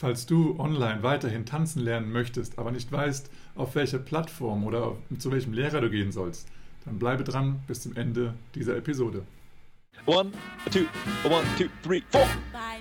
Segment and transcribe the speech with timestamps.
[0.00, 4.96] Falls du online weiterhin tanzen lernen möchtest, aber nicht weißt, auf welche Plattform oder auf,
[5.18, 6.48] zu welchem Lehrer du gehen sollst,
[6.86, 9.24] dann bleibe dran bis zum Ende dieser Episode.
[10.06, 10.32] One,
[10.72, 10.86] two,
[11.28, 12.26] one, two, three, four.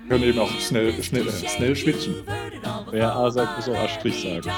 [0.02, 2.16] Wir können eben auch schnell, schnell, äh, schnell switchen.
[2.90, 4.50] Wer A sagt, muss auch A' sagen.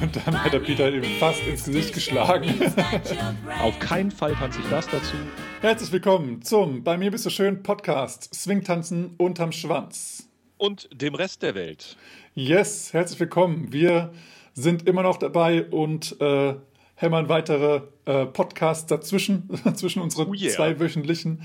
[0.00, 2.48] Und dann hat der Peter ihm fast ins Gesicht geschlagen.
[3.60, 5.16] Auf keinen Fall tanze ich das dazu.
[5.62, 10.27] Herzlich willkommen zum Bei mir bist du schön Podcast Swingtanzen unterm Schwanz.
[10.58, 11.96] Und dem Rest der Welt.
[12.34, 13.72] Yes, herzlich willkommen.
[13.72, 14.12] Wir
[14.54, 16.56] sind immer noch dabei und äh,
[16.96, 20.50] hämmern weitere äh, Podcasts dazwischen, zwischen unseren Oh yeah.
[20.50, 21.42] zwei wöchentlichen.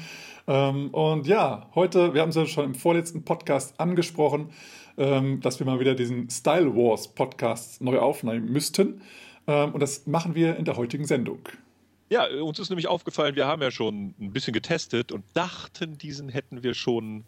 [0.48, 4.50] Ähm, und ja, heute, wir haben es ja schon im vorletzten Podcast angesprochen,
[4.98, 9.02] ähm, dass wir mal wieder diesen Style Wars Podcast neu aufnehmen müssten.
[9.46, 11.48] Ähm, und das machen wir in der heutigen Sendung.
[12.10, 16.30] Ja, uns ist nämlich aufgefallen, wir haben ja schon ein bisschen getestet und dachten, diesen
[16.30, 17.26] hätten wir schon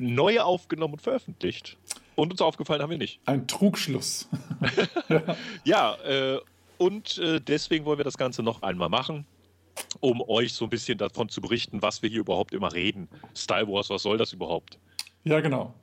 [0.00, 1.76] neu aufgenommen und veröffentlicht.
[2.16, 3.20] Und uns aufgefallen haben wir nicht.
[3.26, 4.28] Ein Trugschluss.
[5.64, 6.38] Ja, äh,
[6.78, 9.26] und äh, deswegen wollen wir das Ganze noch einmal machen,
[10.00, 13.08] um euch so ein bisschen davon zu berichten, was wir hier überhaupt immer reden.
[13.34, 14.78] Style Wars, was soll das überhaupt?
[15.24, 15.74] Ja, genau.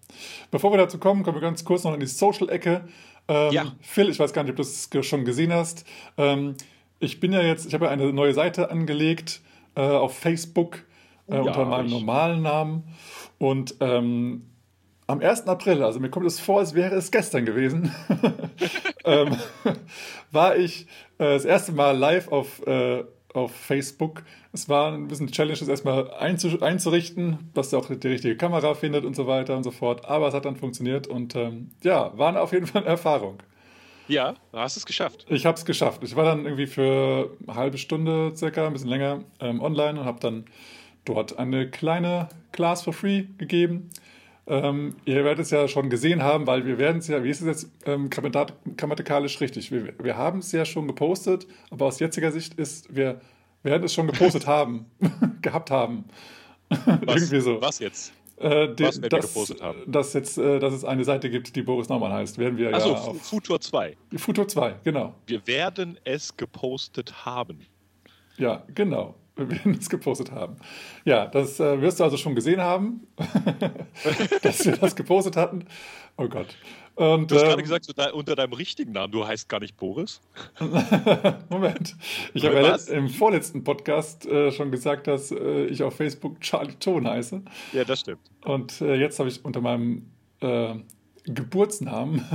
[0.49, 2.87] Bevor wir dazu kommen, kommen wir ganz kurz noch in die Social-Ecke.
[3.27, 3.75] Ähm, Ja.
[3.81, 5.85] Phil, ich weiß gar nicht, ob du es schon gesehen hast.
[6.17, 6.55] Ähm,
[6.99, 9.41] ich bin ja jetzt, ich habe ja eine neue Seite angelegt
[9.75, 10.83] äh, auf Facebook
[11.27, 12.83] äh, Ja, unter meinem normalen Namen.
[13.39, 14.43] Und ähm,
[15.07, 15.47] am 1.
[15.47, 17.93] April, also mir kommt es vor, als wäre es gestern gewesen,
[19.05, 19.35] ähm,
[20.31, 24.23] war ich äh, das erste Mal live auf, äh, auf Facebook.
[24.51, 28.73] Es war ein bisschen Challenge, das erstmal einzu einzurichten, dass ihr auch die richtige Kamera
[28.73, 30.05] findet und so weiter und so fort.
[30.05, 33.41] Aber es hat dann funktioniert und ähm, ja, war auf jeden Fall eine Erfahrung.
[34.07, 35.25] Ja, du hast es geschafft.
[35.29, 36.03] Ich habe es geschafft.
[36.03, 40.05] Ich war dann irgendwie für eine halbe Stunde circa, ein bisschen länger ähm, online und
[40.05, 40.45] habe dann
[41.07, 43.89] dort eine kleine Class for free gegeben.
[44.49, 47.41] Ähm, ihr werdet es ja schon gesehen haben, weil wir werden es ja, wie ist
[47.41, 49.71] es jetzt ähm, grammatikalisch richtig?
[49.71, 53.19] Wir, wir haben es ja schon gepostet, aber aus jetziger Sicht ist, wir
[53.63, 54.85] werden es schon gepostet haben,
[55.41, 56.05] gehabt haben.
[56.69, 57.61] Was, Irgendwie so.
[57.61, 58.13] Was jetzt?
[58.37, 59.91] Äh, die- was werden wir dass, gepostet haben?
[59.91, 62.89] Dass, jetzt, äh, dass es eine Seite gibt, die Boris Naumann heißt, werden wir Achso,
[62.93, 63.97] ja Futur 2.
[64.15, 65.13] Futur 2, genau.
[65.25, 67.65] Wir werden es gepostet haben.
[68.37, 69.15] Ja, genau.
[69.37, 70.57] Wir werden es gepostet haben.
[71.05, 73.07] Ja, das äh, wirst du also schon gesehen haben,
[74.41, 75.65] dass wir das gepostet hatten.
[76.17, 76.47] Oh Gott.
[76.95, 79.77] Und, Du hast ähm, gerade gesagt, da, unter deinem richtigen Namen, du heißt gar nicht
[79.77, 80.19] Boris.
[81.49, 81.95] Moment.
[82.33, 86.73] Ich habe ja im vorletzten Podcast äh, schon gesagt, dass äh, ich auf Facebook Charlie
[86.79, 87.41] Ton heiße.
[87.73, 88.21] Ja, das stimmt.
[88.45, 90.09] Und äh, jetzt habe ich unter meinem
[90.41, 90.73] äh,
[91.25, 92.25] Geburtsnamen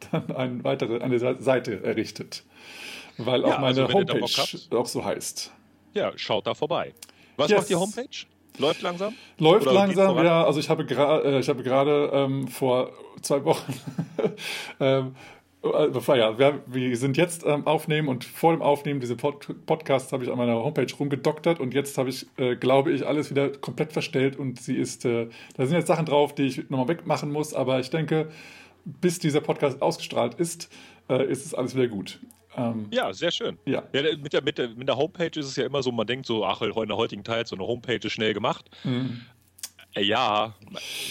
[0.10, 2.44] dann eine weitere eine Se- Seite errichtet.
[3.16, 5.52] Weil auch Ja, meine also wenn Homepage auch so heißt.
[5.94, 6.92] Ja, schaut da vorbei.
[7.36, 7.60] Was Yes.
[7.60, 8.26] macht die Homepage?
[8.58, 9.14] Läuft langsam?
[9.38, 10.44] Läuft Oder langsam, ja.
[10.44, 12.92] Also ich habe gerade, äh, ich habe gerade ähm, vor
[13.22, 13.72] zwei Wochen,
[14.80, 15.14] ähm,
[15.64, 20.12] äh, ja, wir, wir sind jetzt am Aufnehmen und vor dem Aufnehmen diese Pod Podcasts
[20.12, 23.48] habe ich an meiner Homepage rumgedoktert und jetzt habe ich, äh, glaube ich, alles wieder
[23.50, 27.30] komplett verstellt und sie ist, äh, da sind jetzt Sachen drauf, die ich nochmal wegmachen
[27.30, 28.30] muss, aber ich denke,
[28.84, 30.68] bis dieser Podcast ausgestrahlt ist,
[31.08, 32.18] äh, ist es alles wieder gut.
[32.56, 33.58] Ähm, Ja, sehr schön.
[33.64, 33.82] ja.
[33.92, 36.26] Ja, mit, der, mit, der, mit der Homepage ist es ja immer so, man denkt
[36.26, 38.70] so, ach, in der heutigen Zeit, so eine Homepage ist schnell gemacht.
[38.84, 39.22] Mhm.
[39.94, 40.54] Äh, ja,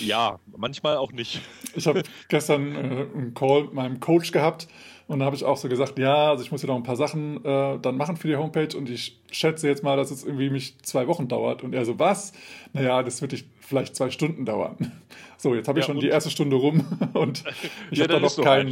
[0.03, 1.41] ja, manchmal auch nicht.
[1.75, 4.67] Ich habe gestern äh, einen Call mit meinem Coach gehabt
[5.11, 6.95] und da habe ich auch so gesagt, ja, also ich muss ja noch ein paar
[6.95, 10.49] Sachen äh, dann machen für die Homepage und ich schätze jetzt mal, dass es irgendwie
[10.49, 11.63] mich zwei Wochen dauert.
[11.63, 12.31] Und er so, was?
[12.73, 14.91] Naja, das wird dich vielleicht zwei Stunden dauern.
[15.37, 17.43] So, jetzt habe ich Ja, schon die erste Stunde rum und
[17.91, 18.71] ich Ja, habe da dann noch kein,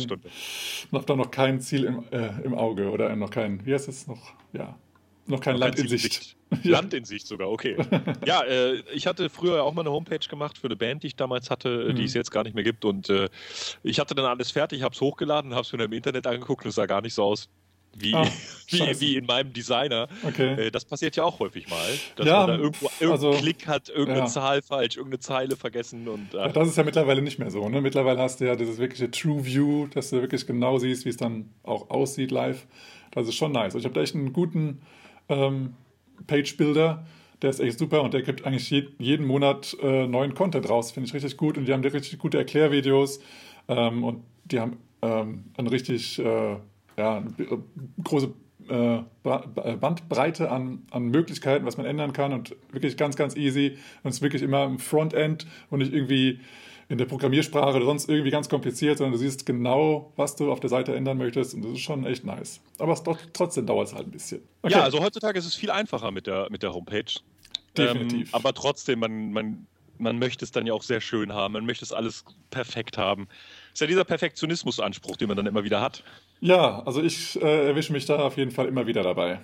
[1.06, 4.34] da noch kein Ziel im, äh, im Auge oder noch kein, wie heißt es noch?
[4.54, 4.78] Ja,
[5.30, 6.36] noch kein Land in Sicht.
[6.64, 6.72] Ja.
[6.72, 7.78] Land in Sicht sogar, okay.
[8.26, 11.16] ja, äh, ich hatte früher auch mal eine Homepage gemacht für eine Band, die ich
[11.16, 12.08] damals hatte, äh, die Mhm.
[12.08, 12.86] es jetzt gar nicht mehr gibt.
[12.86, 13.30] Und äh,
[13.84, 16.70] ich hatte dann alles fertig, habe es hochgeladen, habe es mir im Internet angeguckt und
[16.70, 17.50] es sah gar nicht so aus
[17.96, 18.26] wie, Ah,
[18.70, 20.08] wie, wie in meinem Designer.
[20.24, 20.54] Okay.
[20.68, 23.68] Äh, das passiert ja auch häufig mal, dass Ja, man da irgendwo irgendeinen also, Klick
[23.68, 24.26] hat, irgendeine ja.
[24.26, 27.70] Zahl falsch, irgendeine Zeile vergessen und Ja, äh, Das ist ja mittlerweile nicht mehr so.
[27.70, 27.80] Ne?
[27.80, 31.18] Mittlerweile hast du ja dieses wirkliche True View, dass du wirklich genau siehst, wie es
[31.18, 32.66] dann auch aussieht live.
[33.12, 33.76] Das ist schon nice.
[33.76, 34.82] Ich habe da echt einen guten
[35.30, 35.74] ähm,
[36.28, 37.06] Page-Builder,
[37.42, 40.92] der ist echt super und der gibt eigentlich je, jeden Monat äh, neuen Content raus.
[40.92, 43.22] Finde ich richtig gut und die haben richtig gute Erklärvideos
[43.68, 46.58] ähm, und die haben ähm, eine richtig äh,
[46.98, 47.46] ja, b-
[48.04, 48.34] große
[48.70, 49.02] äh, äh,
[49.80, 53.78] Bandbreite an, an Möglichkeiten, was man ändern kann und wirklich ganz, ganz easy.
[54.04, 56.40] Und es ist wirklich immer im Frontend und nicht irgendwie
[56.90, 60.60] in der Programmiersprache oder sonst irgendwie ganz kompliziert, sondern du siehst genau, was du auf
[60.60, 62.62] der Seite ändern möchtest und das ist schon echt nice.
[62.80, 64.42] Aber es, trotzdem dauert es halt ein bisschen.
[64.64, 64.74] Okay.
[64.74, 67.14] Ja, also heutzutage ist es viel einfacher mit der, mit der Homepage.
[67.78, 68.30] Definitiv.
[68.30, 69.68] Ähm, aber trotzdem, man, man,
[70.00, 71.54] man möchte es dann ja auch sehr schön haben.
[71.54, 73.28] Man möchte es alles perfekt haben.
[73.72, 76.04] Ist ja dieser Perfektionismusanspruch, den man dann immer wieder hat.
[76.40, 79.40] Ja, also ich äh, erwische mich da auf jeden Fall immer wieder dabei.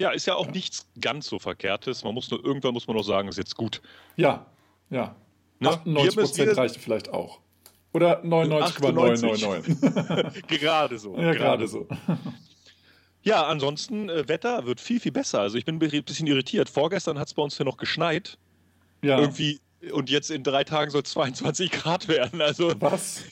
[0.00, 0.52] Ja, ist ja auch ja.
[0.52, 2.02] nichts ganz so Verkehrtes.
[2.02, 3.80] Man muss nur, irgendwann muss man noch sagen, ist jetzt gut.
[4.16, 4.46] Ja,
[4.90, 5.14] ja.
[5.60, 5.70] Ne?
[5.70, 7.40] 98 Prozent reicht vielleicht auch.
[7.92, 10.46] Oder 99,999.
[10.60, 11.18] gerade so.
[11.18, 11.88] Ja, gerade so.
[13.22, 15.40] Ja, ansonsten, äh, Wetter wird viel, viel besser.
[15.40, 16.68] Also ich bin ein bisschen irritiert.
[16.68, 18.38] Vorgestern hat es bei uns hier noch geschneit.
[19.02, 19.18] Ja.
[19.18, 19.60] Irgendwie,
[19.92, 22.40] und jetzt in drei Tagen soll es 22 Grad werden.
[22.40, 23.24] Also, Was?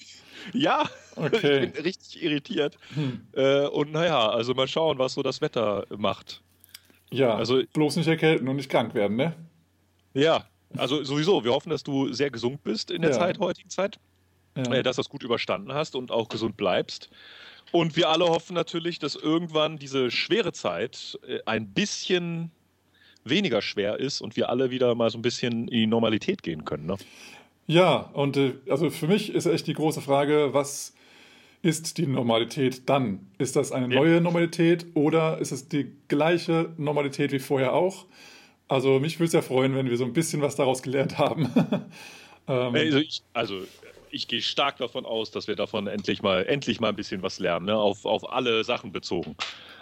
[0.52, 1.64] Ja, okay.
[1.64, 2.78] ich bin richtig irritiert.
[2.94, 3.26] Hm.
[3.32, 6.42] Äh, und naja, also mal schauen, was so das Wetter macht.
[7.10, 9.34] Ja, also bloß nicht erkälten und nicht krank werden, ne?
[10.14, 10.46] Ja,
[10.76, 11.44] also sowieso.
[11.44, 13.18] Wir hoffen, dass du sehr gesund bist in der ja.
[13.18, 13.98] Zeit, heutigen Zeit.
[14.56, 14.72] Ja.
[14.72, 17.10] Äh, dass du das gut überstanden hast und auch gesund bleibst.
[17.72, 22.50] Und wir alle hoffen natürlich, dass irgendwann diese schwere Zeit äh, ein bisschen
[23.24, 26.64] weniger schwer ist und wir alle wieder mal so ein bisschen in die Normalität gehen
[26.64, 26.86] können.
[26.86, 26.96] Ne?
[27.66, 30.94] Ja, und äh, also für mich ist echt die große Frage, was
[31.62, 33.26] ist die Normalität dann?
[33.38, 38.06] Ist das eine neue Normalität oder ist es die gleiche Normalität wie vorher auch?
[38.68, 41.44] Also mich würde es ja freuen, wenn wir so ein bisschen was daraus gelernt haben.
[42.48, 43.62] ähm, also, ich, also
[44.10, 47.38] ich gehe stark davon aus, dass wir davon endlich mal, endlich mal ein bisschen was
[47.38, 47.76] lernen, ne?
[47.76, 49.36] auf, auf alle Sachen bezogen.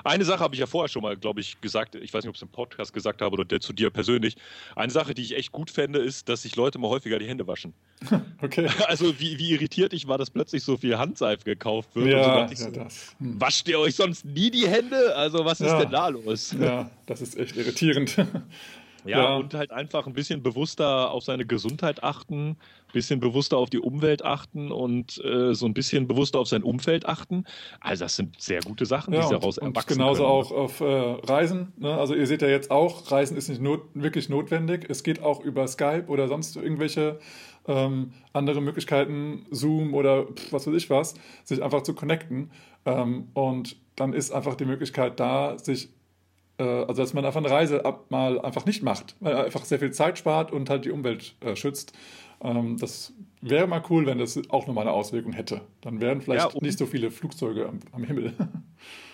[0.05, 2.35] Eine Sache habe ich ja vorher schon mal, glaube ich, gesagt, ich weiß nicht, ob
[2.35, 4.37] ich es im Podcast gesagt habe oder zu dir persönlich.
[4.76, 7.47] Eine Sache, die ich echt gut fände, ist, dass sich Leute mal häufiger die Hände
[7.47, 7.73] waschen.
[8.43, 8.69] Okay.
[8.87, 12.09] Also wie, wie irritiert ich war, dass plötzlich so viel Handseife gekauft wird.
[12.09, 13.17] Ja, so, ja das.
[13.19, 13.41] Hm.
[13.41, 15.17] Wascht ihr euch sonst nie die Hände?
[15.17, 15.81] Also was ist ja.
[15.81, 16.55] denn da los?
[16.61, 18.17] Ja, das ist echt irritierend.
[19.05, 23.59] Ja, ja, und halt einfach ein bisschen bewusster auf seine Gesundheit achten, ein bisschen bewusster
[23.59, 27.45] auf die Umwelt achten und äh, so ein bisschen bewusster auf sein Umfeld achten.
[27.81, 30.33] Also das sind sehr gute Sachen, ja, die daraus und, erwachsen und genauso können.
[30.33, 31.73] auch auf äh, Reisen.
[31.77, 31.95] Ne?
[31.95, 34.87] Also ihr seht ja jetzt auch, Reisen ist nicht not wirklich notwendig.
[34.89, 37.19] Es geht auch über Skype oder sonst irgendwelche
[37.67, 41.15] ähm, andere Möglichkeiten, Zoom oder pff, was weiß ich was,
[41.45, 42.50] sich einfach zu connecten.
[42.87, 45.91] Ähm, und dann ist einfach die Möglichkeit da, sich
[46.62, 49.79] also dass man einfach eine Reise ab, mal einfach nicht macht, weil er einfach sehr
[49.79, 51.93] viel Zeit spart und halt die Umwelt äh, schützt.
[52.41, 55.62] Ähm, das wäre mal cool, wenn das auch nochmal eine Auswirkung hätte.
[55.81, 58.33] Dann wären vielleicht ja, nicht so viele Flugzeuge am, am, Himmel.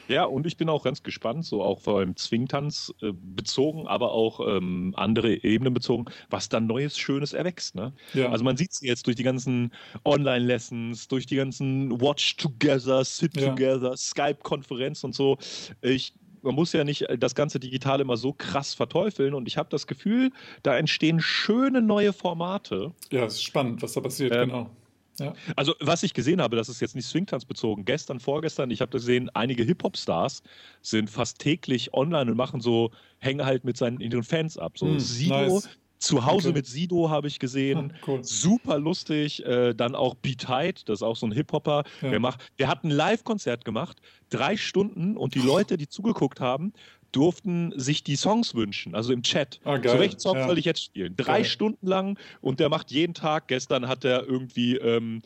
[0.09, 4.11] Ja, und ich bin auch ganz gespannt, so auch vor allem Zwingtanz äh, bezogen, aber
[4.11, 7.77] auch ähm, andere Ebenen bezogen, was dann Neues, Schönes erwächst.
[7.77, 7.93] Ne?
[8.13, 8.29] Ja.
[8.29, 9.73] Also man sieht es jetzt durch die ganzen
[10.05, 13.51] Online-Lessons, durch die ganzen Watch Together, Sit ja.
[13.51, 15.39] Together, Skype-Konferenz und so.
[15.81, 19.69] Ich man muss ja nicht das ganze Digital immer so krass verteufeln und ich habe
[19.71, 20.31] das Gefühl,
[20.63, 22.93] da entstehen schöne neue Formate.
[23.11, 24.71] Ja, es ist spannend, was da passiert, ähm, genau.
[25.19, 25.35] Ja.
[25.55, 27.85] Also, was ich gesehen habe, das ist jetzt nicht Swingtanz bezogen.
[27.85, 30.43] Gestern, vorgestern, ich habe gesehen, einige Hip-Hop-Stars
[30.81, 34.79] sind fast täglich online und machen so, hängen halt mit seinen ihren Fans ab.
[34.79, 35.69] So mm, Sido nice.
[36.00, 36.58] Zu Hause okay.
[36.58, 37.93] mit Sido habe ich gesehen.
[37.94, 38.25] Ah, cool.
[38.25, 39.44] Super lustig.
[39.44, 41.85] Äh, dann auch Be Tight, das ist auch so ein Hip-Hopper.
[42.00, 42.19] Ja.
[42.19, 43.99] Der, der hat ein Live-Konzert gemacht,
[44.31, 46.73] drei Stunden und die Leute, die zugeguckt haben,
[47.12, 49.61] durften sich die Songs wünschen, also im Chat.
[49.64, 50.47] Ah, so welchen Song ja.
[50.47, 51.14] soll ich jetzt spielen?
[51.17, 51.44] Drei geil.
[51.44, 53.49] Stunden lang und der macht jeden Tag.
[53.49, 54.76] Gestern hat er irgendwie.
[54.76, 55.23] Ähm,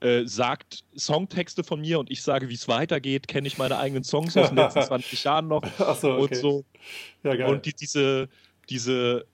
[0.00, 4.04] äh, sagt Songtexte von mir und ich sage, wie es weitergeht, kenne ich meine eigenen
[4.04, 5.64] Songs aus den letzten 20 Jahren noch
[6.00, 6.20] so, okay.
[6.20, 6.64] und so.
[7.24, 8.28] Ja, und die, diese,
[8.70, 9.26] diese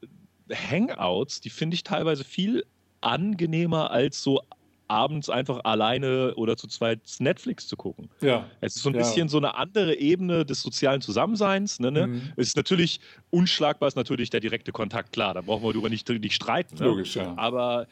[0.51, 2.65] Hangouts, die finde ich teilweise viel
[3.01, 4.41] angenehmer als so
[4.89, 8.09] abends einfach alleine oder zu zweit Netflix zu gucken.
[8.21, 8.47] Ja.
[8.61, 9.01] Es ist so ein ja.
[9.01, 11.81] bisschen so eine andere Ebene des sozialen Zusammenseins.
[11.81, 12.07] Ne, ne?
[12.07, 12.33] Mhm.
[12.37, 16.09] Es ist natürlich unschlagbar, ist natürlich der direkte Kontakt, klar, da brauchen wir darüber nicht,
[16.09, 16.77] nicht streiten.
[16.77, 16.85] Ne?
[16.85, 17.33] Logisch, ja.
[17.37, 17.87] Aber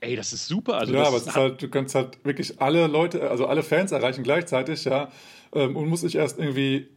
[0.00, 0.74] ey, das ist super.
[0.74, 4.24] Also ja, aber ist halt, du kannst halt wirklich alle Leute, also alle Fans erreichen
[4.24, 5.10] gleichzeitig, ja,
[5.54, 6.88] ähm, und muss ich erst irgendwie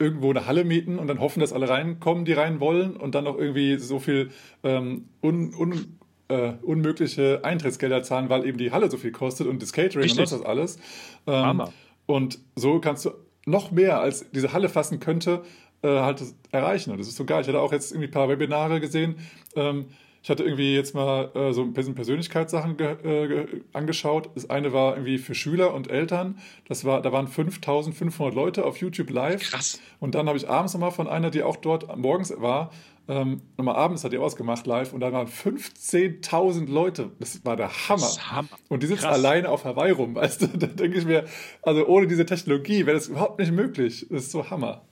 [0.00, 3.24] irgendwo eine Halle mieten und dann hoffen, dass alle reinkommen, die rein wollen und dann
[3.24, 4.30] noch irgendwie so viel
[4.64, 9.62] ähm, un, un, äh, unmögliche Eintrittsgelder zahlen, weil eben die Halle so viel kostet und
[9.62, 10.20] das Catering Richtig.
[10.20, 10.78] und das alles.
[11.26, 11.64] Ähm,
[12.06, 13.10] und so kannst du
[13.46, 15.42] noch mehr als diese Halle fassen könnte,
[15.82, 16.90] äh, halt erreichen.
[16.92, 17.42] Und das ist so geil.
[17.42, 19.16] Ich hatte auch jetzt irgendwie ein paar Webinare gesehen.
[19.54, 19.86] Ähm,
[20.22, 24.30] ich hatte irgendwie jetzt mal äh, so ein bisschen Persönlichkeitssachen äh, angeschaut.
[24.34, 26.38] Das eine war irgendwie für Schüler und Eltern.
[26.68, 29.50] Das war, da waren 5500 Leute auf YouTube live.
[29.50, 29.80] Krass.
[29.98, 32.70] Und dann habe ich abends nochmal von einer, die auch dort morgens war,
[33.08, 37.10] ähm, nochmal abends hat die ausgemacht live und da waren 15.000 Leute.
[37.18, 38.06] Das war der Hammer.
[38.30, 38.48] Hammer.
[38.68, 39.14] Und die sitzen Krass.
[39.14, 40.14] alleine auf Hawaii rum.
[40.14, 41.24] Weißt du, da denke ich mir,
[41.62, 44.06] also ohne diese Technologie wäre das überhaupt nicht möglich.
[44.10, 44.82] Das ist so Hammer.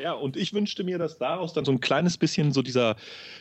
[0.00, 2.96] Ja, und ich wünschte mir, dass daraus dann so ein kleines bisschen so dieser,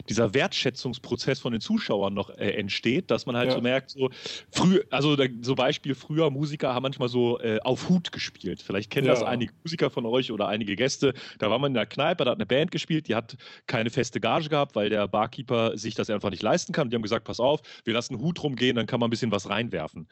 [0.09, 3.55] dieser Wertschätzungsprozess von den Zuschauern noch äh, entsteht, dass man halt ja.
[3.55, 4.09] so merkt, so
[4.51, 8.61] früh, also da, so Beispiel früher Musiker haben manchmal so äh, auf Hut gespielt.
[8.61, 9.13] Vielleicht kennen ja.
[9.13, 11.13] das einige Musiker von euch oder einige Gäste.
[11.39, 13.37] Da war man in der Kneipe, da hat eine Band gespielt, die hat
[13.67, 16.89] keine feste Gage gehabt, weil der Barkeeper sich das einfach nicht leisten kann.
[16.89, 19.49] Die haben gesagt, pass auf, wir lassen Hut rumgehen, dann kann man ein bisschen was
[19.49, 20.07] reinwerfen.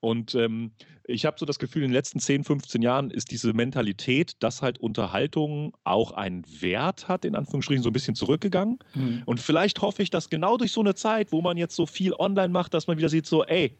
[0.00, 0.72] Und ähm,
[1.06, 4.62] ich habe so das Gefühl, in den letzten 10, 15 Jahren ist diese Mentalität, dass
[4.62, 8.78] halt Unterhaltung auch einen Wert hat, in Anführungsstrichen so ein bisschen zurückgegangen.
[8.94, 9.22] Mhm.
[9.26, 12.14] Und vielleicht hoffe ich, dass genau durch so eine Zeit, wo man jetzt so viel
[12.14, 13.76] online macht, dass man wieder sieht, so, ey,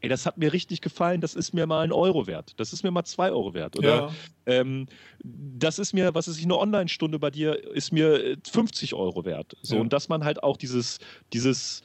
[0.00, 2.82] ey, das hat mir richtig gefallen, das ist mir mal ein Euro wert, das ist
[2.82, 3.78] mir mal zwei Euro wert.
[3.78, 4.10] Oder ja.
[4.46, 4.86] ähm,
[5.24, 9.56] das ist mir, was ist ich, eine Online-Stunde bei dir, ist mir 50 Euro wert.
[9.62, 9.80] So, ja.
[9.80, 10.98] und dass man halt auch dieses,
[11.32, 11.82] dieses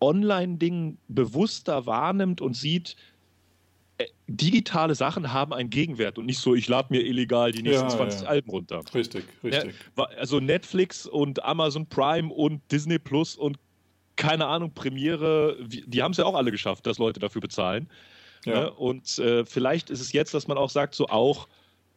[0.00, 3.13] Online-Ding bewusster wahrnimmt und sieht, äh,
[4.26, 7.96] digitale Sachen haben einen Gegenwert und nicht so, ich lade mir illegal die nächsten ja,
[7.96, 8.26] 20 ja.
[8.26, 8.82] Alben runter.
[8.92, 9.74] Richtig, richtig.
[9.96, 13.58] Ja, also Netflix und Amazon Prime und Disney Plus und
[14.16, 17.88] keine Ahnung, Premiere, die haben es ja auch alle geschafft, dass Leute dafür bezahlen.
[18.46, 18.70] Ne?
[18.70, 21.48] Und äh, vielleicht ist es jetzt, dass man auch sagt, so auch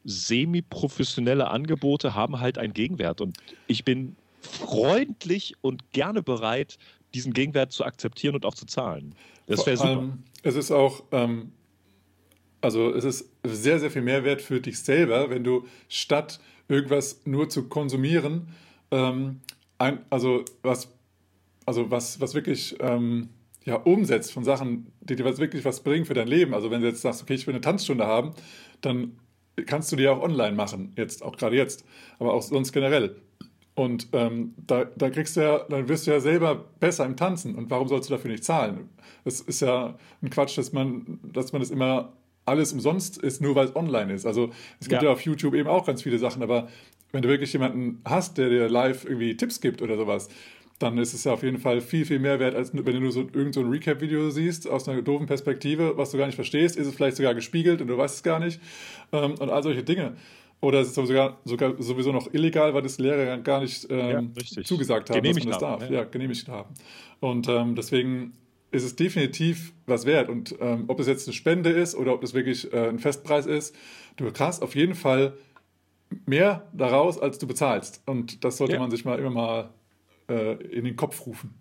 [0.04, 3.22] semi-professionelle Angebote haben halt einen Gegenwert.
[3.22, 3.38] Und
[3.68, 6.78] ich bin freundlich und gerne bereit,
[7.14, 9.16] diesen Gegenwert zu akzeptieren und auch zu zahlen.
[9.48, 10.18] Das wäre super.
[10.44, 11.52] Es ist auch ähm,
[12.68, 17.48] also es ist sehr, sehr viel Mehrwert für dich selber, wenn du statt irgendwas nur
[17.48, 18.50] zu konsumieren,
[18.92, 19.40] ähm,
[19.78, 20.94] ein, also was,
[21.66, 23.30] also was, was wirklich ähm,
[23.64, 26.54] ja, umsetzt von Sachen, die dir was wirklich was bringen für dein Leben.
[26.54, 28.34] Also wenn du jetzt sagst, okay, ich will eine Tanzstunde haben,
[28.82, 29.18] dann
[29.66, 31.86] kannst du die auch online machen, jetzt, auch gerade jetzt,
[32.20, 33.16] aber auch sonst generell.
[33.76, 37.56] Und ähm, da, da kriegst du ja, dann wirst du ja selber besser im Tanzen.
[37.56, 38.90] Und warum sollst du dafür nicht zahlen?
[39.24, 42.12] Das ist ja ein Quatsch, dass man, dass man das immer
[42.48, 44.26] alles umsonst ist, nur weil es online ist.
[44.26, 45.10] Also es gibt ja.
[45.10, 45.14] ja.
[45.14, 46.68] auf YouTube eben auch ganz viele Sachen, aber
[47.12, 50.30] wenn du wirklich jemanden hast, der dir live irgendwie Tipps gibt oder sowas,
[50.80, 53.12] dann ist es ja auf jeden Fall viel, viel mehr wert, als wenn du nur
[53.12, 56.88] so irgend so Recap-Video siehst aus einer doofen Perspektive, was du gar nicht verstehst, ist
[56.88, 58.60] es vielleicht sogar gespiegelt und du weißt es gar nicht
[59.12, 60.16] ähm, und all solche Dinge.
[60.60, 64.64] Oder es ist sogar, sogar sowieso noch illegal, weil das Lehrer gar nicht ähm, ja,
[64.64, 65.90] zugesagt haben, genehmigt dass man das darf.
[65.90, 65.98] Ja.
[65.98, 66.74] ja, genehmigt haben.
[67.20, 68.34] Und ähm, deswegen
[68.72, 70.30] ist es definitiv was wert.
[70.30, 73.46] Und ähm, ob es jetzt eine Spende ist oder ob es wirklich äh, ein Festpreis
[73.46, 73.76] ist,
[74.18, 75.34] du hast auf jeden Fall
[76.26, 78.02] mehr daraus, als du bezahlst.
[78.06, 78.80] Und das sollte ja.
[78.80, 79.70] man sich mal immer mal
[80.30, 81.54] äh, in den Kopf rufen.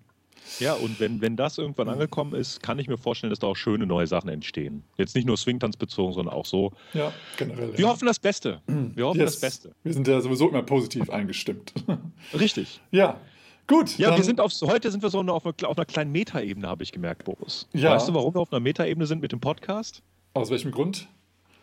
[0.61, 3.57] Ja, und wenn, wenn das irgendwann angekommen ist, kann ich mir vorstellen, dass da auch
[3.57, 4.85] schöne neue Sachen entstehen.
[4.97, 6.73] Jetzt nicht nur Swingtanz bezogen, sondern auch so.
[6.95, 7.73] Ja, generell.
[7.73, 7.89] Wir ja.
[7.89, 8.61] hoffen das Beste.
[8.67, 9.33] Wir hoffen yes.
[9.33, 9.73] das Beste.
[9.83, 11.73] Wir sind ja sowieso immer positiv eingestimmt.
[12.39, 12.81] Richtig.
[12.91, 13.21] Ja.
[13.67, 13.99] Gut.
[13.99, 16.83] Ja, wir sind auf, heute sind wir so auf, einer, auf einer kleinen Metaebene, habe
[16.85, 17.67] ich gemerkt, Boris.
[17.73, 17.91] Ja.
[17.91, 20.03] Weißt du, warum wir auf einer Metaebene sind mit dem Podcast?
[20.35, 21.09] Aus welchem Grund?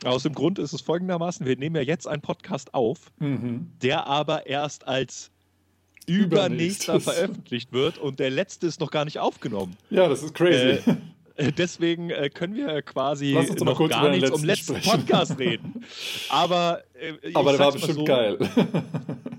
[0.04, 3.72] Aus dem Grund ist es folgendermaßen: Wir nehmen ja jetzt einen Podcast auf, mhm.
[3.82, 5.32] der aber erst als
[6.06, 9.78] übernächster veröffentlicht wird und der letzte ist noch gar nicht aufgenommen.
[9.90, 10.80] Ja, das ist crazy.
[11.36, 15.00] Äh, deswegen äh, können wir quasi noch, noch gar nichts um letzten sprechen.
[15.00, 15.86] Podcast reden.
[16.30, 18.38] Aber, äh, aber der war bestimmt so, geil.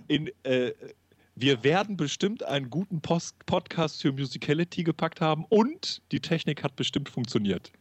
[0.09, 0.73] In, äh,
[1.36, 6.76] wir werden bestimmt einen guten Post Podcast für Musicality gepackt haben und die Technik hat
[6.76, 7.72] bestimmt funktioniert.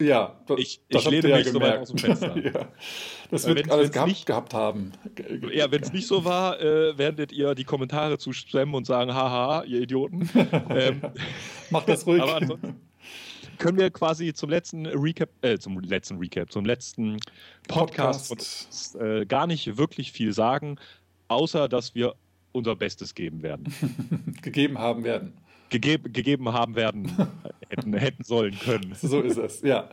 [0.00, 1.52] Ja, das, ich, ich lehne ja mich gemerkt.
[1.52, 2.36] so weit aus dem Fenster.
[2.44, 2.68] ja,
[3.30, 4.92] das wird alles gehabt, nicht, gehabt haben.
[5.52, 9.62] Ja, wenn es nicht so war, äh, werdet ihr die Kommentare zuspammen und sagen, haha,
[9.64, 10.28] ihr Idioten.
[10.70, 11.02] ähm,
[11.70, 12.20] Macht das ruhig.
[12.20, 12.80] Aber ansonsten
[13.58, 17.18] können wir quasi zum letzten Recap, äh, zum letzten Recap, zum letzten
[17.68, 18.96] Podcast, Podcast.
[18.96, 20.80] Äh, gar nicht wirklich viel sagen,
[21.28, 22.14] außer dass wir
[22.52, 23.72] unser Bestes geben werden.
[24.42, 25.32] gegeben haben werden.
[25.70, 27.10] Gegeb, gegeben haben werden,
[27.70, 28.94] hätten, hätten sollen können.
[29.00, 29.88] So ist es, ja.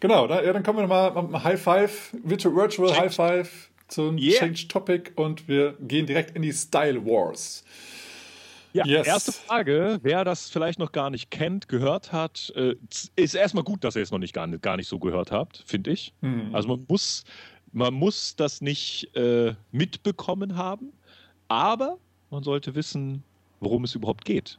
[0.00, 4.38] Genau, da, ja, dann kommen wir nochmal High Five, Virtual, Virtual High Five zum yeah.
[4.38, 7.64] Change Topic und wir gehen direkt in die Style Wars.
[8.72, 9.06] Ja, yes.
[9.06, 12.76] erste Frage, wer das vielleicht noch gar nicht kennt, gehört hat, äh,
[13.16, 15.64] ist erstmal gut, dass ihr es noch nicht gar, nicht, gar nicht so gehört habt,
[15.66, 16.12] finde ich.
[16.20, 16.54] Mhm.
[16.54, 17.24] Also man muss,
[17.72, 20.92] man muss das nicht äh, mitbekommen haben,
[21.50, 21.98] aber
[22.30, 23.24] man sollte wissen,
[23.58, 24.58] worum es überhaupt geht.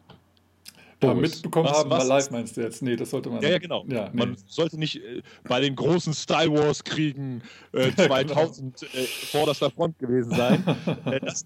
[1.02, 2.84] Ja, mitbekommen haben, was, live meinst du jetzt?
[2.84, 3.42] Nee, das sollte man.
[3.42, 3.84] Ja, ja genau.
[3.88, 4.20] Ja, nee.
[4.20, 7.42] Man sollte nicht äh, bei den großen Star Wars Kriegen
[7.74, 8.92] äh, 2000 genau.
[8.94, 10.64] äh, vorderster Front gewesen sein.
[11.06, 11.46] Äh, das.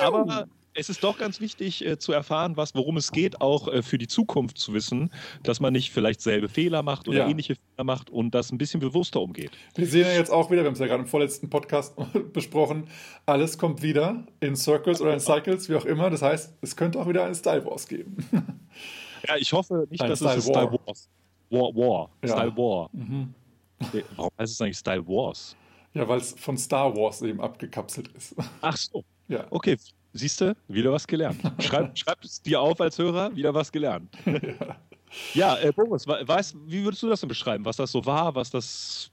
[0.00, 0.46] Aber
[0.78, 3.98] es ist doch ganz wichtig äh, zu erfahren, was, worum es geht, auch äh, für
[3.98, 5.10] die Zukunft zu wissen,
[5.42, 7.28] dass man nicht vielleicht selbe Fehler macht oder ja.
[7.28, 9.50] ähnliche Fehler macht und das ein bisschen bewusster umgeht.
[9.74, 11.94] Wir sehen ja jetzt auch wieder, wir haben es ja gerade im vorletzten Podcast
[12.32, 12.88] besprochen,
[13.26, 16.10] alles kommt wieder in Circles oder in Cycles, wie auch immer.
[16.10, 18.16] Das heißt, es könnte auch wieder eine Style Wars geben.
[19.26, 21.08] ja, ich hoffe nicht, Ein dass Style es Style Wars.
[21.50, 22.10] War, War.
[22.22, 22.28] Ja.
[22.28, 22.90] Style War.
[22.92, 23.34] Mhm.
[24.14, 25.56] Warum heißt es eigentlich Style Wars?
[25.94, 28.36] Ja, weil es von Star Wars eben abgekapselt ist.
[28.60, 29.02] Ach so.
[29.28, 29.46] Ja.
[29.50, 29.76] Okay,
[30.12, 31.40] siehst du, wieder was gelernt.
[31.58, 34.10] Schreib, schreib es dir auf als Hörer, wieder was gelernt.
[35.34, 35.56] ja.
[35.58, 39.10] Äh, Boris, weißt, wie würdest du das denn beschreiben, was das so war, was das,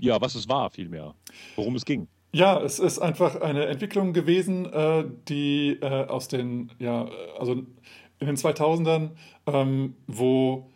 [0.00, 1.14] ja, was es war vielmehr,
[1.56, 2.08] worum es ging?
[2.32, 8.26] Ja, es ist einfach eine Entwicklung gewesen, äh, die äh, aus den, ja, also in
[8.26, 9.10] den 2000ern,
[9.46, 10.70] ähm, wo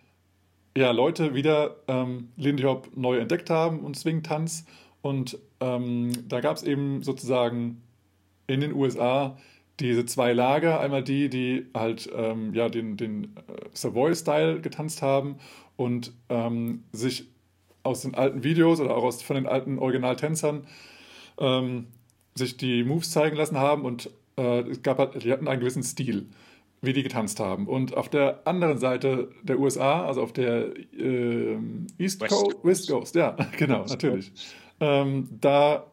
[0.76, 4.64] ja, Leute wieder ähm, Lindy Hop neu entdeckt haben und Swing-Tanz.
[5.02, 7.82] Und ähm, da gab es eben sozusagen
[8.52, 9.36] in den USA
[9.80, 10.80] diese zwei Lager.
[10.80, 13.28] Einmal die, die halt ähm, ja, den, den äh,
[13.72, 15.36] Savoy-Style getanzt haben
[15.76, 17.26] und ähm, sich
[17.82, 20.66] aus den alten Videos oder auch aus, von den alten Originaltänzern
[21.38, 21.88] ähm,
[22.34, 25.82] sich die Moves zeigen lassen haben und äh, es gab halt, die hatten einen gewissen
[25.82, 26.26] Stil,
[26.80, 27.66] wie die getanzt haben.
[27.66, 31.58] Und auf der anderen Seite der USA, also auf der äh,
[31.98, 34.32] East West Coast, West Coast, ja, genau, natürlich.
[34.80, 35.86] Ähm, da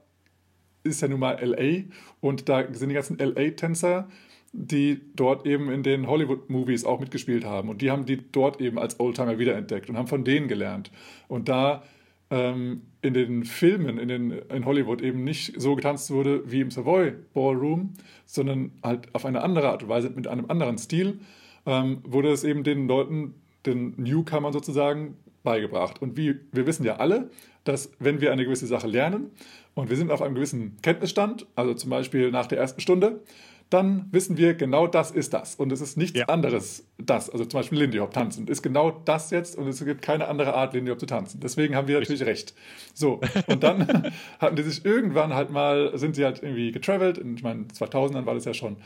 [0.90, 1.84] ist ja nun mal LA
[2.22, 4.08] und da sind die ganzen LA-Tänzer,
[4.52, 7.70] die dort eben in den Hollywood-Movies auch mitgespielt haben.
[7.70, 10.92] Und die haben die dort eben als Oldtimer wiederentdeckt und haben von denen gelernt.
[11.28, 11.84] Und da
[12.32, 16.72] ähm, in den Filmen in, den, in Hollywood eben nicht so getanzt wurde wie im
[16.72, 17.94] Savoy Ballroom,
[18.26, 21.20] sondern halt auf eine andere Art und Weise mit einem anderen Stil,
[21.66, 26.02] ähm, wurde es eben den Leuten, den Newcomern sozusagen, beigebracht.
[26.02, 27.30] Und wie wir wissen ja alle,
[27.64, 29.32] dass wenn wir eine gewisse Sache lernen
[29.74, 33.22] und wir sind auf einem gewissen Kenntnisstand, also zum Beispiel nach der ersten Stunde,
[33.70, 35.56] dann wissen wir, genau das ist das.
[35.56, 36.26] Und es ist nichts ja.
[36.26, 37.30] anderes das.
[37.30, 40.56] Also zum Beispiel Lindy Hop tanzen ist genau das jetzt und es gibt keine andere
[40.56, 41.40] Art, Lindy Hop zu tanzen.
[41.40, 42.56] Deswegen haben wir natürlich recht.
[42.96, 47.20] So, und dann hatten die sich irgendwann halt mal, sind sie halt irgendwie getravelt.
[47.20, 48.78] Ich meine, 2000ern war das ja schon ein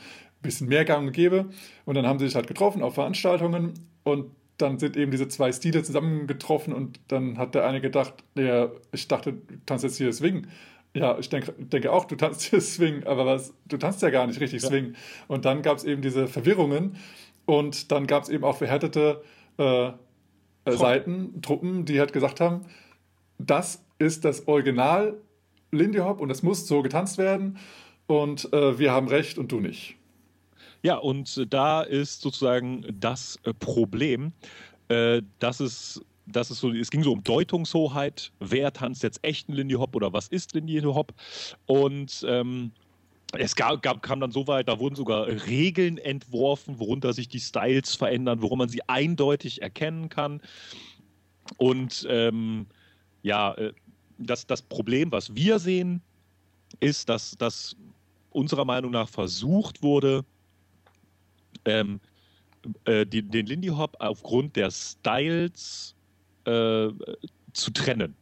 [0.42, 1.46] bisschen mehr gang und gäbe.
[1.86, 3.74] Und dann haben sie sich halt getroffen auf Veranstaltungen
[4.04, 8.70] und dann sind eben diese zwei Stile zusammengetroffen und dann hat der eine gedacht, ja,
[8.92, 10.48] ich dachte, du tanzt jetzt hier Swing.
[10.96, 14.28] Ja, ich denke, denke auch, du tanzt hier Swing, aber was, du tanzt ja gar
[14.28, 14.70] nicht richtig ja.
[14.70, 14.96] Swing.
[15.28, 16.98] Und dann gab es eben diese Verwirrungen
[17.46, 19.24] und dann gab es eben auch verhärtete
[19.58, 19.92] äh, äh,
[20.66, 22.66] Seiten, Truppen, die halt gesagt haben,
[23.38, 25.20] das ist das Original
[25.72, 27.58] Lindy Hop und das muss so getanzt werden
[28.06, 29.96] und äh, wir haben recht und du nicht.
[30.84, 34.34] Ja, und da ist sozusagen das äh, Problem,
[34.90, 39.54] äh, dass es das ist so, es ging so um Deutungshoheit, wer tanzt jetzt echten
[39.54, 41.14] Lindy Hop oder was ist Lindy Hop?
[41.66, 42.72] Und ähm,
[43.34, 47.40] es gab, gab, kam dann so weit, da wurden sogar Regeln entworfen, worunter sich die
[47.40, 50.42] Styles verändern, worum man sie eindeutig erkennen kann.
[51.58, 52.68] Und ähm,
[53.22, 53.74] ja, äh,
[54.18, 56.02] das, das Problem, was wir sehen,
[56.80, 57.76] ist, dass das
[58.30, 60.24] unserer Meinung nach versucht wurde,
[61.66, 62.00] ähm,
[62.86, 65.96] äh, den, den Lindy Hop aufgrund der Styles
[66.46, 66.90] äh,
[67.54, 68.16] zu trennen.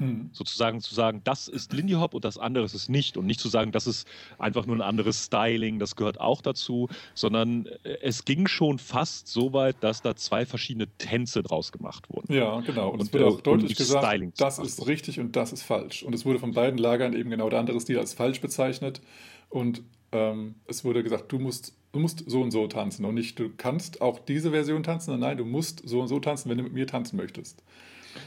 [0.00, 0.30] Mhm.
[0.32, 3.16] Sozusagen zu sagen, das ist Lindy Hop und das andere ist es nicht.
[3.16, 4.06] Und nicht zu sagen, das ist
[4.38, 9.28] einfach nur ein anderes Styling, das gehört auch dazu, sondern äh, es ging schon fast
[9.28, 12.32] so weit, dass da zwei verschiedene Tänze draus gemacht wurden.
[12.32, 12.88] Ja, genau.
[12.88, 16.02] Und, und es wurde auch deutlich gesagt, Styling das ist richtig und das ist falsch.
[16.02, 19.00] Und es wurde von beiden Lagern eben genau der andere Stil als falsch bezeichnet.
[19.48, 23.38] Und ähm, es wurde gesagt, du musst du musst so und so tanzen und nicht,
[23.38, 26.58] du kannst auch diese Version tanzen, sondern nein, du musst so und so tanzen, wenn
[26.58, 27.62] du mit mir tanzen möchtest.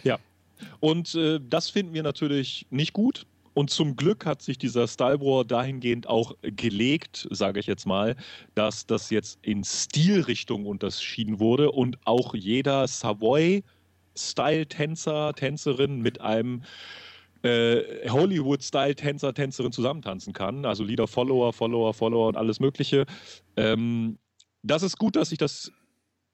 [0.03, 0.17] Ja,
[0.79, 3.27] und äh, das finden wir natürlich nicht gut.
[3.53, 8.15] Und zum Glück hat sich dieser Style War dahingehend auch gelegt, sage ich jetzt mal,
[8.55, 16.63] dass das jetzt in Stilrichtung unterschieden wurde und auch jeder Savoy-Style-Tänzer, Tänzerin mit einem
[17.43, 20.65] äh, Hollywood-Style-Tänzer, Tänzerin zusammentanzen kann.
[20.65, 23.05] Also Lieder, Follower, Follower, Follower und alles Mögliche.
[23.55, 24.17] Ähm,
[24.63, 25.71] das ist gut, dass sich das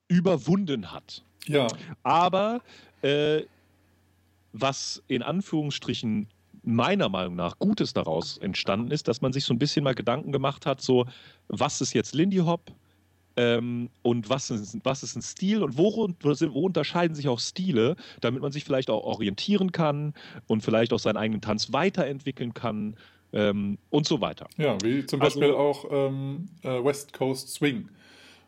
[0.07, 1.23] überwunden hat.
[1.47, 1.67] Ja.
[2.03, 2.61] Aber
[3.01, 3.43] äh,
[4.53, 6.27] was in Anführungsstrichen
[6.63, 10.31] meiner Meinung nach Gutes daraus entstanden ist, dass man sich so ein bisschen mal Gedanken
[10.31, 11.05] gemacht hat, so
[11.47, 12.71] was ist jetzt Lindy Hop,
[13.37, 17.95] ähm, und was ist, was ist ein Stil und wo, wo, unterscheiden sich auch Stile,
[18.21, 20.13] damit man sich vielleicht auch orientieren kann
[20.47, 22.95] und vielleicht auch seinen eigenen Tanz weiterentwickeln kann
[23.33, 24.47] ähm, und so weiter.
[24.57, 27.89] Ja, wie zum also, Beispiel auch ähm, äh, West Coast Swing,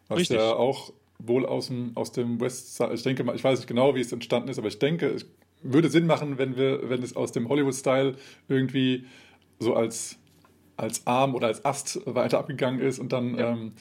[0.08, 0.38] was richtig.
[0.38, 3.96] ja auch wohl aus dem, aus dem West, ich denke mal, ich weiß nicht genau,
[3.96, 5.26] wie es entstanden ist, aber ich denke, es
[5.64, 8.16] würde Sinn machen, wenn wir, wenn es aus dem Hollywood-Style
[8.48, 9.06] irgendwie
[9.60, 10.18] so als,
[10.78, 13.52] als Arm oder als Ast weiter abgegangen ist und dann ja.
[13.52, 13.74] ähm,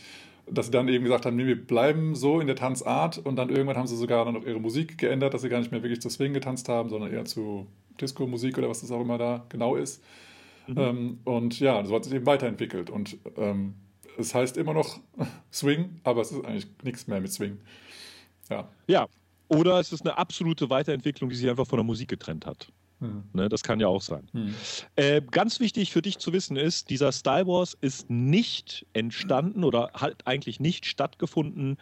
[0.49, 3.49] dass sie dann eben gesagt haben, nee, wir bleiben so in der Tanzart und dann
[3.51, 6.01] irgendwann haben sie sogar dann noch ihre Musik geändert, dass sie gar nicht mehr wirklich
[6.01, 7.67] zu Swing getanzt haben, sondern eher zu
[8.01, 10.03] Disco-Musik oder was das auch immer da genau ist.
[10.67, 10.79] Mhm.
[10.79, 13.75] Ähm, und ja, so hat sich eben weiterentwickelt und ähm,
[14.19, 15.01] es heißt immer noch
[15.53, 17.59] Swing, aber es ist eigentlich nichts mehr mit Swing.
[18.49, 18.69] Ja.
[18.87, 19.07] Ja.
[19.49, 22.69] Oder es ist eine absolute Weiterentwicklung, die sich einfach von der Musik getrennt hat.
[23.01, 23.25] Hm.
[23.33, 24.29] Ne, das kann ja auch sein.
[24.33, 24.55] Hm.
[24.97, 29.91] Äh, ganz wichtig für dich zu wissen ist, dieser Style Wars ist nicht entstanden oder
[29.93, 31.77] hat eigentlich nicht stattgefunden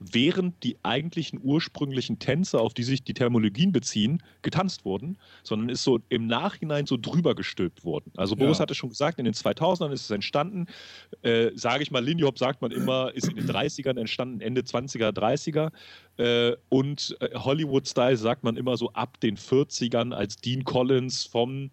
[0.00, 5.82] während die eigentlichen ursprünglichen Tänze, auf die sich die Thermologien beziehen, getanzt wurden, sondern ist
[5.82, 8.12] so im Nachhinein so drüber gestülpt worden.
[8.16, 8.62] Also Boris ja.
[8.62, 10.66] hatte schon gesagt, in den 2000ern ist es entstanden.
[11.22, 14.60] Äh, Sage ich mal, Lindy Hop sagt man immer, ist in den 30ern entstanden, Ende
[14.62, 15.72] 20er, 30er.
[16.16, 21.70] Äh, und äh, Hollywood-Style sagt man immer so ab den 40ern, als Dean Collins vom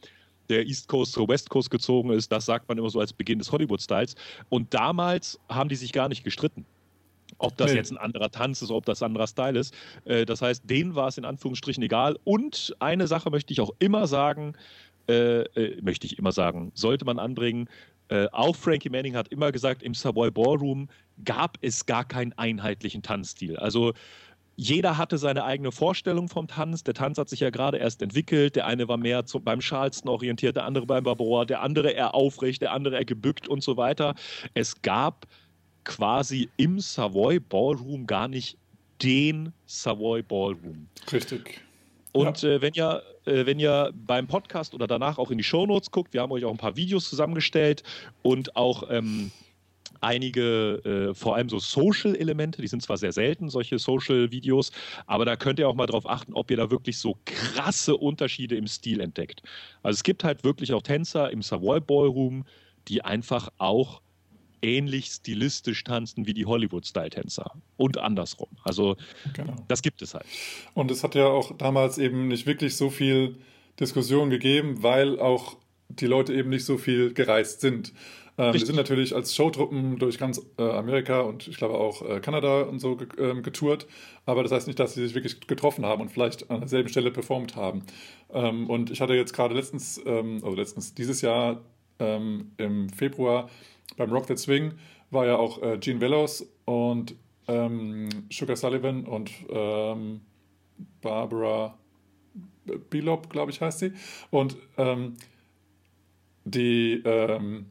[0.49, 2.31] der East Coast zur West Coast gezogen ist.
[2.31, 4.15] Das sagt man immer so als Beginn des Hollywood-Styles.
[4.49, 6.65] Und damals haben die sich gar nicht gestritten.
[7.37, 9.73] Ob das jetzt ein anderer Tanz ist, ob das ein anderer Style ist.
[10.05, 12.17] Äh, das heißt, denen war es in Anführungsstrichen egal.
[12.23, 14.53] Und eine Sache möchte ich auch immer sagen,
[15.07, 17.69] äh, äh, möchte ich immer sagen, sollte man anbringen.
[18.07, 20.89] Äh, auch Frankie Manning hat immer gesagt, im Savoy Ballroom
[21.23, 23.57] gab es gar keinen einheitlichen Tanzstil.
[23.57, 23.93] Also
[24.57, 26.83] jeder hatte seine eigene Vorstellung vom Tanz.
[26.83, 28.55] Der Tanz hat sich ja gerade erst entwickelt.
[28.55, 32.15] Der eine war mehr zum, beim Charleston orientiert, der andere beim Barboa, der andere eher
[32.15, 34.15] aufrecht, der andere eher gebückt und so weiter.
[34.53, 35.27] Es gab
[35.85, 38.57] quasi im Savoy Ballroom gar nicht
[39.01, 40.87] den Savoy Ballroom.
[41.11, 41.61] Richtig.
[42.11, 42.49] Und ja.
[42.49, 46.13] äh, wenn ihr äh, wenn ihr beim Podcast oder danach auch in die Shownotes guckt,
[46.13, 47.83] wir haben euch auch ein paar Videos zusammengestellt
[48.21, 49.31] und auch ähm,
[50.01, 54.71] einige, äh, vor allem so Social-Elemente, die sind zwar sehr selten, solche Social-Videos,
[55.07, 58.55] aber da könnt ihr auch mal drauf achten, ob ihr da wirklich so krasse Unterschiede
[58.55, 59.41] im Stil entdeckt.
[59.83, 62.45] Also es gibt halt wirklich auch Tänzer im Savoy Ballroom,
[62.87, 64.01] die einfach auch
[64.65, 68.49] ähnlich stilistisch tanzen wie die Hollywood-Style-Tänzer und andersrum.
[68.63, 68.95] Also
[69.33, 69.55] genau.
[69.67, 70.25] das gibt es halt.
[70.73, 73.37] Und es hat ja auch damals eben nicht wirklich so viel
[73.79, 75.57] Diskussion gegeben, weil auch
[75.89, 77.93] die Leute eben nicht so viel gereist sind.
[78.37, 82.19] Ähm, wir sind natürlich als Showtruppen durch ganz äh, Amerika und ich glaube auch äh,
[82.19, 83.87] Kanada und so ge äh, getourt,
[84.25, 87.11] aber das heißt nicht, dass sie sich wirklich getroffen haben und vielleicht an derselben Stelle
[87.11, 87.83] performt haben.
[88.33, 91.61] Ähm, und ich hatte jetzt gerade letztens, ähm, also letztens dieses Jahr
[91.99, 93.49] ähm, im Februar
[93.97, 94.73] beim Rock That Swing
[95.11, 97.15] war ja auch äh, Gene Velos und
[97.47, 100.21] ähm, Sugar Sullivan und ähm,
[101.01, 101.77] Barbara
[102.89, 103.93] Bilop, glaube ich, heißt sie.
[104.31, 105.15] Und ähm,
[106.43, 107.67] die ähm,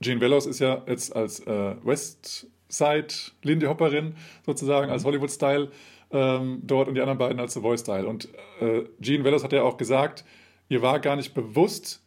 [0.00, 5.08] Gene Velos ist ja jetzt als äh, Westside Lindy Hopperin sozusagen, als mhm.
[5.08, 5.70] Hollywood-Style
[6.10, 8.06] ähm, dort und die anderen beiden als The Voice-Style.
[8.06, 8.28] Und
[8.60, 10.24] äh, Gene Velos hat ja auch gesagt,
[10.68, 12.02] ihr war gar nicht bewusst,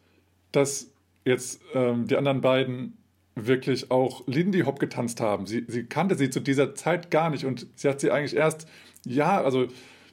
[0.51, 0.91] dass
[1.25, 2.98] jetzt ähm, die anderen beiden
[3.47, 5.45] wirklich auch Lindy Hop getanzt haben.
[5.45, 8.67] Sie, sie kannte sie zu dieser Zeit gar nicht und sie hat sie eigentlich erst,
[9.05, 9.67] ja, also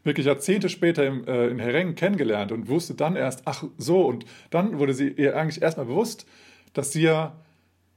[0.05, 4.25] wirklich Jahrzehnte später im, äh, in Hereng kennengelernt und wusste dann erst, ach so, und
[4.51, 6.27] dann wurde sie ihr eigentlich erstmal bewusst,
[6.73, 7.37] dass sie ja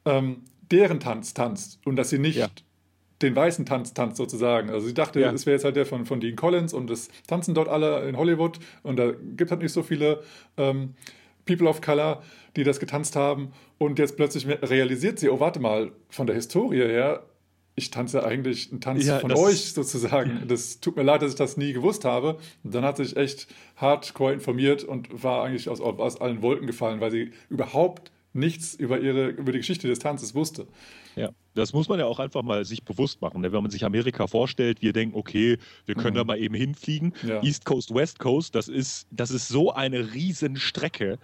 [0.05, 2.47] ähm, deren Tanz tanzt und dass sie nicht ja.
[3.21, 4.69] den weißen Tanz tanzt sozusagen.
[4.69, 5.31] Also sie dachte, ja.
[5.31, 8.17] es wäre jetzt halt der von, von Dean Collins und das tanzen dort alle in
[8.17, 10.23] Hollywood und da gibt es halt nicht so viele
[10.57, 10.95] ähm,
[11.49, 12.21] People of Color,
[12.55, 13.51] die das getanzt haben.
[13.79, 17.23] Und jetzt plötzlich realisiert sie, oh, warte mal, von der Historie her,
[17.75, 20.43] ich tanze eigentlich einen Tanz ja, von euch sozusagen.
[20.47, 22.37] Das tut mir leid, dass ich das nie gewusst habe.
[22.63, 26.67] Und dann hat sie sich echt hardcore informiert und war eigentlich aus, aus allen Wolken
[26.67, 30.67] gefallen, weil sie überhaupt nichts über, ihre, über die Geschichte des Tanzes wusste.
[31.15, 33.41] Ja, das muss man ja auch einfach mal sich bewusst machen.
[33.41, 33.51] Ne?
[33.51, 36.17] Wenn man sich Amerika vorstellt, wir denken, okay, wir können mhm.
[36.17, 37.13] da mal eben hinfliegen.
[37.23, 37.41] Ja.
[37.43, 41.19] East Coast, West Coast, das ist, das ist so eine Riesenstrecke.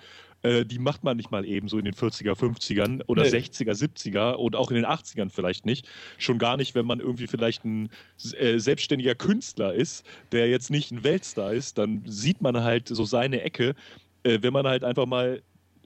[0.45, 3.29] Äh, die macht man nicht mal eben so in den 40er, 50ern oder nee.
[3.29, 5.87] 60er, 70er und auch in den 80ern vielleicht nicht.
[6.17, 7.89] Schon gar nicht, wenn man irgendwie vielleicht ein
[8.37, 13.05] äh, selbstständiger Künstler ist, der jetzt nicht ein Weltstar ist, dann sieht man halt so
[13.05, 13.73] seine Ecke.
[14.23, 15.41] Äh, wenn man halt einfach mal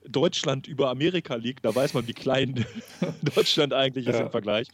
[0.08, 2.64] Deutschland über Amerika liegt, da weiß man, wie klein
[3.34, 4.68] Deutschland eigentlich ist im Vergleich.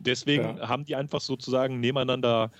[0.00, 0.68] Deswegen ja.
[0.68, 2.50] haben die einfach sozusagen nebeneinander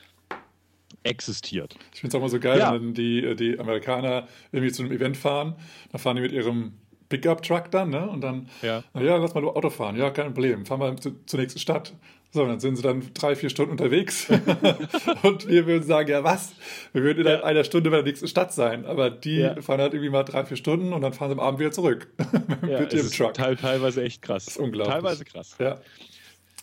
[1.02, 1.76] existiert.
[1.92, 2.74] Ich finde es auch mal so geil, ja.
[2.74, 5.56] wenn die, die Amerikaner irgendwie zu einem Event fahren,
[5.90, 6.74] dann fahren die mit ihrem
[7.08, 8.08] Pickup-Truck dann, ne?
[8.08, 8.82] Und dann, ja.
[8.94, 9.96] ja, lass mal Auto fahren.
[9.96, 10.64] Ja, kein Problem.
[10.64, 11.92] Fahren wir zu, zur nächsten Stadt.
[12.34, 14.26] So, dann sind sie dann drei, vier Stunden unterwegs.
[15.22, 16.54] und wir würden sagen, ja, was?
[16.94, 17.44] Wir würden in ja.
[17.44, 18.86] einer Stunde bei der nächsten Stadt sein.
[18.86, 19.60] Aber die ja.
[19.60, 22.08] fahren halt irgendwie mal drei, vier Stunden und dann fahren sie am Abend wieder zurück.
[22.66, 23.34] ja, mit ihrem Truck.
[23.34, 24.46] teilweise echt krass.
[24.46, 24.94] Das ist unglaublich.
[24.94, 25.56] Teilweise krass.
[25.58, 25.78] Ja.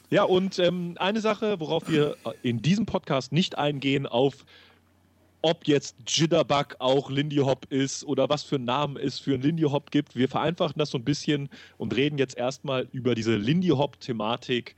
[0.09, 4.43] Ja, und ähm, eine Sache, worauf wir in diesem Podcast nicht eingehen, auf
[5.43, 9.43] ob jetzt Jitterbug auch Lindy Hop ist oder was für einen Namen es für einen
[9.43, 10.15] Lindy Hop gibt.
[10.15, 14.75] Wir vereinfachen das so ein bisschen und reden jetzt erstmal über diese Lindy Hop-Thematik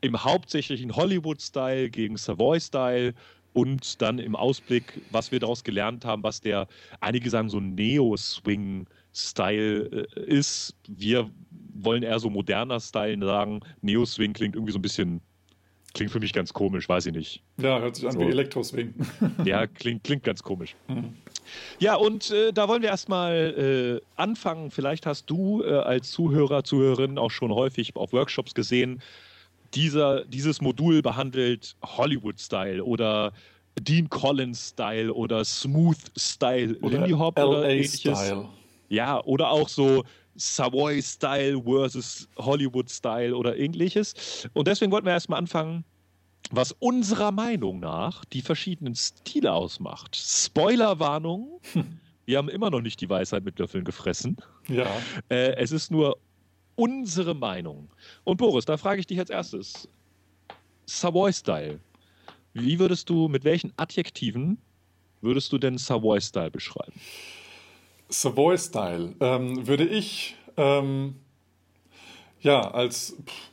[0.00, 3.14] im hauptsächlichen Hollywood-Style gegen Savoy-Style
[3.52, 6.68] und dann im Ausblick, was wir daraus gelernt haben, was der,
[7.00, 10.76] einige sagen so Neo-Swing-Style äh, ist.
[10.86, 11.30] Wir
[11.74, 13.60] wollen eher so moderner Style sagen.
[13.82, 15.20] Neo-Swing klingt irgendwie so ein bisschen
[15.94, 17.42] klingt für mich ganz komisch, weiß ich nicht.
[17.56, 18.20] Ja, hört sich an so.
[18.20, 18.94] wie Elektroswing.
[19.44, 20.76] ja, klingt, klingt ganz komisch.
[20.86, 21.14] Mhm.
[21.78, 24.70] Ja, und äh, da wollen wir erstmal äh, anfangen.
[24.70, 29.00] Vielleicht hast du äh, als Zuhörer, Zuhörerin auch schon häufig auf Workshops gesehen,
[29.74, 33.32] dieser, dieses Modul behandelt Hollywood-Style oder
[33.80, 38.34] Dean Collins-Style oder Smooth-Style, Lindy Hop oder ähnliches.
[38.88, 40.04] Ja, oder auch so
[40.36, 44.48] Savoy-Style versus Hollywood-Style oder ähnliches.
[44.54, 45.84] Und deswegen wollten wir erstmal anfangen,
[46.50, 50.16] was unserer Meinung nach die verschiedenen Stile ausmacht.
[50.16, 51.60] Spoilerwarnung.
[52.24, 54.36] Wir haben immer noch nicht die Weisheit mit Löffeln gefressen.
[54.68, 54.86] Ja.
[55.28, 56.18] Äh, es ist nur
[56.78, 57.90] unsere Meinung.
[58.24, 59.88] Und Boris, da frage ich dich als erstes.
[60.86, 61.80] Savoy-Style.
[62.54, 64.58] Wie würdest du, mit welchen Adjektiven
[65.20, 66.98] würdest du denn Savoy-Style beschreiben?
[68.08, 71.16] Savoy-Style ähm, würde ich ähm,
[72.40, 73.50] ja als pff,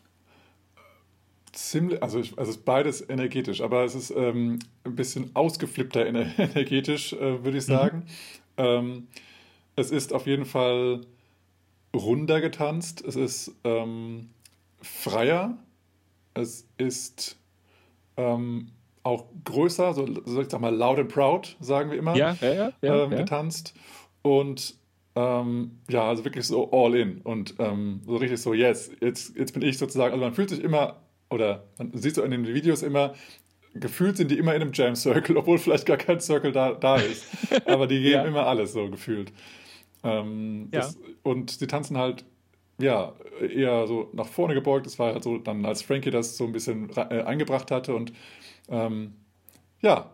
[1.52, 6.06] ziemlich, also, ich, also ist beides energetisch, aber es ist ähm, ein bisschen ausgeflippter
[6.38, 7.72] energetisch, äh, würde ich mhm.
[7.72, 8.06] sagen.
[8.58, 9.08] Mhm.
[9.76, 11.02] es ist auf jeden Fall
[11.96, 14.30] runder getanzt, es ist ähm,
[14.82, 15.58] freier,
[16.34, 17.38] es ist
[18.18, 18.72] ähm,
[19.04, 22.72] auch größer, so, so ich sag mal loud and proud, sagen wir immer, ja, ja,
[22.82, 23.74] ja, ähm, getanzt.
[24.22, 24.76] Und
[25.16, 29.54] ähm, ja, also wirklich so all in und ähm, so richtig so, yes, jetzt, jetzt
[29.54, 32.82] bin ich sozusagen, also man fühlt sich immer, oder man sieht so in den Videos
[32.82, 33.14] immer,
[33.76, 36.98] gefühlt sind die immer in einem Jam Circle, obwohl vielleicht gar kein Circle da, da
[36.98, 37.26] ist.
[37.66, 39.32] Aber die geben immer alles so gefühlt.
[40.06, 40.82] Ähm, ja.
[40.82, 42.24] das, und sie tanzen halt,
[42.78, 44.86] ja, eher so nach vorne gebeugt.
[44.86, 48.14] Das war halt so dann, als Frankie das so ein bisschen äh, eingebracht hatte und
[48.70, 49.14] ähm,
[49.82, 50.10] ja,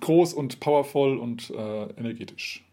[0.00, 2.64] groß und powerful und äh, energetisch.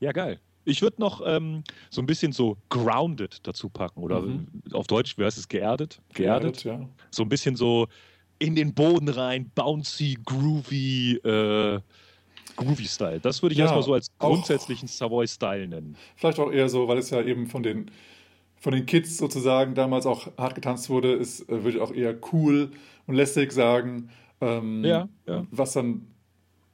[0.00, 0.40] Ja, geil.
[0.64, 4.46] Ich würde noch ähm, so ein bisschen so grounded dazu packen oder mhm.
[4.72, 6.00] auf Deutsch, wie heißt es, geerdet?
[6.14, 6.88] Geerdet, geerdet ja.
[7.10, 7.88] So ein bisschen so
[8.38, 11.80] in den Boden rein, bouncy, groovy, äh,
[12.60, 13.20] groovy Style.
[13.20, 15.96] Das würde ich ja, erstmal so als grundsätzlichen Savoy-Style nennen.
[16.16, 17.90] Vielleicht auch eher so, weil es ja eben von den,
[18.56, 22.16] von den Kids sozusagen damals auch hart getanzt wurde, ist, äh, würde ich auch eher
[22.32, 22.70] cool
[23.06, 24.10] und lästig sagen.
[24.40, 25.46] Ähm, ja, ja.
[25.50, 26.06] Was dann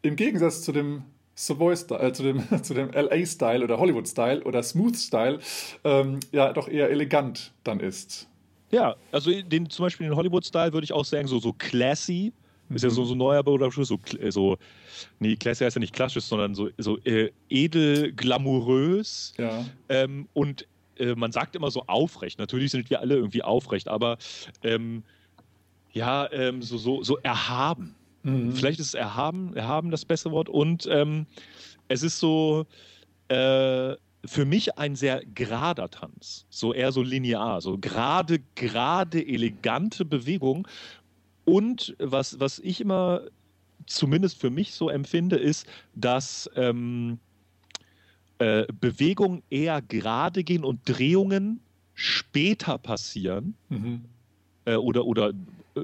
[0.02, 5.38] im Gegensatz zu dem Savoy-Style, äh, zu dem, zu dem LA-Style oder Hollywood-Style oder Smooth-Style
[5.84, 8.28] ähm, ja doch eher elegant dann ist.
[8.70, 12.32] Ja, also den, zum Beispiel den Hollywood-Style würde ich auch sagen, so, so classy.
[12.70, 13.98] Ist ja so, so ein neuer Begriff, so,
[14.30, 14.56] so,
[15.20, 19.34] nee, classy heißt ja nicht klassisch, sondern so, so äh, edel, glamourös.
[19.38, 19.64] Ja.
[19.88, 20.66] Ähm, und
[20.98, 22.38] äh, man sagt immer so aufrecht.
[22.38, 24.18] Natürlich sind wir alle irgendwie aufrecht, aber
[24.62, 25.04] ähm,
[25.92, 27.94] ja, ähm, so, so, so erhaben.
[28.22, 28.52] Mhm.
[28.52, 30.48] Vielleicht ist es erhaben, erhaben das bessere Wort.
[30.48, 31.26] Und ähm,
[31.88, 32.66] es ist so
[33.28, 36.46] äh, für mich ein sehr gerader Tanz.
[36.50, 40.66] So eher so linear, so gerade, gerade, elegante Bewegung.
[41.46, 43.22] Und was, was ich immer
[43.86, 47.18] zumindest für mich so empfinde, ist, dass ähm,
[48.38, 51.60] äh, Bewegungen eher gerade gehen und Drehungen
[51.94, 53.54] später passieren.
[53.68, 54.04] Mhm.
[54.64, 55.32] Äh, oder, oder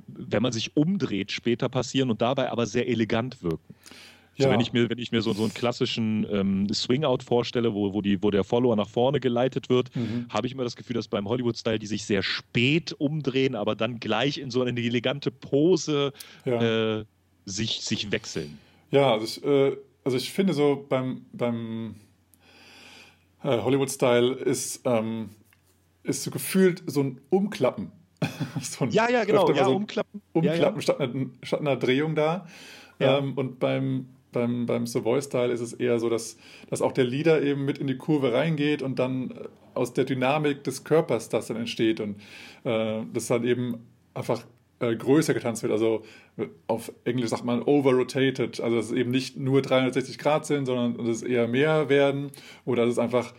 [0.06, 3.74] wenn man sich umdreht, später passieren und dabei aber sehr elegant wirken.
[4.36, 4.46] Ja.
[4.46, 7.92] So, wenn ich mir, wenn ich mir so, so einen klassischen ähm, Swing-Out vorstelle, wo,
[7.92, 10.26] wo, die, wo der Follower nach vorne geleitet wird, mhm.
[10.30, 14.00] habe ich immer das Gefühl, dass beim Hollywood-Style die sich sehr spät umdrehen, aber dann
[14.00, 16.12] gleich in so eine elegante Pose
[16.44, 17.00] ja.
[17.00, 17.04] äh,
[17.44, 18.58] sich, sich wechseln.
[18.90, 21.96] Ja, also ich, äh, also ich finde so beim, beim
[23.42, 25.30] äh, Hollywood-Style ist, ähm,
[26.04, 27.92] ist so gefühlt so ein Umklappen
[28.60, 29.50] so ja, ja, genau.
[29.50, 30.22] Ja, so umklappen.
[30.32, 30.80] Umklappen ja, ja.
[30.80, 32.46] Statt, einer, statt, einer, Drehung da.
[32.98, 33.18] Ja.
[33.18, 36.36] Ähm, und beim, beim, beim Savoy-Style ist es eher so, dass,
[36.68, 39.34] dass auch der Leader eben mit in die Kurve reingeht und dann äh,
[39.74, 42.16] aus der Dynamik des Körpers das dann entsteht und
[42.64, 44.44] äh, das dann eben einfach
[44.82, 45.72] äh, größer getanzt wird.
[45.72, 46.02] Also
[46.36, 48.60] äh, auf Englisch sagt man over-rotated.
[48.60, 52.30] Also dass es eben nicht nur 360 Grad sind, sondern dass es eher mehr werden
[52.64, 53.32] oder dass es einfach,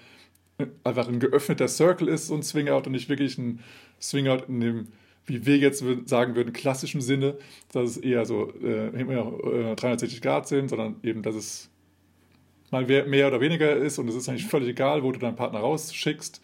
[0.58, 3.60] äh, einfach ein geöffneter Circle ist, so ein Swing-Out und nicht wirklich ein
[4.02, 4.88] Swing-Out in dem,
[5.26, 7.38] wie wir jetzt sagen würden, klassischen Sinne,
[7.72, 11.70] dass es eher so äh, äh, 360 Grad sind, sondern eben, dass es
[12.72, 15.60] mal mehr oder weniger ist und es ist eigentlich völlig egal, wo du deinen Partner
[15.60, 16.42] rausschickst.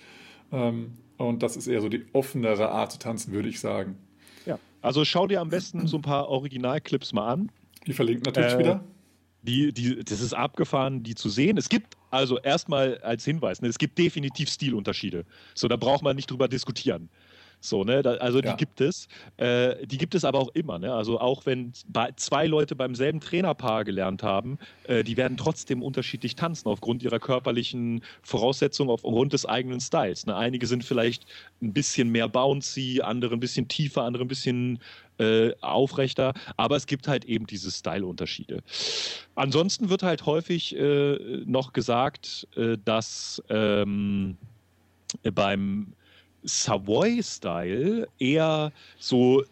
[0.51, 3.97] Ähm, und das ist eher so die offenere Art zu tanzen, würde ich sagen.
[4.45, 7.51] Ja, also schau dir am besten so ein paar Originalclips mal an.
[7.85, 8.83] Die verlinkt natürlich äh, wieder.
[9.41, 11.57] Die, die, das ist abgefahren, die zu sehen.
[11.57, 15.25] Es gibt also erstmal als Hinweis, ne, es gibt definitiv Stilunterschiede.
[15.55, 17.09] So, da braucht man nicht drüber diskutieren.
[17.61, 18.01] So, ne?
[18.01, 19.07] Da, also die gibt es.
[19.37, 20.79] Äh, die gibt es aber auch immer.
[20.79, 20.93] Ne?
[20.93, 21.73] Also auch wenn
[22.15, 27.19] zwei Leute beim selben Trainerpaar gelernt haben, äh, die werden trotzdem unterschiedlich tanzen aufgrund ihrer
[27.19, 30.25] körperlichen Voraussetzungen, aufgrund des eigenen Styles.
[30.25, 30.35] Ne?
[30.35, 31.25] Einige sind vielleicht
[31.61, 34.79] ein bisschen mehr bouncy, andere ein bisschen tiefer, andere ein bisschen
[35.17, 38.63] äh, aufrechter, aber es gibt halt eben diese Style-Unterschiede.
[39.35, 44.37] Ansonsten wird halt häufig äh, noch gesagt, äh, dass ähm,
[45.33, 45.93] beim
[46.43, 49.43] Savoy-Style eher so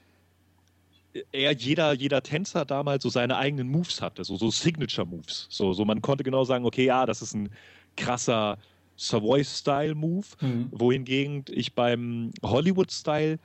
[1.32, 5.47] eher jeder, jeder Tänzer damals so seine eigenen Moves hatte, so, so Signature-Moves.
[5.50, 7.50] So, so man konnte genau sagen, okay, ja, das ist ein
[7.95, 8.58] krasser
[8.97, 10.69] Savoy-Style-Move, mhm.
[10.71, 13.39] wohingegen ich beim Hollywood-Style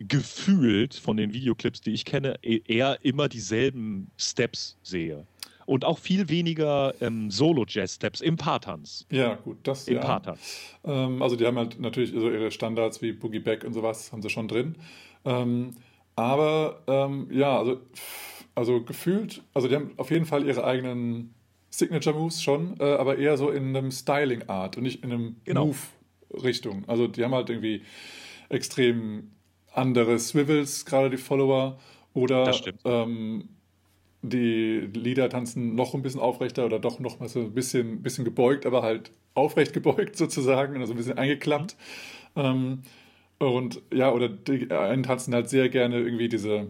[0.00, 5.26] gefühlt von den Videoclips, die ich kenne, e-, eher immer dieselben Steps sehe.
[5.66, 9.06] Und auch viel weniger ähm, Solo-Jazz-Steps im Paartanz.
[9.10, 10.00] Ja, gut, das Im ja.
[10.00, 10.76] Paartanz.
[10.84, 14.22] Ähm, also die haben halt natürlich so ihre Standards wie Boogie Back und sowas, haben
[14.22, 14.76] sie schon drin.
[15.24, 15.74] Ähm,
[16.16, 17.80] aber ähm, ja, also,
[18.54, 21.34] also gefühlt, also die haben auf jeden Fall ihre eigenen
[21.70, 25.66] Signature Moves schon, äh, aber eher so in einem Styling-Art und nicht in einem genau.
[25.66, 26.84] Move-Richtung.
[26.86, 27.82] Also die haben halt irgendwie
[28.48, 29.32] extrem
[29.72, 31.78] andere Swivels, gerade die Follower,
[32.12, 33.48] oder ähm,
[34.28, 38.24] die Lieder tanzen noch ein bisschen aufrechter oder doch noch mal so ein bisschen, bisschen
[38.24, 41.76] gebeugt, aber halt aufrecht gebeugt sozusagen, also ein bisschen eingeklappt.
[42.36, 42.82] Ähm,
[43.38, 46.68] und ja, oder die einen tanzen halt sehr gerne irgendwie diese,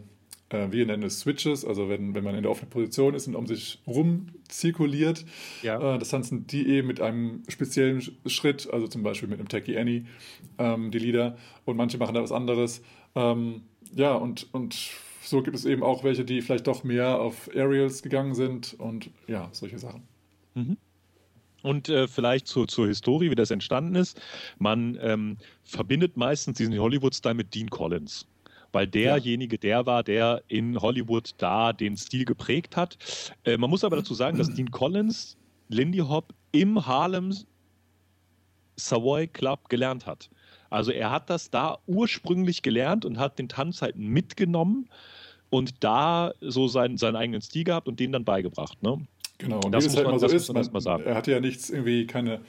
[0.48, 3.36] äh, wir nennen es Switches, also wenn, wenn man in der offenen Position ist und
[3.36, 5.24] um sich rum zirkuliert,
[5.62, 5.94] ja.
[5.94, 9.78] äh, das tanzen die eben mit einem speziellen Schritt, also zum Beispiel mit einem Tacky
[9.78, 10.06] Annie,
[10.58, 12.82] ähm, die Lieder, und manche machen da was anderes.
[13.14, 13.62] Ähm,
[13.94, 14.90] ja, und, und
[15.24, 19.10] so gibt es eben auch welche, die vielleicht doch mehr auf Aerials gegangen sind und
[19.26, 20.02] ja, solche Sachen.
[20.54, 20.76] Mhm.
[21.62, 24.20] Und äh, vielleicht zu, zur Historie, wie das entstanden ist.
[24.58, 28.26] Man ähm, verbindet meistens diesen Hollywood-Style mit Dean Collins
[28.74, 32.98] weil derjenige der war, der in Hollywood da den Stil geprägt hat.
[33.44, 35.37] Äh, man muss aber dazu sagen, dass Dean Collins
[35.68, 37.32] Lindy Hop im Harlem
[38.76, 40.28] Savoy Club gelernt hat.
[40.74, 44.88] Also er hat das da ursprünglich gelernt und hat den Tanz halt mitgenommen
[45.48, 48.82] und da so seinen, seinen eigenen Stil gehabt und den dann beigebracht.
[48.82, 49.06] Ne?
[49.38, 52.06] Genau, und das, muss halt man, so ist, man, man er hatte ja nichts irgendwie,
[52.06, 52.40] keine,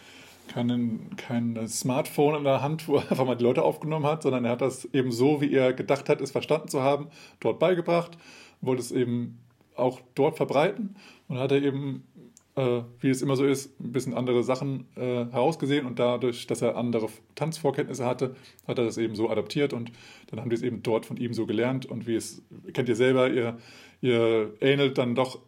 [0.47, 4.43] kein, kein Smartphone in der Hand, wo er einfach mal die Leute aufgenommen hat, sondern
[4.45, 7.09] er hat das eben so, wie er gedacht hat, es verstanden zu haben,
[7.39, 8.17] dort beigebracht,
[8.61, 9.39] wollte es eben
[9.75, 10.95] auch dort verbreiten
[11.27, 12.07] und hat er eben
[12.55, 16.61] äh, wie es immer so ist, ein bisschen andere Sachen äh, herausgesehen und dadurch, dass
[16.61, 18.35] er andere Tanzvorkenntnisse hatte,
[18.67, 19.91] hat er das eben so adaptiert und
[20.27, 22.95] dann haben die es eben dort von ihm so gelernt und wie es, kennt ihr
[22.95, 23.57] selber, ihr,
[24.01, 25.39] ihr ähnelt dann doch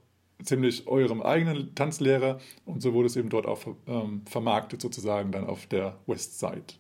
[0.44, 5.46] ziemlich eurem eigenen Tanzlehrer und so wurde es eben dort auch ähm, vermarktet sozusagen dann
[5.46, 6.76] auf der Westside.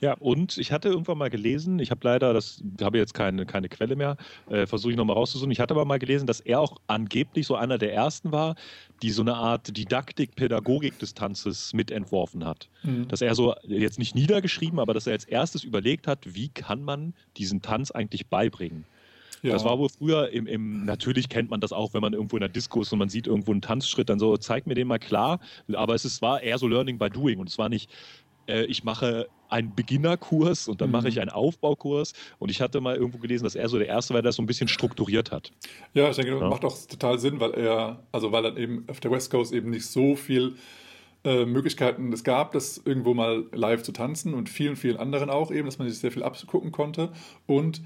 [0.00, 3.68] Ja, und ich hatte irgendwann mal gelesen, ich habe leider, das habe jetzt keine, keine
[3.68, 4.16] Quelle mehr,
[4.48, 5.50] äh, versuche ich nochmal rauszusuchen.
[5.50, 8.54] Ich hatte aber mal gelesen, dass er auch angeblich so einer der ersten war,
[9.02, 12.68] die so eine Art Didaktik, Pädagogik des Tanzes mitentworfen hat.
[12.82, 13.08] Mhm.
[13.08, 16.82] Dass er so jetzt nicht niedergeschrieben, aber dass er als erstes überlegt hat, wie kann
[16.82, 18.86] man diesen Tanz eigentlich beibringen.
[19.42, 19.52] Ja.
[19.52, 22.40] Das war wohl früher im, im, natürlich kennt man das auch, wenn man irgendwo in
[22.40, 24.98] der Disco ist und man sieht irgendwo einen Tanzschritt, dann so, zeig mir den mal
[24.98, 25.40] klar.
[25.72, 27.90] Aber es ist, war eher so Learning by Doing und es war nicht,
[28.50, 30.92] äh, ich mache einen Beginnerkurs und dann mhm.
[30.92, 32.12] mache ich einen Aufbaukurs.
[32.38, 34.42] Und ich hatte mal irgendwo gelesen, dass er so der Erste war, der das so
[34.42, 35.50] ein bisschen strukturiert hat.
[35.94, 36.48] Ja, ich denke, das ja.
[36.48, 39.70] macht auch total Sinn, weil er, also weil dann eben auf der West Coast eben
[39.70, 40.54] nicht so viel
[41.24, 45.50] äh, Möglichkeiten es gab, das irgendwo mal live zu tanzen und vielen, vielen anderen auch
[45.50, 47.12] eben, dass man sich sehr viel abgucken konnte.
[47.46, 47.82] Und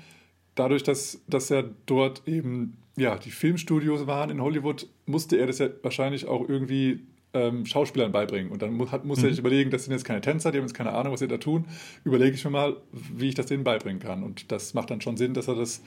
[0.54, 5.58] dadurch, dass, dass er dort eben ja, die Filmstudios waren in Hollywood, musste er das
[5.58, 7.00] ja wahrscheinlich auch irgendwie
[7.34, 8.50] ähm, Schauspielern beibringen.
[8.50, 9.24] Und dann muss, hat, muss mhm.
[9.24, 11.28] er sich überlegen, das sind jetzt keine Tänzer, die haben jetzt keine Ahnung, was sie
[11.28, 11.66] da tun.
[12.04, 14.22] Überlege ich mir mal, wie ich das denen beibringen kann.
[14.22, 15.82] Und das macht dann schon Sinn, dass er das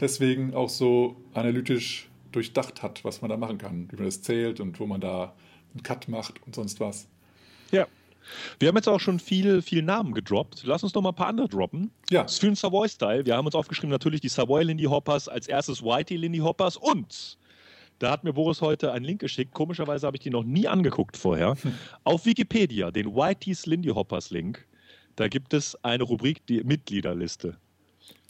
[0.00, 4.60] deswegen auch so analytisch durchdacht hat, was man da machen kann, wie man das zählt
[4.60, 5.34] und wo man da
[5.72, 7.08] einen Cut macht und sonst was.
[7.70, 7.86] Ja.
[8.58, 10.62] Wir haben jetzt auch schon viel, viel Namen gedroppt.
[10.64, 11.90] Lass uns noch mal ein paar andere droppen.
[12.10, 12.26] Ja.
[12.28, 13.24] Für den Savoy-Style.
[13.24, 17.38] Wir haben uns aufgeschrieben, natürlich die Savoy Lindy Hoppers, als erstes Whitey Lindy Hoppers und
[17.98, 19.52] da hat mir Boris heute einen Link geschickt.
[19.54, 21.56] Komischerweise habe ich die noch nie angeguckt vorher.
[21.60, 21.74] Hm.
[22.04, 24.66] Auf Wikipedia, den Whitey's Lindy Hoppers Link,
[25.16, 27.56] da gibt es eine Rubrik, die Mitgliederliste.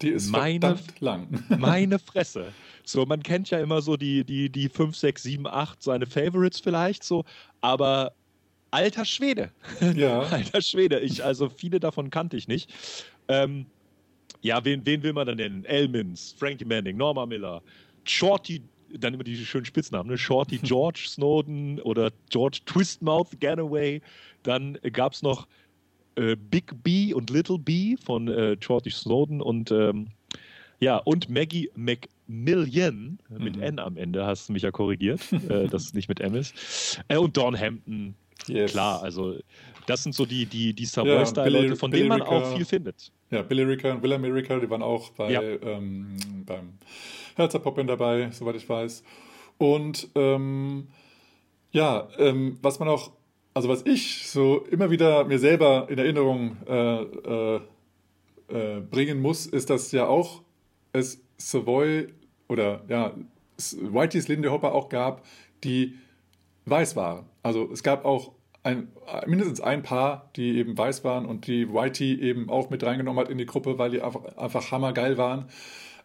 [0.00, 1.44] Die ist meine, lang.
[1.58, 2.52] meine Fresse.
[2.84, 6.60] So, man kennt ja immer so die, die, die 5, 6, 7, 8, seine Favorites
[6.60, 7.24] vielleicht so,
[7.60, 8.12] aber
[8.70, 9.50] alter Schwede.
[9.94, 10.20] Ja.
[10.30, 11.00] alter Schwede.
[11.00, 12.72] Ich, also viele davon kannte ich nicht.
[13.28, 13.66] Ähm,
[14.40, 15.64] ja, wen, wen will man dann nennen?
[15.64, 17.62] Elmins, Frankie Manning, Norma Miller,
[18.04, 18.62] Shorty
[18.96, 20.18] dann immer diese schönen Spitznamen, ne?
[20.18, 24.00] Shorty George Snowden oder George Twistmouth Ganaway.
[24.42, 25.46] Dann gab es noch
[26.16, 30.08] äh, Big B und Little B von äh, Shorty Snowden und ähm,
[30.80, 33.62] ja, und Maggie McMillian mit mhm.
[33.62, 37.00] N am Ende, hast du mich ja korrigiert, äh, dass es nicht mit M ist.
[37.08, 38.14] Äh, und Dawn Hampton,
[38.46, 38.72] yes.
[38.72, 39.36] klar, also
[39.86, 43.10] das sind so die, die, die Savoy-Style-Leute, von Billy denen man Ricker, auch viel findet.
[43.30, 45.40] Ja, Billy Ricker und Willem Ricker, die waren auch bei, ja.
[45.42, 46.74] ähm, beim
[47.38, 49.02] Herzerpoppen dabei, soweit ich weiß.
[49.56, 50.88] Und ähm,
[51.72, 53.12] ja, ähm, was man auch,
[53.54, 57.60] also was ich so immer wieder mir selber in Erinnerung äh, äh,
[58.48, 60.42] äh, bringen muss, ist, dass ja auch
[60.92, 62.08] es Savoy
[62.48, 63.14] oder ja,
[63.56, 65.24] Whiteys Linde Hopper auch gab,
[65.64, 65.94] die
[66.66, 67.26] weiß waren.
[67.42, 68.32] Also es gab auch
[68.62, 68.88] ein,
[69.26, 73.30] mindestens ein Paar, die eben weiß waren und die Whitey eben auch mit reingenommen hat
[73.30, 75.46] in die Gruppe, weil die einfach, einfach hammergeil waren.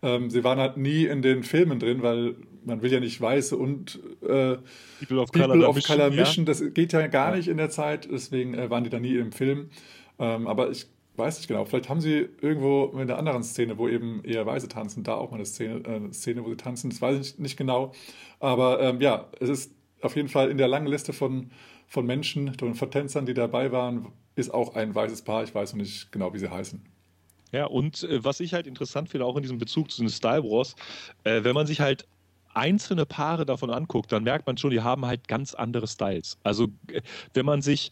[0.03, 2.35] Ähm, sie waren halt nie in den Filmen drin, weil
[2.65, 4.57] man will ja nicht Weiße und äh,
[4.99, 6.43] People of People Color, of mischen, Color mischen.
[6.43, 6.45] Ja.
[6.45, 7.37] Das geht ja gar ja.
[7.37, 9.69] nicht in der Zeit, deswegen äh, waren die da nie im Film.
[10.19, 13.87] Ähm, aber ich weiß nicht genau, vielleicht haben sie irgendwo in der anderen Szene, wo
[13.87, 16.89] eben eher Weiße tanzen, da auch mal eine Szene, äh, eine Szene wo sie tanzen,
[16.89, 17.93] das weiß ich nicht genau.
[18.39, 21.51] Aber ähm, ja, es ist auf jeden Fall in der langen Liste von,
[21.87, 25.43] von Menschen, von Tänzern, die dabei waren, ist auch ein weißes Paar.
[25.43, 26.81] Ich weiß noch nicht genau, wie sie heißen.
[27.53, 30.43] Ja, und äh, was ich halt interessant finde, auch in diesem Bezug zu den Style
[30.43, 30.75] Wars,
[31.23, 32.05] äh, wenn man sich halt
[32.53, 36.37] einzelne Paare davon anguckt, dann merkt man schon, die haben halt ganz andere Styles.
[36.43, 37.01] Also äh,
[37.33, 37.91] wenn man sich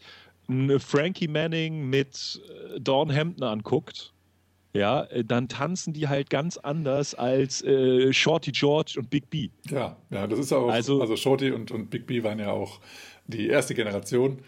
[0.78, 2.40] Frankie Manning mit
[2.74, 4.12] äh, Dawn Hampton anguckt,
[4.74, 9.50] ja, äh, dann tanzen die halt ganz anders als äh, Shorty George und Big B.
[9.70, 12.80] Ja, ja, das ist auch, also, also Shorty und, und Big B waren ja auch
[13.26, 14.38] die erste Generation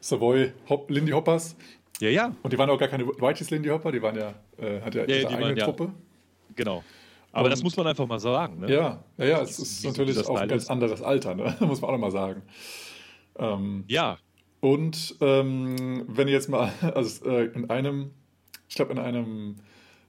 [0.00, 1.56] Savoy Hop, Lindy Hoppers.
[2.02, 2.34] Ja, ja.
[2.42, 5.04] Und die waren auch gar keine Whiteys Lindy Hopper, die waren ja, äh, hat ja,
[5.04, 5.84] ja ihre eigene waren, Truppe.
[5.84, 5.92] Ja.
[6.56, 6.82] Genau.
[7.30, 8.58] Aber und, das muss man einfach mal sagen.
[8.58, 8.72] Ne?
[8.72, 10.68] Ja, ja, ja, es ist natürlich auch ein ganz ist.
[10.68, 11.56] anderes Alter, ne?
[11.60, 12.42] muss man auch nochmal sagen.
[13.38, 14.18] Ähm, ja.
[14.58, 18.10] Und ähm, wenn ihr jetzt mal, also äh, in einem,
[18.68, 19.58] ich glaube in einem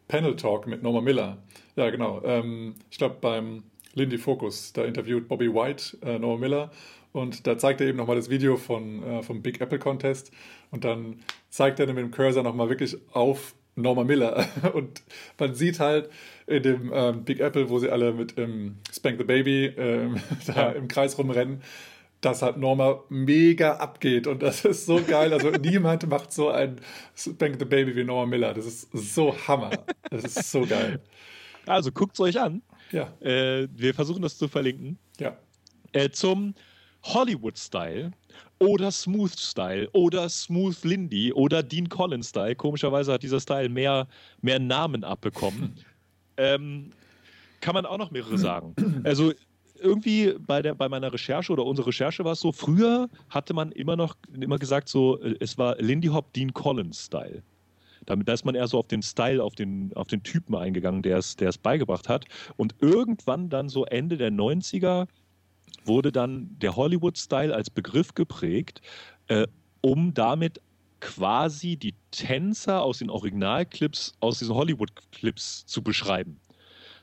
[0.08, 1.38] Panel Talk mit Norma Miller,
[1.76, 3.62] ja genau, ähm, ich glaube beim
[3.94, 6.72] Lindy Focus, da interviewt Bobby White äh, Norma Miller
[7.12, 10.32] und da zeigt er eben nochmal das Video von, äh, vom Big Apple Contest
[10.72, 11.20] und dann
[11.54, 14.48] zeigt er mit dem Cursor nochmal wirklich auf Norma Miller.
[14.74, 15.04] Und
[15.38, 16.10] man sieht halt
[16.48, 20.16] in dem ähm, Big Apple, wo sie alle mit ähm, Spank the Baby ähm,
[20.48, 20.70] da ja.
[20.72, 21.62] im Kreis rumrennen,
[22.22, 24.26] dass halt Norma mega abgeht.
[24.26, 25.32] Und das ist so geil.
[25.32, 26.82] Also niemand macht so ein
[27.16, 28.56] Spank the Baby wie Norma Miller.
[28.56, 29.70] Das ist so Hammer.
[30.10, 31.02] Das ist so geil.
[31.68, 32.64] Also guckt es euch an.
[32.92, 33.14] Ja.
[33.22, 34.98] Äh, wir versuchen das zu verlinken.
[35.20, 35.38] Ja.
[35.92, 36.56] Äh, zum
[37.04, 38.12] Hollywood-Style
[38.64, 42.56] oder Smooth-Style oder Smooth Lindy oder Dean Collins-Style.
[42.56, 44.08] Komischerweise hat dieser Style mehr,
[44.42, 45.74] mehr Namen abbekommen.
[46.38, 46.92] ähm,
[47.60, 48.76] kann man auch noch mehrere sagen.
[49.04, 49.34] Also
[49.80, 53.72] irgendwie bei, der, bei meiner Recherche oder unserer Recherche war es so, früher hatte man
[53.74, 57.44] immer noch immer gesagt, so, es war Lindy Hop Dean Collins Style.
[58.06, 61.02] Damit, da ist man eher so auf den Style, auf den, auf den Typen eingegangen,
[61.02, 62.26] der es, der es beigebracht hat.
[62.58, 65.08] Und irgendwann dann so Ende der 90er
[65.88, 68.82] wurde dann der Hollywood-Style als Begriff geprägt,
[69.28, 69.48] äh,
[69.82, 70.62] um damit
[71.00, 76.40] quasi die Tänzer aus den Originalclips, aus diesen Hollywood-Clips zu beschreiben.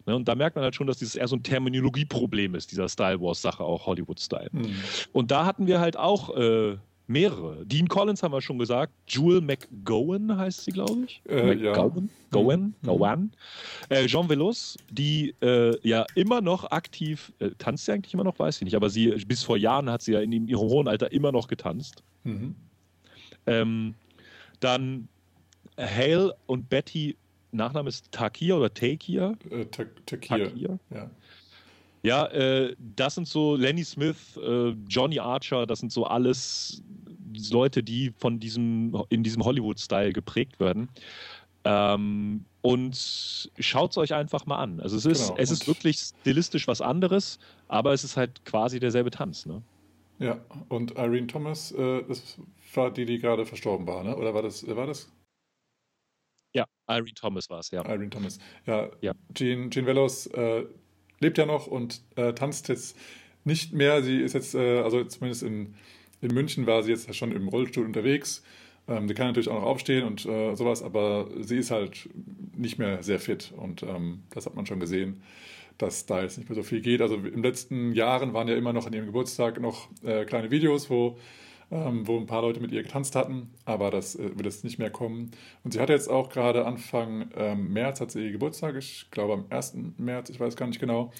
[0.06, 2.88] Ne, und da merkt man halt schon, dass dieses eher so ein Terminologieproblem ist, dieser
[2.88, 4.48] Style Wars-Sache, auch Hollywood-Style.
[4.52, 4.74] Mhm.
[5.12, 6.78] Und da hatten wir halt auch äh,
[7.10, 7.66] mehrere.
[7.66, 8.92] Dean Collins haben wir schon gesagt.
[9.08, 11.20] Jewel McGowan heißt sie, glaube ich.
[11.28, 12.08] Äh, McGowan?
[12.08, 12.30] Ja.
[12.30, 12.60] Gowan?
[12.60, 12.86] Mhm.
[12.86, 13.32] Gowan.
[13.88, 18.38] Äh, Jean Velos, die äh, ja immer noch aktiv, äh, tanzt sie eigentlich immer noch,
[18.38, 21.10] weiß ich nicht, aber sie bis vor Jahren hat sie ja in ihrem hohen Alter
[21.10, 22.02] immer noch getanzt.
[22.22, 22.54] Mhm.
[23.46, 23.94] Ähm,
[24.60, 25.08] dann
[25.76, 27.16] Hale und Betty
[27.52, 29.36] Nachname ist Takir oder Takir?
[29.50, 30.78] Äh, Takir.
[30.90, 31.10] Ja.
[32.02, 36.82] Ja, äh, das sind so Lenny Smith, äh, Johnny Archer, das sind so alles
[37.50, 40.88] Leute, die von diesem, in diesem Hollywood-Style geprägt werden.
[41.64, 44.80] Ähm, und schaut es euch einfach mal an.
[44.80, 45.38] Also es ist, genau.
[45.38, 47.38] es ist wirklich stilistisch was anderes,
[47.68, 49.44] aber es ist halt quasi derselbe Tanz.
[49.44, 49.62] Ne?
[50.18, 52.38] Ja, und Irene Thomas, äh, das
[52.74, 54.16] war die, die gerade verstorben war, ne?
[54.16, 55.10] oder war das, war das
[56.52, 57.84] ja, Irene Thomas war es, ja.
[57.84, 58.38] Irene Thomas.
[58.66, 59.12] Ja, ja.
[59.34, 60.66] Jean, Jean Velos äh,
[61.20, 62.96] lebt ja noch und äh, tanzt jetzt
[63.44, 64.02] nicht mehr.
[64.02, 65.74] Sie ist jetzt, äh, also zumindest in,
[66.20, 68.42] in München war sie jetzt schon im Rollstuhl unterwegs.
[68.88, 72.08] Ähm, sie kann natürlich auch noch aufstehen und äh, sowas, aber sie ist halt
[72.56, 75.22] nicht mehr sehr fit und ähm, das hat man schon gesehen,
[75.78, 77.00] dass da jetzt nicht mehr so viel geht.
[77.00, 80.50] Also in den letzten Jahren waren ja immer noch an ihrem Geburtstag noch äh, kleine
[80.50, 81.18] Videos, wo
[81.70, 84.78] ähm, wo ein paar Leute mit ihr getanzt hatten, aber das äh, wird jetzt nicht
[84.78, 85.30] mehr kommen.
[85.62, 89.34] Und sie hat jetzt auch gerade Anfang ähm, März, hat sie ihr Geburtstag, ich glaube
[89.34, 89.76] am 1.
[89.98, 91.12] März, ich weiß gar nicht genau.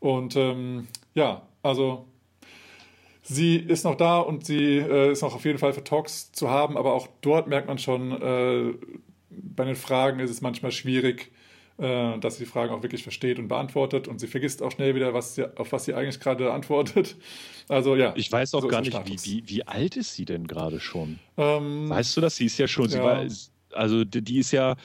[0.00, 2.06] Und ähm, ja, also
[3.22, 6.48] sie ist noch da und sie äh, ist noch auf jeden Fall für Talks zu
[6.48, 8.74] haben, aber auch dort merkt man schon, äh,
[9.30, 11.32] bei den Fragen ist es manchmal schwierig,
[11.78, 14.94] äh, dass sie die Fragen auch wirklich versteht und beantwortet und sie vergisst auch schnell
[14.94, 17.16] wieder, was sie, auf was sie eigentlich gerade antwortet.
[17.68, 18.14] Also ja.
[18.16, 21.18] Ich weiß auch so gar nicht, wie, wie, wie alt ist sie denn gerade schon?
[21.36, 22.36] Ähm, weißt du das?
[22.36, 23.02] Sie ist ja schon, ja.
[23.02, 23.26] War,
[23.72, 24.76] also die, die ist ja,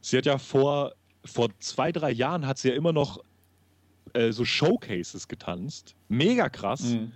[0.00, 0.92] sie hat ja vor,
[1.24, 3.18] vor zwei, drei Jahren hat sie ja immer noch
[4.12, 5.94] äh, so Showcases getanzt.
[6.08, 6.82] Mega krass.
[6.82, 7.12] Mhm.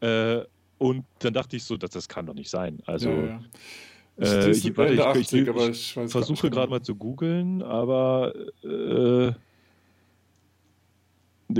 [0.00, 0.44] Äh,
[0.78, 2.78] und dann dachte ich so, das, das kann doch nicht sein.
[2.86, 3.40] Also ja, ja.
[4.20, 8.32] Äh, ich, warte, ich, 80, ich, ich ich versuche gerade mal zu googeln, aber
[8.64, 9.32] äh,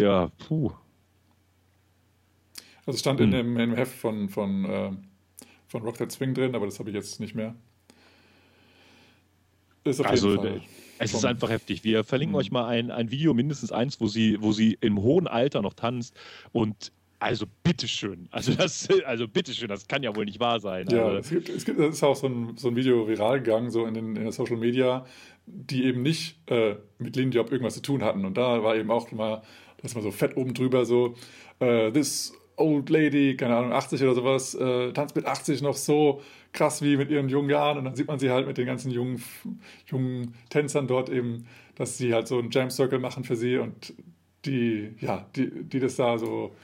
[0.01, 0.71] ja, puh.
[2.87, 3.27] Also es stand Hm.
[3.27, 4.91] in, dem, in dem Heft von, von, äh,
[5.69, 7.55] von Rock That Swing drin, aber das habe ich jetzt nicht mehr.
[9.85, 10.43] Ist Also,
[10.99, 11.85] Es ist einfach heftig.
[11.85, 12.39] Wir verlinken Mhm.
[12.41, 15.73] euch mal ein, ein Video, mindestens eins, wo sie, wo sie im hohen Alter noch
[15.75, 16.15] tanzt.
[16.53, 18.29] Und also bitteschön.
[18.31, 20.87] Also das, also bitteschön, das kann ja wohl nicht wahr sein.
[20.91, 23.41] Ja, Also, es gibt, es gibt, es ist auch so ein, so ein Video viral
[23.41, 25.05] gegangen, so in, den, in der Social Media,
[25.47, 28.25] die eben nicht äh, mit Lindy Hop irgendwas zu tun hatten.
[28.25, 29.43] Und da war eben auch mal,
[29.83, 31.14] das war so fett oben drüber, so,
[31.61, 36.23] äh, this old lady, keine Ahnung, 80 oder sowas, äh, tanzt mit 80 noch so
[36.53, 37.79] krass wie mit ihren jungen Jahren.
[37.79, 39.23] Und dann sieht man sie halt mit den ganzen jungen,
[39.87, 43.95] jungen Tänzern dort eben, dass sie halt so einen Jam Circle machen für sie und
[44.45, 46.55] die, ja, die, die das da so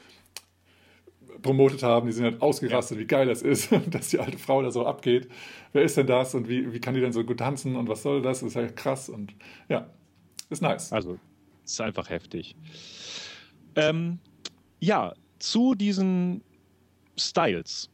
[1.43, 4.71] promotet haben, die sind halt ausgerastet, wie geil das ist, dass die alte Frau da
[4.71, 5.29] so abgeht.
[5.73, 8.03] Wer ist denn das und wie, wie kann die denn so gut tanzen und was
[8.03, 8.41] soll das?
[8.41, 9.35] Das ist halt krass und
[9.69, 9.89] ja,
[10.51, 10.93] ist nice.
[10.93, 11.19] also
[11.65, 12.55] es ist einfach heftig.
[13.75, 14.19] Ähm,
[14.81, 16.43] ja, zu diesen
[17.19, 17.91] Styles.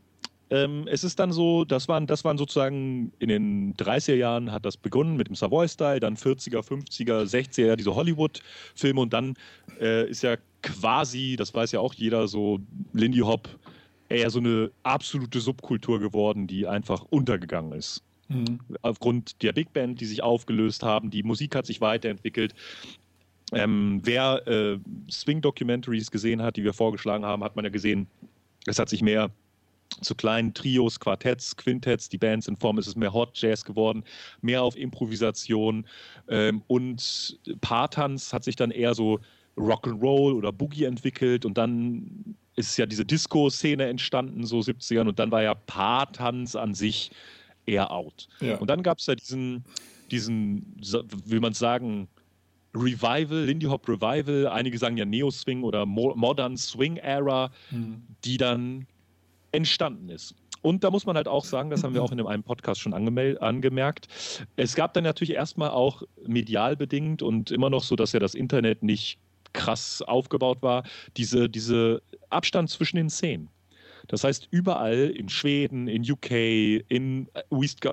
[0.50, 4.66] Ähm, es ist dann so, das waren, das waren sozusagen in den 30er Jahren hat
[4.66, 9.34] das begonnen mit dem Savoy-Style, dann 40er, 50er, 60er, diese Hollywood-Filme und dann
[9.82, 12.60] äh, ist ja quasi, das weiß ja auch jeder, so
[12.92, 13.48] Lindy Hop
[14.08, 18.02] eher so eine absolute Subkultur geworden, die einfach untergegangen ist
[18.32, 18.60] Mhm.
[18.82, 21.10] aufgrund der Big Band, die sich aufgelöst haben.
[21.10, 22.54] Die Musik hat sich weiterentwickelt.
[23.52, 24.78] Ähm, wer äh,
[25.10, 28.06] Swing-Documentaries gesehen hat, die wir vorgeschlagen haben, hat man ja gesehen,
[28.66, 29.30] es hat sich mehr
[30.00, 34.04] zu kleinen Trios, Quartetts, Quintetts, die Bands in Form, es ist mehr Hot Jazz geworden,
[34.40, 35.86] mehr auf Improvisation
[36.28, 39.20] ähm, und Paartanz hat sich dann eher so
[39.56, 45.30] Rock'n'Roll oder Boogie entwickelt und dann ist ja diese Disco-Szene entstanden, so 70ern und dann
[45.30, 47.10] war ja Paartanz an sich
[47.66, 48.28] eher out.
[48.40, 48.56] Ja.
[48.58, 49.64] Und dann gab es ja diesen,
[50.10, 50.76] diesen,
[51.26, 52.08] will man sagen,
[52.74, 58.02] Revival, Lindy Hop Revival, einige sagen ja Neo-Swing oder Mo Modern Swing Era, Mhm.
[58.24, 58.86] die dann
[59.52, 60.34] entstanden ist.
[60.62, 62.80] Und da muss man halt auch sagen, das haben wir auch in dem einen Podcast
[62.80, 64.06] schon angemerkt,
[64.56, 68.34] es gab dann natürlich erstmal auch medial bedingt und immer noch so, dass ja das
[68.34, 69.18] Internet nicht
[69.52, 70.84] krass aufgebaut war,
[71.16, 73.48] diese, diese Abstand zwischen den Szenen.
[74.08, 76.30] Das heißt, überall in Schweden, in UK,
[76.88, 77.28] in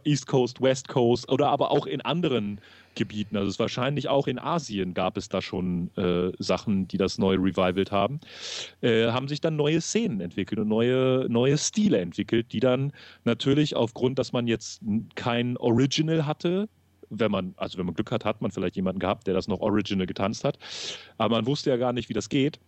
[0.04, 2.60] East Coast, West Coast oder aber auch in anderen
[2.96, 7.18] Gebieten, also es wahrscheinlich auch in Asien gab es da schon äh, Sachen, die das
[7.18, 8.20] neu revivalt haben,
[8.82, 12.92] äh, haben sich dann neue Szenen entwickelt und neue, neue Stile entwickelt, die dann
[13.24, 14.82] natürlich aufgrund, dass man jetzt
[15.16, 16.68] kein Original hatte,
[17.10, 19.60] wenn man, also wenn man Glück hat, hat man vielleicht jemanden gehabt, der das noch
[19.60, 20.58] Original getanzt hat,
[21.18, 22.60] aber man wusste ja gar nicht, wie das geht.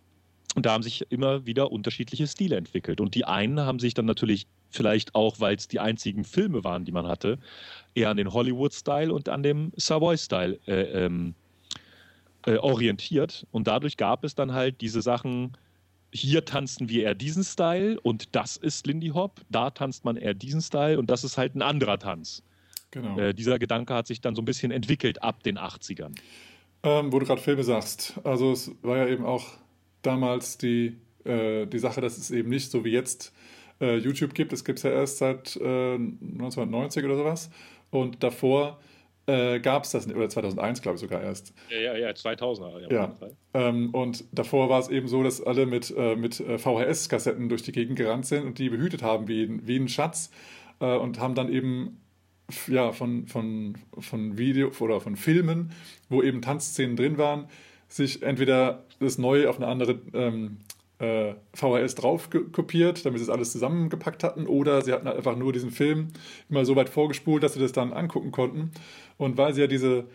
[0.55, 2.99] Und da haben sich immer wieder unterschiedliche Stile entwickelt.
[2.99, 6.83] Und die einen haben sich dann natürlich vielleicht auch, weil es die einzigen Filme waren,
[6.83, 7.39] die man hatte,
[7.95, 11.35] eher an den Hollywood-Style und an dem Savoy-Style äh, ähm,
[12.45, 13.47] äh, orientiert.
[13.51, 15.55] Und dadurch gab es dann halt diese Sachen,
[16.13, 20.33] hier tanzen wir eher diesen Style und das ist Lindy Hop, da tanzt man eher
[20.33, 22.43] diesen Style und das ist halt ein anderer Tanz.
[22.91, 23.17] Genau.
[23.17, 26.15] Äh, dieser Gedanke hat sich dann so ein bisschen entwickelt ab den 80ern.
[26.83, 28.19] Ähm, wo du gerade Filme sagst.
[28.23, 29.47] Also es war ja eben auch
[30.01, 33.33] damals die, äh, die Sache, dass es eben nicht so wie jetzt
[33.79, 34.51] äh, YouTube gibt.
[34.51, 37.49] Das gibt es ja erst seit äh, 1990 oder sowas.
[37.91, 38.79] Und davor
[39.27, 41.53] äh, gab es das nicht, oder 2001 glaube ich sogar erst.
[41.69, 42.91] Ja, ja, ja, 2000er.
[42.91, 43.15] Ja.
[43.53, 47.61] Ähm, und davor war es eben so, dass alle mit, äh, mit äh, VHS-Kassetten durch
[47.61, 50.31] die Gegend gerannt sind und die behütet haben wie, ein- wie ein Schatz
[50.79, 52.01] äh, und haben dann eben
[52.67, 55.71] ja, von, von, von Video oder von Filmen,
[56.09, 57.47] wo eben Tanzszenen drin waren,
[57.87, 60.57] sich entweder das Neue auf eine andere ähm,
[60.99, 65.35] äh, VHS drauf kopiert, damit sie es alles zusammengepackt hatten, oder sie hatten halt einfach
[65.35, 66.09] nur diesen Film
[66.49, 68.71] immer so weit vorgespult, dass sie das dann angucken konnten.
[69.17, 70.05] Und weil sie ja diese,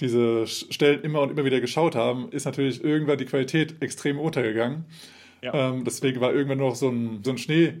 [0.00, 4.84] diese Stellen immer und immer wieder geschaut haben, ist natürlich irgendwann die Qualität extrem untergegangen.
[5.40, 5.70] Ja.
[5.70, 7.74] Ähm, deswegen war irgendwann noch so ein, so ein Schnee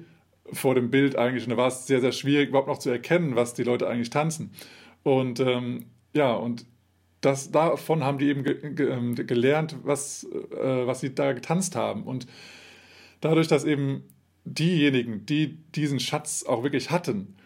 [0.52, 3.36] vor dem Bild eigentlich und da war es sehr, sehr schwierig, überhaupt noch zu erkennen,
[3.36, 4.52] was die Leute eigentlich tanzen.
[5.02, 6.66] Und ähm, ja, und
[7.20, 11.76] das, davon haben die eben ge ge ähm, gelernt, was, äh, was sie da getanzt
[11.76, 12.04] haben.
[12.04, 12.26] Und
[13.20, 14.04] dadurch, dass eben
[14.44, 17.36] diejenigen, die diesen Schatz auch wirklich hatten,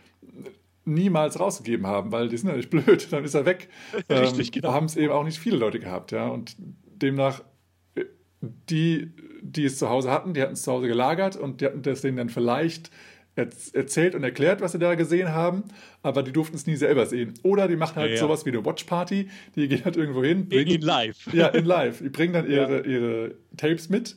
[0.85, 3.69] niemals rausgegeben haben, weil die sind ja nicht blöd, dann ist er weg.
[4.11, 4.73] Richtig, ähm, genau.
[4.73, 6.29] Haben es eben auch nicht viele Leute gehabt, ja.
[6.29, 7.43] Und demnach,
[7.95, 8.05] äh,
[8.41, 9.13] die,
[9.43, 12.01] die es zu Hause hatten, die hatten es zu Hause gelagert und die hatten das
[12.01, 12.91] denen dann vielleicht
[13.39, 15.65] erzählt und erklärt, was sie da gesehen haben,
[16.03, 17.35] aber die durften es nie selber sehen.
[17.43, 18.21] Oder die machen halt ja, ja.
[18.21, 20.49] sowas wie eine Watch Party, die gehen halt irgendwo hin.
[20.49, 21.33] Bringen, in live.
[21.33, 22.01] Ja, in live.
[22.01, 22.85] Die bringen dann ihre, ja.
[22.85, 24.17] ihre Tapes mit,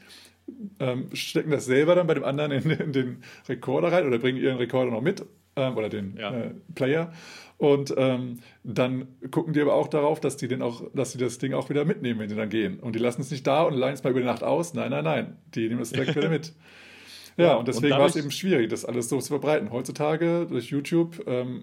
[0.79, 4.39] ähm, stecken das selber dann bei dem anderen in, in, den Rekorder rein oder bringen
[4.39, 5.23] ihren Rekorder noch mit
[5.55, 7.13] ähm, oder den äh, Player.
[7.61, 11.37] Und ähm, dann gucken die aber auch darauf, dass die, den auch, dass die das
[11.37, 12.79] Ding auch wieder mitnehmen, wenn die dann gehen.
[12.79, 14.73] Und die lassen es nicht da und leihen es mal über die Nacht aus.
[14.73, 15.37] Nein, nein, nein.
[15.53, 16.53] Die nehmen es direkt wieder mit.
[17.37, 19.71] Ja, und deswegen war es eben schwierig, das alles so zu verbreiten.
[19.71, 21.61] Heutzutage durch YouTube, ähm,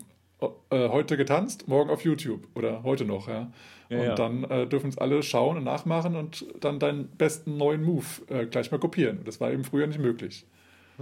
[0.71, 3.53] äh, heute getanzt, morgen auf YouTube oder heute noch, ja.
[3.91, 4.15] ja und ja.
[4.15, 8.47] dann äh, dürfen es alle schauen und nachmachen und dann deinen besten neuen Move äh,
[8.47, 9.21] gleich mal kopieren.
[9.27, 10.47] Das war eben früher nicht möglich.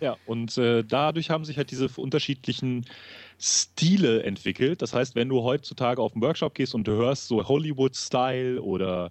[0.01, 2.84] Ja, und äh, dadurch haben sich halt diese unterschiedlichen
[3.39, 4.82] Stile entwickelt.
[4.82, 9.11] Das heißt, wenn du heutzutage auf einen Workshop gehst und du hörst so Hollywood-Style oder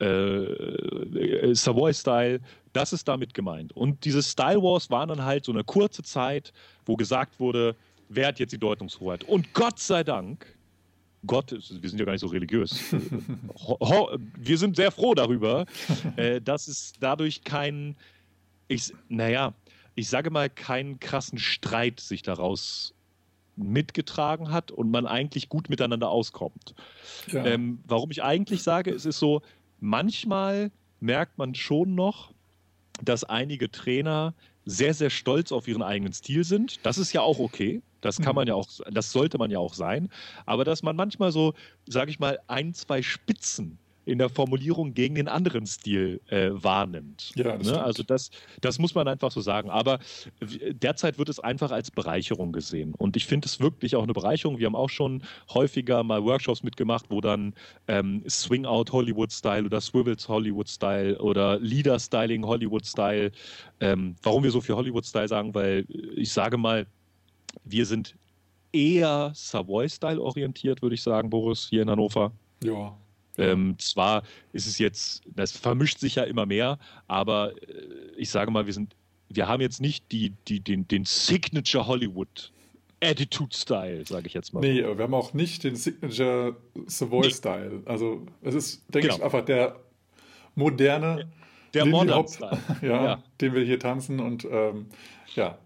[0.00, 2.40] äh, äh, Savoy-Style,
[2.72, 3.72] das ist damit gemeint.
[3.72, 6.52] Und diese Style Wars waren dann halt so eine kurze Zeit,
[6.84, 7.76] wo gesagt wurde,
[8.08, 9.24] wer hat jetzt die Deutungshoheit?
[9.24, 10.46] Und Gott sei Dank,
[11.26, 12.92] Gott, wir sind ja gar nicht so religiös,
[14.36, 15.64] wir sind sehr froh darüber,
[16.16, 17.96] äh, dass es dadurch kein,
[18.68, 19.54] ich, naja,
[19.94, 22.93] ich sage mal, keinen krassen Streit sich daraus
[23.56, 26.74] mitgetragen hat und man eigentlich gut miteinander auskommt.
[27.28, 27.44] Ja.
[27.44, 29.42] Ähm, warum ich eigentlich sage, es ist so,
[29.80, 32.32] manchmal merkt man schon noch,
[33.02, 34.34] dass einige Trainer
[34.64, 36.84] sehr, sehr stolz auf ihren eigenen Stil sind.
[36.84, 37.82] Das ist ja auch okay.
[38.00, 38.36] Das kann mhm.
[38.36, 40.10] man ja auch, das sollte man ja auch sein.
[40.46, 41.54] Aber dass man manchmal so,
[41.86, 47.32] sage ich mal, ein, zwei Spitzen in der Formulierung gegen den anderen Stil äh, wahrnimmt.
[47.34, 47.82] Ja, das ne?
[47.82, 48.30] Also das,
[48.60, 49.70] das muss man einfach so sagen.
[49.70, 49.98] Aber
[50.40, 52.94] derzeit wird es einfach als Bereicherung gesehen.
[52.94, 54.58] Und ich finde es wirklich auch eine Bereicherung.
[54.58, 57.54] Wir haben auch schon häufiger mal Workshops mitgemacht, wo dann
[57.88, 63.32] ähm, Swing Out Hollywood Style oder Swivels Hollywood Style oder Leader Styling Hollywood Style.
[63.80, 66.86] Ähm, warum wir so viel Hollywood Style sagen, weil ich sage mal,
[67.64, 68.14] wir sind
[68.72, 72.32] eher Savoy-Style orientiert, würde ich sagen, Boris, hier in Hannover.
[72.62, 72.96] Ja,
[73.38, 74.22] ähm, zwar
[74.52, 78.72] ist es jetzt, das vermischt sich ja immer mehr, aber äh, ich sage mal, wir
[78.72, 78.94] sind,
[79.28, 82.52] wir haben jetzt nicht die, die, den, den Signature Hollywood
[83.02, 84.60] Attitude-Style, sage ich jetzt mal.
[84.60, 86.56] Nee, wir haben auch nicht den Signature
[86.86, 87.82] Savoy-Style.
[87.84, 87.90] Nee.
[87.90, 89.18] Also es ist, denke genau.
[89.18, 89.76] ich, einfach der
[90.54, 91.28] moderne
[91.74, 92.58] der moderne Style.
[92.82, 94.86] Ja, ja, den wir hier tanzen und ähm,
[95.34, 95.58] ja,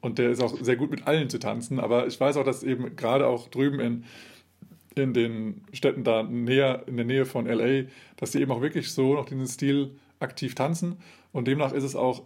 [0.00, 2.62] und der ist auch sehr gut mit allen zu tanzen, aber ich weiß auch, dass
[2.62, 4.04] eben gerade auch drüben in
[4.96, 7.84] in den Städten da näher, in der Nähe von LA,
[8.16, 9.90] dass die eben auch wirklich so noch diesen Stil
[10.20, 10.96] aktiv tanzen.
[11.32, 12.22] Und demnach ist es auch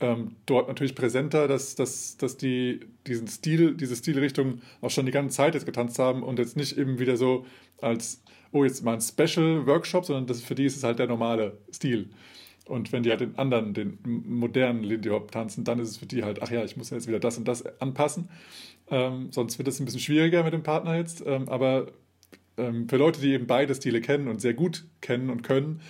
[0.00, 5.12] ähm, dort natürlich präsenter, dass, dass, dass die diesen Stil, diese Stilrichtung auch schon die
[5.12, 7.46] ganze Zeit jetzt getanzt haben und jetzt nicht eben wieder so
[7.80, 11.58] als, oh, jetzt mal ein Special-Workshop, sondern das, für die ist es halt der normale
[11.72, 12.10] Stil.
[12.66, 16.06] Und wenn die halt den anderen, den modernen Lindy Hop tanzen, dann ist es für
[16.06, 18.28] die halt, ach ja, ich muss jetzt wieder das und das anpassen.
[18.90, 21.22] Ähm, sonst wird es ein bisschen schwieriger mit dem Partner jetzt.
[21.24, 21.86] Ähm, aber
[22.56, 25.80] ähm, für Leute, die eben beide Stile kennen und sehr gut kennen und können,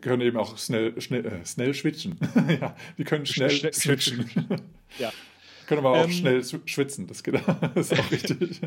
[0.00, 2.18] können eben auch schnell, schnell, äh, schnell switchen.
[2.60, 4.30] ja, die können schnell, schnell switchen.
[4.98, 5.12] ja.
[5.66, 7.34] Können aber auch ähm, schnell schwitzen, das, geht,
[7.74, 8.60] das ist auch richtig.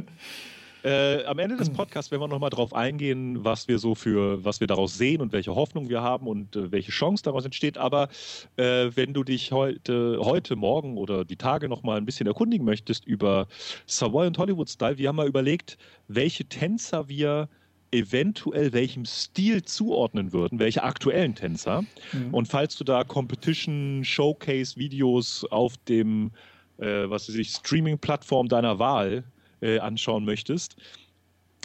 [0.88, 4.62] Äh, am Ende des Podcasts werden wir nochmal drauf eingehen, was wir so für, was
[4.62, 7.78] wir daraus sehen und welche Hoffnung wir haben und äh, welche Chance daraus entsteht.
[7.78, 8.08] Aber
[8.56, 13.04] äh, wenn du dich heute, heute, morgen oder die Tage nochmal ein bisschen erkundigen möchtest
[13.04, 13.48] über
[13.86, 15.78] Savoy und Hollywood Style, wir haben mal überlegt,
[16.08, 17.50] welche Tänzer wir
[17.92, 21.84] eventuell welchem Stil zuordnen würden, welche aktuellen Tänzer.
[22.14, 22.34] Mhm.
[22.34, 26.32] Und falls du da Competition, Showcase-Videos auf dem,
[26.78, 29.26] äh, was weiß ich, Streaming-Plattform deiner Wahl
[29.62, 30.76] äh, anschauen möchtest,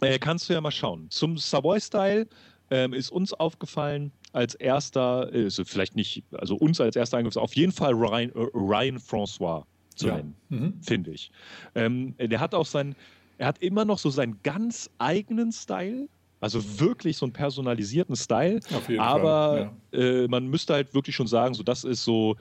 [0.01, 1.07] äh, kannst du ja mal schauen.
[1.11, 2.27] Zum Savoy-Style
[2.71, 7.55] ähm, ist uns aufgefallen als erster, also vielleicht nicht, also uns als erster eingefallen, auf
[7.55, 9.65] jeden Fall Ryan, äh, Ryan François
[9.95, 10.17] zu ja.
[10.17, 10.75] nennen, mhm.
[10.83, 11.31] finde ich.
[11.75, 12.95] Ähm, der hat auch sein,
[13.39, 16.09] er hat immer noch so seinen ganz eigenen Style,
[16.41, 18.61] also wirklich so einen personalisierten Style.
[18.99, 19.99] aber ja.
[19.99, 22.37] äh, man müsste halt wirklich schon sagen, so das ist so,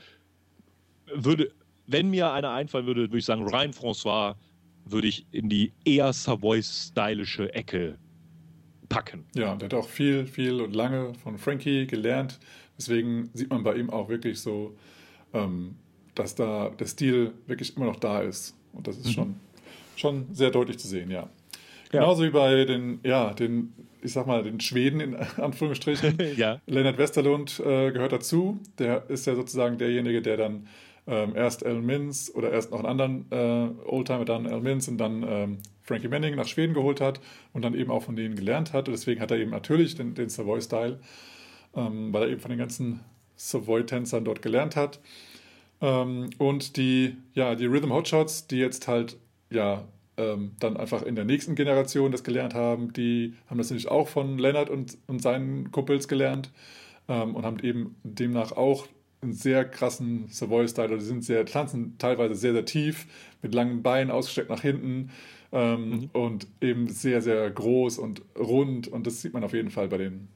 [1.13, 1.51] würde,
[1.87, 4.35] wenn mir einer einfallen würde, würde ich sagen, Ryan François
[4.85, 7.97] würde ich in die eher Savoy-stylische Ecke
[8.89, 9.25] packen.
[9.35, 12.39] Ja, der hat auch viel, viel und lange von Frankie gelernt.
[12.77, 14.75] Deswegen sieht man bei ihm auch wirklich so,
[15.33, 15.75] ähm,
[16.15, 18.55] dass da der Stil wirklich immer noch da ist.
[18.73, 19.11] Und das ist mhm.
[19.11, 19.35] schon,
[19.95, 21.29] schon sehr deutlich zu sehen, ja.
[21.91, 22.29] Genauso ja.
[22.29, 26.17] wie bei den, ja, den, ich sag mal, den Schweden in Anführungsstrichen.
[26.37, 26.59] ja.
[26.65, 28.59] Lennart Westerlund äh, gehört dazu.
[28.77, 30.67] Der ist ja sozusagen derjenige, der dann
[31.11, 34.97] ähm, erst Al Mins oder erst noch einen anderen äh, Oldtimer, dann Al Mins und
[34.97, 37.19] dann ähm, Frankie Manning nach Schweden geholt hat
[37.51, 38.87] und dann eben auch von denen gelernt hat.
[38.87, 40.99] Und deswegen hat er eben natürlich den, den Savoy-Style,
[41.75, 43.01] ähm, weil er eben von den ganzen
[43.35, 45.01] Savoy-Tänzern dort gelernt hat.
[45.81, 49.17] Ähm, und die, ja, die Rhythm Hotshots, die jetzt halt,
[49.49, 49.83] ja,
[50.15, 54.07] ähm, dann einfach in der nächsten Generation das gelernt haben, die haben das natürlich auch
[54.07, 56.51] von Leonard und, und seinen Kumpels gelernt
[57.09, 58.87] ähm, und haben eben demnach auch
[59.21, 60.97] einen sehr krassen Savoy-Style.
[60.97, 63.07] Die sind sehr, tanzen teilweise sehr, sehr tief,
[63.41, 65.11] mit langen Beinen ausgestreckt nach hinten
[65.51, 66.09] ähm, mhm.
[66.13, 68.87] und eben sehr, sehr groß und rund.
[68.87, 70.27] Und das sieht man auf jeden Fall bei den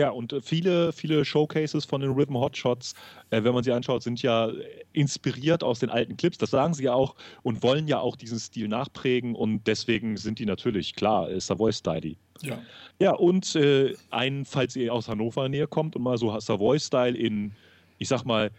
[0.00, 2.94] ja, und äh, viele, viele Showcases von den Rhythm Hotshots,
[3.28, 4.50] äh, wenn man sie anschaut, sind ja
[4.94, 6.38] inspiriert aus den alten Clips.
[6.38, 10.38] Das sagen sie ja auch und wollen ja auch diesen Stil nachprägen und deswegen sind
[10.38, 12.16] die natürlich, klar, ist Savoy Style.
[12.40, 12.62] Ja.
[12.98, 17.16] Ja, und äh, ein, falls ihr aus Hannover näher kommt und mal so Savoy Style
[17.18, 17.52] in,
[18.00, 18.50] ich sag mal,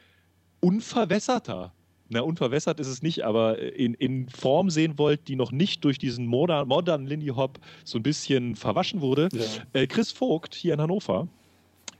[0.61, 1.73] unverwässerter
[2.13, 5.97] na, unverwässert ist es nicht, aber in, in Form sehen wollt, die noch nicht durch
[5.97, 9.29] diesen modern, modern Lindy Hop so ein bisschen verwaschen wurde.
[9.31, 9.81] Ja.
[9.81, 11.29] Äh, Chris Vogt hier in Hannover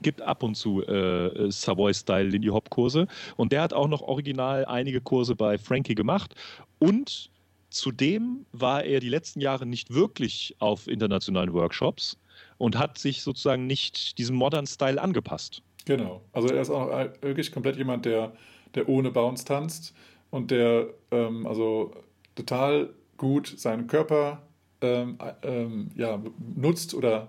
[0.02, 4.66] gibt ab und zu äh, Savoy-Style Lindy Hop Kurse und der hat auch noch original
[4.66, 6.34] einige Kurse bei Frankie gemacht
[6.78, 7.30] und
[7.70, 12.18] zudem war er die letzten Jahre nicht wirklich auf internationalen Workshops
[12.58, 15.62] und hat sich sozusagen nicht diesem modernen Style angepasst.
[15.84, 16.88] Genau, also er ist auch
[17.22, 18.32] wirklich komplett jemand, der
[18.74, 19.94] der ohne Bounce tanzt
[20.30, 21.92] und der ähm, also
[22.34, 24.42] total gut seinen Körper
[24.80, 26.22] ähm, ähm, ja,
[26.56, 27.28] nutzt oder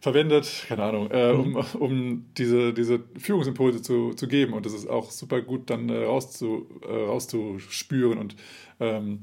[0.00, 1.64] verwendet, keine Ahnung, äh, um, mhm.
[1.80, 4.52] um diese, diese Führungsimpulse zu, zu geben.
[4.52, 8.18] Und das ist auch super gut dann äh, rauszu, äh, rauszuspüren.
[8.18, 8.36] Und
[8.80, 9.20] ähm,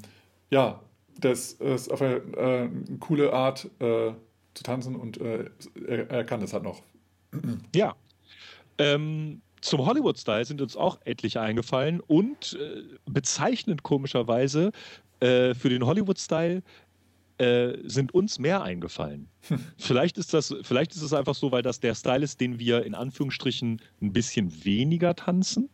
[0.49, 0.81] ja,
[1.19, 4.13] das ist auf eine, äh, eine coole Art äh,
[4.53, 5.45] zu tanzen und äh,
[5.87, 6.81] er, er, kann das halt noch.
[7.75, 7.95] Ja.
[8.81, 14.71] Ähm, zum Hollywood-Style sind uns auch etliche eingefallen und äh, bezeichnend komischerweise
[15.19, 16.63] äh, für den Hollywood-Style
[17.37, 19.27] äh, sind uns mehr eingefallen.
[19.77, 22.85] vielleicht ist das, vielleicht ist es einfach so, weil das der Style ist, den wir
[22.85, 25.69] in Anführungsstrichen ein bisschen weniger tanzen.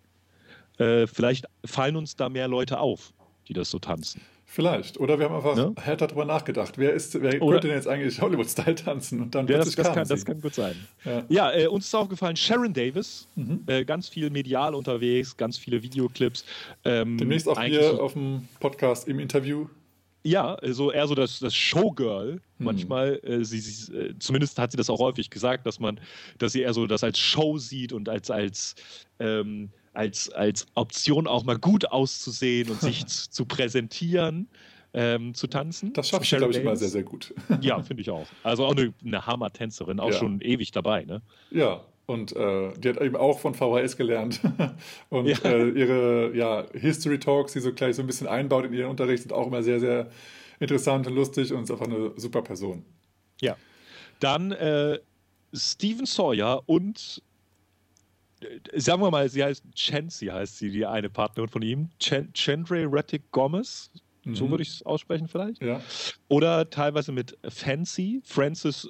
[0.77, 3.13] Äh, vielleicht fallen uns da mehr Leute auf,
[3.47, 4.21] die das so tanzen.
[4.49, 4.97] Vielleicht.
[4.97, 5.75] Oder wir haben einfach ne?
[5.77, 6.77] härter darüber nachgedacht.
[6.77, 9.21] Wer, ist, wer könnte denn jetzt eigentlich Hollywood-Style tanzen?
[9.21, 10.73] Und dann ja, das, das, kann, das kann gut sein.
[11.03, 13.63] Ja, ja äh, uns ist aufgefallen, Sharon Davis, mhm.
[13.67, 16.45] äh, ganz viel medial unterwegs, ganz viele Videoclips.
[16.85, 19.67] Ähm, Demnächst auch hier so, auf dem Podcast im Interview.
[20.27, 22.65] Ja, so eher so das, das Showgirl mhm.
[22.65, 23.19] manchmal.
[23.23, 25.99] Äh, sie, sie, äh, zumindest hat sie das auch häufig gesagt, dass man,
[26.37, 28.75] dass sie eher so das als Show sieht und als, als
[29.19, 34.47] ähm, als, als Option auch mal gut auszusehen und sich zu präsentieren.
[34.93, 35.91] Ähm, zu tanzen.
[35.93, 37.33] Das schafft sie, glaube ich, immer sehr, sehr gut.
[37.61, 38.25] ja, finde ich auch.
[38.41, 40.17] Also auch eine, eine Hammer-Tänzerin, auch ja.
[40.17, 41.21] schon ewig dabei, ne?
[41.51, 44.39] Ja, und äh, die hat eben auch von VHS gelernt.
[45.09, 45.37] und ja.
[45.43, 49.23] Äh, ihre ja, History Talks, die so gleich so ein bisschen einbaut in ihren Unterricht,
[49.23, 50.09] sind auch immer sehr, sehr
[50.59, 52.83] interessant und lustig und ist einfach eine super Person.
[53.41, 53.57] Ja.
[54.21, 54.99] Dann äh,
[55.53, 57.21] Steven Sawyer und
[58.75, 61.89] sagen wir mal, sie heißt Chancy, heißt sie, die eine Partnerin von ihm.
[61.99, 63.91] Chen Chandre Rettig Gomez,
[64.23, 64.35] mhm.
[64.35, 65.61] so würde ich es aussprechen vielleicht.
[65.61, 65.81] Ja.
[66.29, 68.87] Oder teilweise mit Fancy, Francis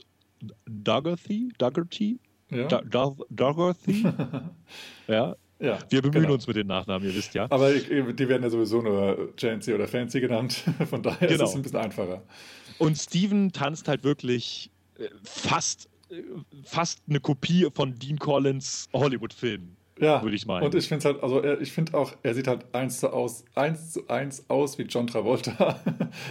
[0.66, 2.68] Duggerty, Duggerty, ja.
[2.68, 4.06] Duggerty.
[5.08, 5.36] ja.
[5.60, 6.36] Ja, wir bemühen genau.
[6.36, 7.48] uns mit den Nachnamen, ihr wisst ja.
[7.50, 10.54] Aber die werden ja sowieso nur Chancy oder Fancy genannt.
[10.88, 11.46] Von daher genau.
[11.46, 12.22] ist es ein bisschen einfacher.
[12.78, 14.70] Und Steven tanzt halt wirklich
[15.00, 15.90] äh, fast
[16.64, 19.77] fast eine Kopie von Dean Collins Hollywood-Filmen.
[20.00, 20.64] Ja, würde ich meinen.
[20.64, 23.46] Und ich finde halt, also er, ich finde auch, er sieht halt eins zu, aus,
[23.56, 25.80] eins zu eins aus wie John Travolta.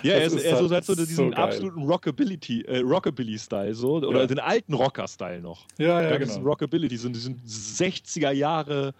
[0.02, 4.20] Ja, er, ist, er halt so, so diesen so absoluten Rockabilly, äh, Rockabilly-Style, so, oder
[4.20, 4.26] ja.
[4.26, 5.66] den alten Rocker-Style noch.
[5.78, 6.38] Ja, ja, genau.
[6.38, 8.94] Rockabilly, diesen, diesen 60er Jahre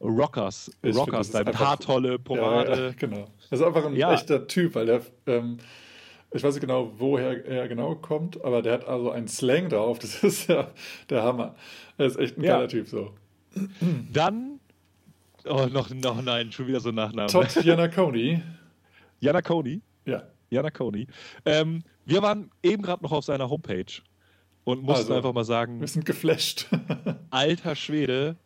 [0.00, 2.70] Rockers, Rocker-Style, mit Haartolle, Porade.
[2.70, 3.26] Ja, ja, genau.
[3.50, 5.58] Das ist einfach ein echter Typ, weil der ähm,
[6.32, 9.98] ich weiß nicht genau, woher er genau kommt, aber der hat also einen Slang drauf.
[10.06, 10.70] Das ist ja
[11.08, 11.54] der Hammer.
[11.98, 12.56] Er ist echt ein ja.
[12.56, 13.12] geiler Typ so.
[14.12, 14.60] Dann,
[15.44, 17.28] oh, noch, noch nein, schon wieder so ein Nachname.
[17.28, 18.42] Todd Yanakoni.
[19.20, 19.80] Yanakoni?
[20.04, 20.22] Ja.
[20.50, 21.06] Yanakoni.
[21.44, 24.02] Ähm, wir waren eben gerade noch auf seiner Homepage
[24.64, 26.66] und mussten also, einfach mal sagen: Wir sind geflasht.
[27.30, 28.36] alter Schwede,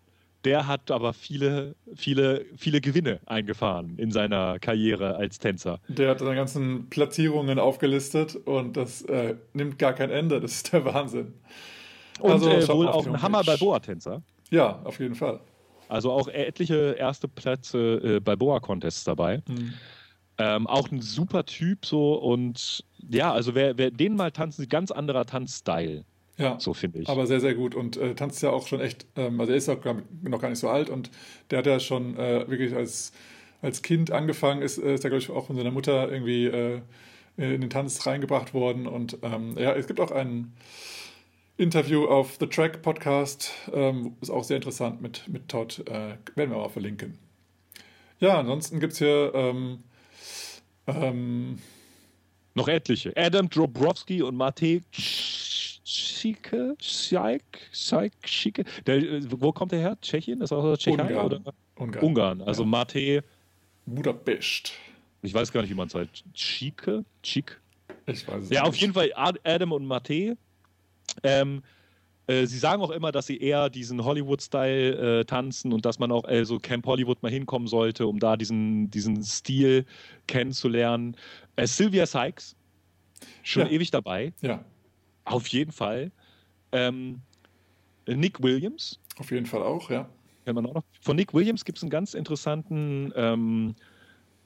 [0.45, 5.81] der hat aber viele, viele, viele Gewinne eingefahren in seiner Karriere als Tänzer.
[5.89, 10.41] Der hat seine ganzen Platzierungen aufgelistet und das äh, nimmt gar kein Ende.
[10.41, 11.35] Das ist der Wahnsinn.
[12.21, 14.23] Und also, äh, wohl auch ein Hammer bei Boa-Tänzer.
[14.51, 15.41] Ja, auf jeden Fall.
[15.89, 19.43] Also auch etliche erste Plätze äh, bei Boa-Contests dabei.
[19.49, 19.75] Mhm.
[20.39, 24.91] Ähm, auch ein super Typ so und ja, also wer, wer den mal tanzen, ganz
[24.91, 26.05] anderer Tanzstyle.
[26.39, 27.09] Ja, so finde ich.
[27.09, 29.69] Aber sehr, sehr gut und äh, tanzt ja auch schon echt, ähm, also er ist
[29.69, 29.85] auch
[30.23, 31.11] noch gar nicht so alt und
[31.51, 33.13] der hat ja schon äh, wirklich als,
[33.61, 36.81] als Kind angefangen, ist, ist ja, glaube ich, auch von seiner Mutter irgendwie äh,
[37.37, 40.55] in den Tanz reingebracht worden und ähm, ja, es gibt auch ein
[41.61, 46.51] Interview auf The Track Podcast, ähm, ist auch sehr interessant mit, mit Todd, äh, werden
[46.51, 47.19] wir mal verlinken.
[48.19, 49.81] Ja, ansonsten gibt es hier ähm,
[50.87, 51.59] ähm,
[52.55, 53.13] noch etliche.
[53.15, 54.37] Adam Drobrowski und
[57.71, 58.65] Scheik, Schike.
[58.87, 59.99] Der, äh, wo kommt der her?
[60.01, 60.41] Tschechien?
[60.41, 61.27] Ist auch Tschechien Ungarn.
[61.27, 61.55] oder?
[61.77, 62.05] Ungarn.
[62.05, 62.43] Ungarn.
[62.43, 62.69] Also ja.
[62.69, 63.25] Mate.
[63.85, 64.73] Budapest.
[65.23, 66.25] Ich weiß gar nicht, wie man es sagt.
[66.35, 67.05] Schike?
[67.23, 67.61] Schick?
[68.07, 68.69] Ich weiß es Ja, nicht.
[68.69, 70.39] auf jeden Fall Adam und Mate.
[71.23, 71.63] Ähm,
[72.27, 76.13] äh, sie sagen auch immer, dass sie eher diesen Hollywood-Style äh, tanzen und dass man
[76.13, 79.85] auch äh, so Camp Hollywood mal hinkommen sollte, um da diesen, diesen Stil
[80.27, 81.17] kennenzulernen.
[81.57, 82.55] Äh, Sylvia Sykes,
[83.43, 83.73] schon Ja.
[83.73, 84.33] ewig dabei.
[84.43, 84.65] Ja,
[85.25, 86.11] Auf jeden Fall.
[86.73, 87.21] Ähm,
[88.07, 90.09] Nick Williams, auf jeden Fall auch, ja.
[90.45, 90.85] kennt man auch noch.
[91.01, 93.75] Von Nick Williams gibt es einen ganz interessanten ähm,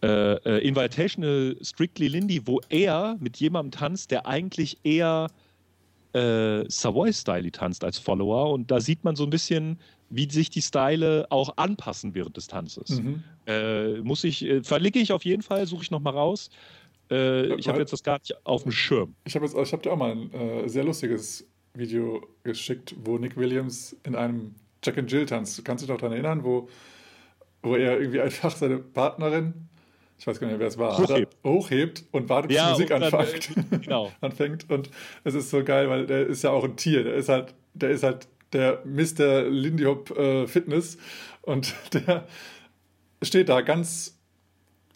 [0.03, 5.29] äh, äh, Invitational Strictly Lindy, wo er mit jemandem tanzt, der eigentlich eher
[6.15, 8.53] äh, Savoy-Style tanzt als Follower.
[8.53, 9.79] Und da sieht man so ein bisschen,
[10.11, 13.01] wie sich die Style auch anpassen während des Tanzes.
[13.01, 13.23] Mhm.
[13.47, 16.51] Äh, muss ich, äh, verlinke ich auf jeden Fall, suche ich nochmal raus.
[17.11, 19.15] Äh, ich habe weil- jetzt das gar nicht auf dem Schirm.
[19.25, 23.97] Ich habe hab dir auch mal ein äh, sehr lustiges Video geschickt, wo Nick Williams
[24.05, 24.55] in einem
[24.85, 25.59] Jack and Jill tanzt.
[25.59, 26.69] Du kannst dich noch daran erinnern, wo,
[27.63, 29.69] wo er irgendwie einfach seine Partnerin,
[30.19, 31.37] ich weiß gar nicht mehr, wer es war, Hochhebt.
[31.45, 33.51] hochhebt und wartet, bis Ja, die Musik und dann, anfängt.
[33.73, 34.13] äh, genau.
[34.21, 34.71] anfängt.
[34.71, 34.91] Und
[35.25, 37.05] es ist so geil, weil der ist ja auch ein Tier.
[37.05, 39.43] Der ist halt, der ist halt der Mr.
[39.49, 40.97] Lindy Hop äh, Fitness
[41.43, 42.27] und der
[43.23, 44.19] steht da ganz,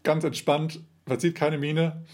[0.05, 2.05] ganz entspannt, verzieht keine Miene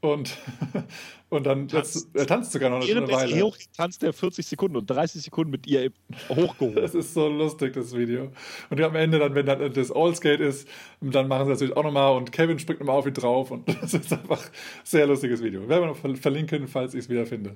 [0.00, 0.36] und,
[1.30, 2.08] und dann Tanzt.
[2.14, 3.42] er tanzt sogar noch eine, Während Weile.
[3.42, 5.90] hoch tanzt er 40 Sekunden und 30 Sekunden mit ihr
[6.28, 6.76] hochgehoben.
[6.76, 8.30] Das ist so lustig, das Video.
[8.70, 10.66] Und am Ende, dann, wenn dann das All-Skate ist,
[11.00, 13.92] dann machen sie natürlich auch nochmal und Kevin springt nochmal auf ihn drauf und das
[13.94, 14.50] ist einfach ein
[14.84, 15.68] sehr lustiges Video.
[15.68, 17.54] Werden wir noch ver- verlinken, falls ich es wieder finde.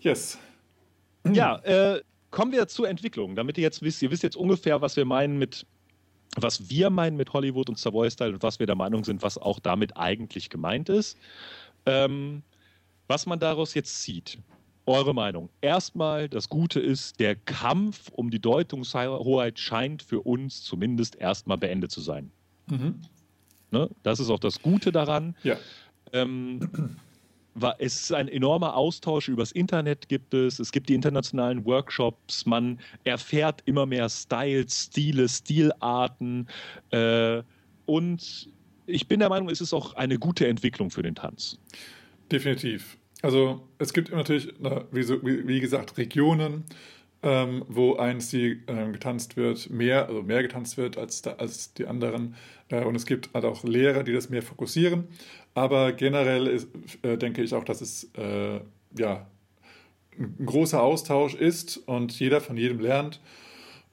[0.00, 0.38] Yes.
[1.32, 2.00] Ja, äh,
[2.30, 5.38] kommen wir zur Entwicklung, damit ihr jetzt wisst, ihr wisst jetzt ungefähr, was wir meinen
[5.38, 5.66] mit,
[6.36, 9.38] was wir meinen mit Hollywood und Savoy Style und was wir der Meinung sind, was
[9.38, 11.16] auch damit eigentlich gemeint ist.
[11.86, 12.42] Ähm,
[13.08, 14.38] was man daraus jetzt zieht.
[14.86, 15.48] Eure Meinung.
[15.62, 21.90] Erstmal, das Gute ist, der Kampf um die Deutungshoheit scheint für uns zumindest erstmal beendet
[21.90, 22.30] zu sein.
[22.68, 23.00] Mhm.
[23.70, 23.88] Ne?
[24.02, 25.34] Das ist auch das Gute daran.
[25.42, 25.56] Ja.
[26.12, 26.60] Ähm,
[27.78, 32.80] es ist ein enormer Austausch übers Internet gibt es, es gibt die internationalen Workshops, man
[33.04, 36.48] erfährt immer mehr Styles, Stile, Stilarten
[36.90, 37.42] äh,
[37.86, 38.48] und
[38.86, 41.58] ich bin der Meinung, es ist auch eine gute Entwicklung für den Tanz.
[42.30, 42.96] Definitiv.
[43.22, 46.64] Also es gibt natürlich, na, wie, so, wie, wie gesagt, Regionen,
[47.22, 51.72] ähm, wo ein Stil ähm, getanzt wird, mehr, also mehr getanzt wird als, da, als
[51.72, 52.34] die anderen.
[52.68, 55.08] Äh, und es gibt halt auch Lehrer, die das mehr fokussieren.
[55.54, 56.68] Aber generell ist,
[57.02, 58.60] äh, denke ich auch, dass es äh,
[58.96, 59.26] ja,
[60.18, 63.20] ein großer Austausch ist und jeder von jedem lernt.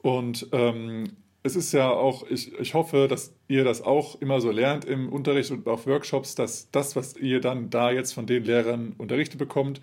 [0.02, 4.50] Und ähm, es ist ja auch, ich, ich hoffe, dass ihr das auch immer so
[4.50, 8.44] lernt im Unterricht und auf Workshops, dass das, was ihr dann da jetzt von den
[8.44, 9.80] Lehrern unterrichtet bekommt,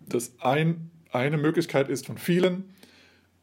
[0.00, 2.70] das ein, eine Möglichkeit ist von vielen,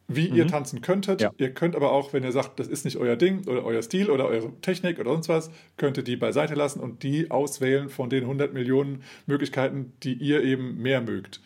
[0.08, 0.50] wie ihr Mhm.
[0.50, 1.22] tanzen könntet.
[1.22, 1.32] Ja.
[1.38, 4.10] Ihr könnt aber auch, wenn ihr sagt, das ist nicht euer Ding oder euer Stil
[4.10, 8.10] oder eure Technik oder sonst was, könnt ihr die beiseite lassen und die auswählen von
[8.10, 11.42] den 100 Millionen Möglichkeiten, die ihr eben mehr mögt.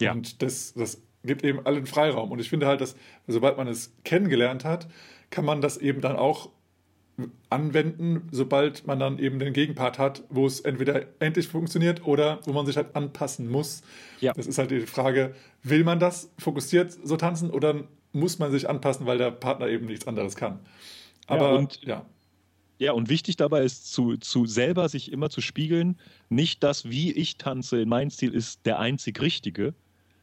[0.00, 0.12] Ja.
[0.12, 2.32] Und das, das gibt eben allen Freiraum.
[2.32, 2.96] Und ich finde halt, dass
[3.28, 4.88] sobald man es kennengelernt hat,
[5.30, 6.50] kann man das eben dann auch
[7.50, 12.52] anwenden, sobald man dann eben den Gegenpart hat, wo es entweder endlich funktioniert oder wo
[12.52, 13.82] man sich halt anpassen muss.
[14.20, 14.32] Ja.
[14.32, 18.68] Das ist halt die Frage, will man das fokussiert so tanzen oder muss man sich
[18.68, 20.60] anpassen, weil der Partner eben nichts anderes kann?
[21.26, 22.06] Aber und- ja,
[22.78, 25.98] Ja, und wichtig dabei ist, zu, zu selber sich immer zu spiegeln,
[26.30, 29.74] nicht das, wie ich tanze in meinem Stil, ist der einzig Richtige,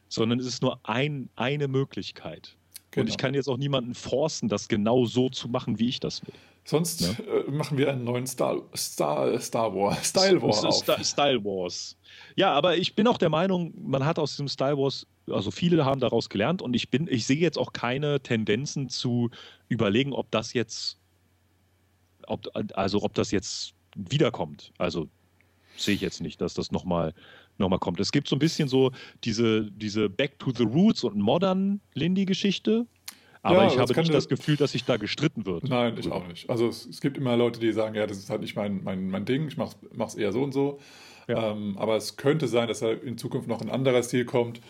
[0.08, 2.56] sondern es ist nur ein, eine Möglichkeit.
[2.88, 3.08] Und Genau.
[3.10, 6.34] ich kann jetzt auch niemanden forcen, das genau so zu machen, wie ich das will.
[6.64, 7.10] sonst Ja.
[7.24, 10.82] äh, machen wir einen neuen Star, Star, Star War, Style War Es ist auf.
[10.82, 11.96] Sta- Style Wars.
[12.36, 15.84] Ja, aber ich bin auch der Meinung, man hat aus diesem Style Wars, also viele
[15.84, 19.30] haben daraus gelernt und ich bin, ich sehe jetzt auch keine Tendenzen zu
[19.68, 20.98] überlegen, ob das jetzt,
[22.26, 24.72] ob, also ob das jetzt wiederkommt.
[24.78, 25.08] Also
[25.76, 27.14] sehe ich jetzt nicht, dass das nochmal
[27.58, 28.00] noch mal kommt.
[28.00, 28.92] Es gibt so ein bisschen so
[29.24, 32.86] diese, diese Back to the Roots und Modern Lindy-Geschichte.
[33.42, 35.64] Aber Ja, ich habe nicht das Gefühl, dass sich da gestritten wird.
[35.64, 36.50] Nein, ich auch nicht.
[36.50, 39.08] Also es, es gibt immer Leute, die sagen, ja, das ist halt nicht mein, mein,
[39.08, 40.80] mein Ding, ich mache es eher so und so.
[41.28, 41.52] Ja.
[41.52, 44.60] Ähm, aber es könnte sein, dass da in Zukunft noch ein anderer Stil kommt.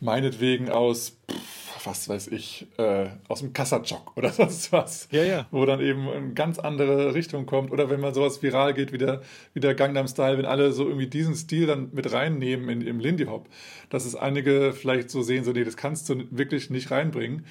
[0.00, 5.08] Meinetwegen aus, pff, was weiß ich, äh, aus dem Kassajok oder sonst was.
[5.10, 5.46] Ja, ja.
[5.50, 7.70] Wo dann eben in ganz andere Richtung kommt.
[7.70, 9.22] Oder wenn man sowas viral geht wie der,
[9.54, 13.00] wie der Gangnam Style, wenn alle so irgendwie diesen Stil dann mit reinnehmen in, im
[13.00, 13.48] Lindy Hop,
[13.88, 17.46] dass es einige vielleicht so sehen, so, nee, das kannst du wirklich nicht reinbringen.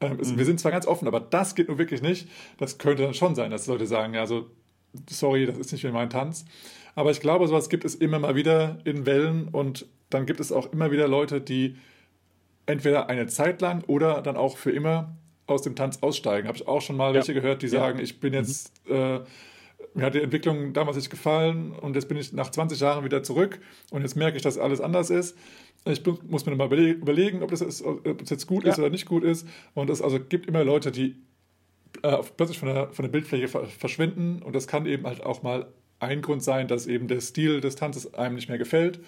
[0.00, 0.38] Ähm, mhm.
[0.38, 2.28] Wir sind zwar ganz offen, aber das geht nun wirklich nicht.
[2.58, 4.50] Das könnte dann schon sein, dass Leute sagen, ja, so,
[5.08, 6.44] sorry, das ist nicht mehr mein Tanz.
[6.94, 10.52] Aber ich glaube, sowas gibt es immer mal wieder in Wellen und dann gibt es
[10.52, 11.76] auch immer wieder Leute, die
[12.66, 15.14] entweder eine Zeit lang oder dann auch für immer
[15.46, 16.48] aus dem Tanz aussteigen.
[16.48, 17.14] Habe ich auch schon mal ja.
[17.14, 17.72] welche gehört, die ja.
[17.80, 18.94] sagen, ich bin jetzt, mhm.
[18.94, 19.20] äh,
[19.94, 23.22] mir hat die Entwicklung damals nicht gefallen und jetzt bin ich nach 20 Jahren wieder
[23.22, 23.60] zurück
[23.90, 25.36] und jetzt merke ich, dass alles anders ist.
[25.86, 28.70] Ich muss mir mal überlegen, ob das, ist, ob das jetzt gut ja.
[28.70, 29.48] ist oder nicht gut ist.
[29.72, 31.16] Und es also gibt immer Leute, die
[32.02, 35.66] äh, plötzlich von der, von der Bildfläche verschwinden und das kann eben halt auch mal
[36.00, 39.00] ein Grund sein, dass eben der Stil des Tanzes einem nicht mehr gefällt.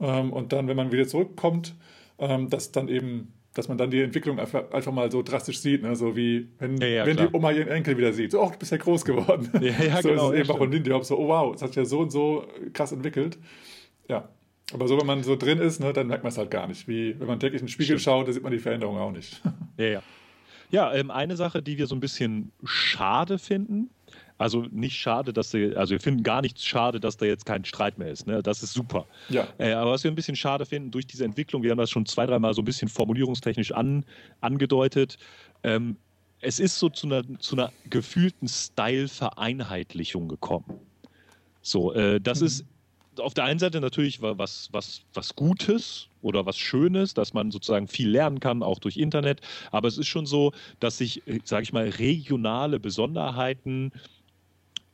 [0.00, 1.74] Ähm, und dann, wenn man wieder zurückkommt,
[2.18, 5.96] ähm, dass dann eben, dass man dann die Entwicklung einfach, mal so drastisch sieht, ne?
[5.96, 8.32] so wie wenn, ja, ja, wenn die Oma ihren Enkel wieder sieht.
[8.32, 9.50] So, oh, du bist ja groß geworden.
[9.60, 11.62] Ja, ja, so genau, ist es eben auch in Lindy Hop so, oh wow, es
[11.62, 13.38] hat sich ja so und so krass entwickelt.
[14.08, 14.28] Ja.
[14.72, 16.88] Aber so, wenn man so drin ist, ne, dann merkt man es halt gar nicht.
[16.88, 18.02] Wie wenn man täglich in den Spiegel stimmt.
[18.02, 19.40] schaut, da sieht man die Veränderung auch nicht.
[19.78, 20.02] Ja, ja.
[20.70, 23.90] Ja, ähm, eine Sache, die wir so ein bisschen schade finden,
[24.38, 27.64] also nicht schade, dass sie, also wir finden gar nichts schade, dass da jetzt kein
[27.64, 28.26] Streit mehr ist.
[28.26, 28.42] Ne?
[28.42, 29.06] Das ist super.
[29.28, 29.48] Ja.
[29.58, 32.04] Äh, aber was wir ein bisschen schade finden durch diese Entwicklung, wir haben das schon
[32.06, 34.04] zwei, dreimal so ein bisschen formulierungstechnisch an,
[34.40, 35.16] angedeutet.
[35.62, 35.96] Ähm,
[36.40, 40.80] es ist so zu einer, zu einer gefühlten Style-Vereinheitlichung gekommen.
[41.62, 42.46] So, äh, das mhm.
[42.46, 42.66] ist
[43.18, 47.88] auf der einen Seite natürlich was, was, was Gutes oder was Schönes, dass man sozusagen
[47.88, 49.40] viel lernen kann, auch durch Internet.
[49.70, 53.92] Aber es ist schon so, dass sich, äh, sage ich mal, regionale Besonderheiten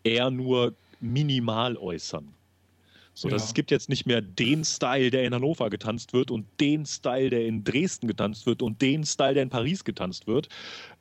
[0.05, 2.33] eher nur minimal äußern.
[3.15, 3.35] So, ja.
[3.35, 6.87] dass es gibt jetzt nicht mehr den Style, der in Hannover getanzt wird und den
[6.87, 10.49] Style, der in Dresden getanzt wird und den Style, der in Paris getanzt wird,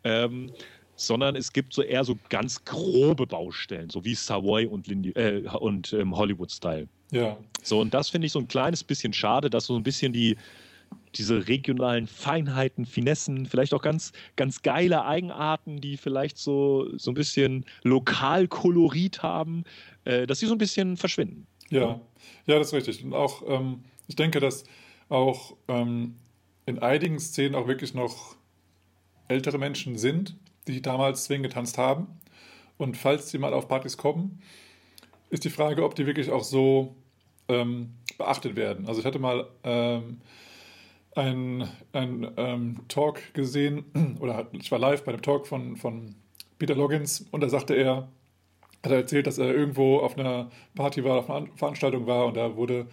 [0.03, 0.51] ähm,
[0.95, 5.47] sondern es gibt so eher so ganz grobe Baustellen, so wie Savoy und, Lindy, äh,
[5.59, 6.87] und ähm, Hollywood-Style.
[7.11, 7.37] Ja.
[7.63, 10.37] So, und das finde ich so ein kleines bisschen schade, dass so ein bisschen die,
[11.15, 17.15] diese regionalen Feinheiten, Finessen, vielleicht auch ganz, ganz geile Eigenarten, die vielleicht so, so ein
[17.15, 19.63] bisschen Lokalkolorit haben,
[20.05, 21.47] äh, dass sie so ein bisschen verschwinden.
[21.69, 21.99] Ja,
[22.45, 23.03] ja, das ist richtig.
[23.03, 24.63] Und auch, ähm, ich denke, dass
[25.09, 26.15] auch ähm,
[26.65, 28.35] in einigen Szenen auch wirklich noch
[29.27, 30.35] ältere Menschen sind,
[30.67, 32.07] die damals Swing getanzt haben.
[32.77, 34.41] Und falls sie mal auf Partys kommen,
[35.29, 36.95] ist die Frage, ob die wirklich auch so
[37.47, 38.87] ähm, beachtet werden.
[38.87, 40.21] Also ich hatte mal ähm,
[41.15, 43.85] einen ähm, Talk gesehen,
[44.19, 46.15] oder ich war live bei einem Talk von, von
[46.57, 48.07] Peter Loggins und da sagte er,
[48.83, 52.37] hat er erzählt, dass er irgendwo auf einer Party war, auf einer Veranstaltung war und
[52.37, 52.87] da wurde,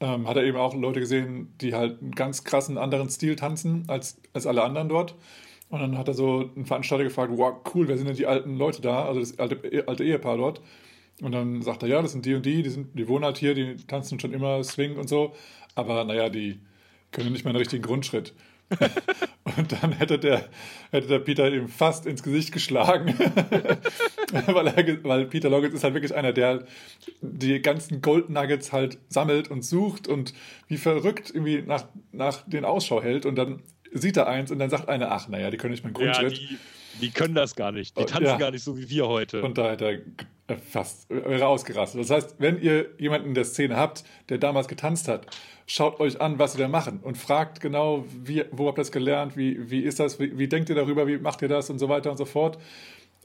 [0.00, 3.84] ähm, hat er eben auch Leute gesehen, die halt einen ganz krassen anderen Stil tanzen
[3.88, 5.14] als, als alle anderen dort.
[5.70, 8.56] Und dann hat er so einen Veranstalter gefragt, wow, cool, wer sind denn die alten
[8.56, 10.60] Leute da, also das alte, alte Ehepaar dort.
[11.22, 13.38] Und dann sagt er, ja, das sind die und die, die, sind, die wohnen halt
[13.38, 15.32] hier, die tanzen schon immer Swing und so.
[15.74, 16.60] Aber naja, die
[17.14, 18.34] können nicht mal einen richtigen Grundschritt.
[19.56, 20.48] und dann hätte der,
[20.90, 23.14] hätte der Peter ihm fast ins Gesicht geschlagen.
[24.46, 26.64] weil, er, weil Peter Loggins ist halt wirklich einer, der
[27.20, 30.34] die ganzen Gold Nuggets halt sammelt und sucht und
[30.66, 33.26] wie verrückt irgendwie nach, nach den Ausschau hält.
[33.26, 33.62] Und dann
[33.92, 36.38] sieht er eins und dann sagt einer, ach, naja, die können nicht meinen Grundschritt.
[36.38, 36.58] Ja, die,
[37.00, 37.98] die, können das gar nicht.
[37.98, 38.38] Die tanzen ja.
[38.38, 39.42] gar nicht so wie wir heute.
[39.42, 40.02] Und da hätte
[40.46, 42.00] er fast wäre ausgerastet.
[42.00, 45.26] Das heißt, wenn ihr jemanden in der Szene habt, der damals getanzt hat,
[45.66, 48.92] schaut euch an, was sie da machen und fragt genau, wie, wo habt ihr das
[48.92, 51.78] gelernt, wie, wie ist das, wie, wie denkt ihr darüber, wie macht ihr das und
[51.78, 52.58] so weiter und so fort.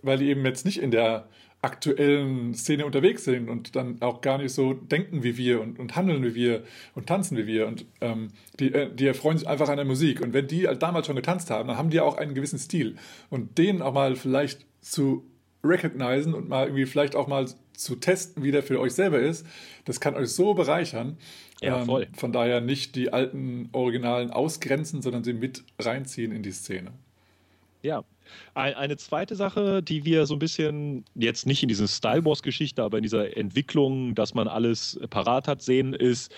[0.01, 1.27] Weil die eben jetzt nicht in der
[1.61, 5.95] aktuellen Szene unterwegs sind und dann auch gar nicht so denken wie wir und, und
[5.95, 6.63] handeln wie wir
[6.95, 7.67] und tanzen wie wir.
[7.67, 8.29] Und ähm,
[8.59, 10.21] die, äh, die erfreuen sich einfach an der Musik.
[10.21, 12.95] Und wenn die halt damals schon getanzt haben, dann haben die auch einen gewissen Stil.
[13.29, 15.25] Und den auch mal vielleicht zu
[15.61, 19.45] recognizen und mal irgendwie vielleicht auch mal zu testen, wie der für euch selber ist,
[19.85, 21.17] das kann euch so bereichern.
[21.61, 22.03] Ja, ähm, voll.
[22.03, 26.91] Ähm, von daher nicht die alten Originalen ausgrenzen, sondern sie mit reinziehen in die Szene.
[27.81, 28.03] Ja,
[28.53, 32.83] eine zweite Sache, die wir so ein bisschen jetzt nicht in dieser Style Wars Geschichte,
[32.83, 36.31] aber in dieser Entwicklung, dass man alles parat hat, sehen, ist,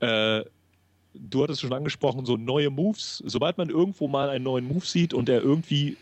[0.00, 0.44] äh,
[1.14, 3.22] du hattest schon angesprochen, so neue Moves.
[3.26, 5.96] Sobald man irgendwo mal einen neuen Move sieht und der irgendwie,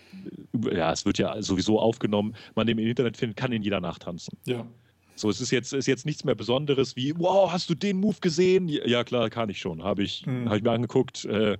[0.72, 4.36] ja, es wird ja sowieso aufgenommen, man den im Internet findet, kann ihn jeder nachtanzen.
[4.46, 4.66] Ja.
[5.14, 8.16] So, es ist jetzt, ist jetzt nichts mehr Besonderes wie, wow, hast du den Move
[8.20, 8.68] gesehen?
[8.68, 9.82] Ja, klar, kann ich schon.
[9.82, 10.48] Habe ich, mhm.
[10.48, 11.24] hab ich mir angeguckt.
[11.24, 11.58] Äh,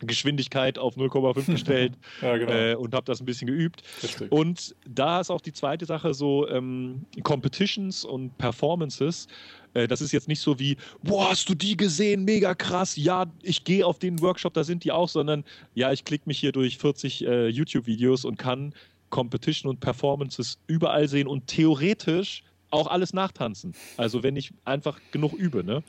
[0.00, 2.52] Geschwindigkeit auf 0,5 gestellt ja, genau.
[2.52, 3.82] äh, und habe das ein bisschen geübt.
[4.02, 4.32] Richtig.
[4.32, 9.26] Und da ist auch die zweite Sache so ähm, Competitions und Performances.
[9.74, 12.24] Äh, das ist jetzt nicht so wie, boah, hast du die gesehen?
[12.24, 12.96] Mega krass.
[12.96, 16.38] Ja, ich gehe auf den Workshop, da sind die auch, sondern ja, ich klicke mich
[16.38, 18.74] hier durch 40 äh, YouTube-Videos und kann
[19.10, 23.74] Competition und Performances überall sehen und theoretisch auch alles nachtanzen.
[23.96, 25.64] Also wenn ich einfach genug übe.
[25.64, 25.82] Ne?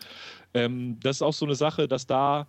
[0.54, 2.48] Ähm, das ist auch so eine Sache, dass da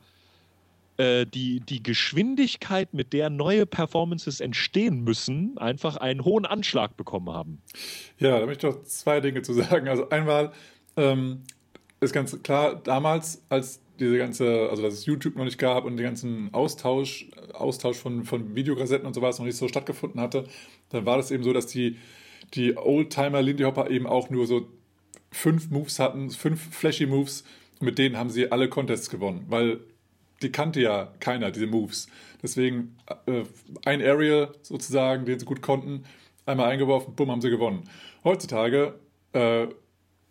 [0.98, 7.30] äh, die, die Geschwindigkeit, mit der neue Performances entstehen müssen, einfach einen hohen Anschlag bekommen
[7.30, 7.62] haben.
[8.18, 9.88] Ja, da möchte ich doch zwei Dinge zu sagen.
[9.88, 10.52] Also einmal
[10.96, 11.44] ähm,
[12.00, 15.96] ist ganz klar, damals, als diese ganze, also dass es YouTube noch nicht gab und
[15.96, 20.44] den ganzen Austausch, Austausch von, von Videokassetten und sowas noch nicht so stattgefunden hatte,
[20.90, 21.96] dann war das eben so, dass die,
[22.54, 24.68] die Oldtimer Lindy Hopper eben auch nur so
[25.30, 27.44] fünf Moves hatten, fünf flashy Moves,
[27.80, 29.80] und mit denen haben sie alle Contests gewonnen, weil
[30.42, 32.08] die kannte ja keiner, diese Moves.
[32.42, 32.96] Deswegen
[33.26, 33.44] äh,
[33.84, 36.04] ein Area sozusagen, den sie gut konnten,
[36.46, 37.84] einmal eingeworfen, bumm, haben sie gewonnen.
[38.24, 38.94] Heutzutage
[39.32, 39.66] äh,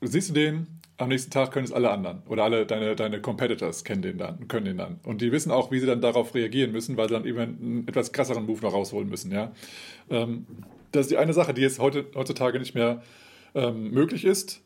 [0.01, 0.67] siehst du den,
[0.97, 4.47] am nächsten Tag können es alle anderen oder alle deine, deine Competitors kennen den dann,
[4.47, 4.99] können den dann.
[5.03, 7.87] Und die wissen auch, wie sie dann darauf reagieren müssen, weil sie dann eben einen
[7.87, 9.31] etwas krasseren Move noch rausholen müssen.
[9.31, 9.51] Ja?
[10.09, 10.45] Ähm,
[10.91, 13.01] das ist die eine Sache, die jetzt heute, heutzutage nicht mehr
[13.55, 14.61] ähm, möglich ist.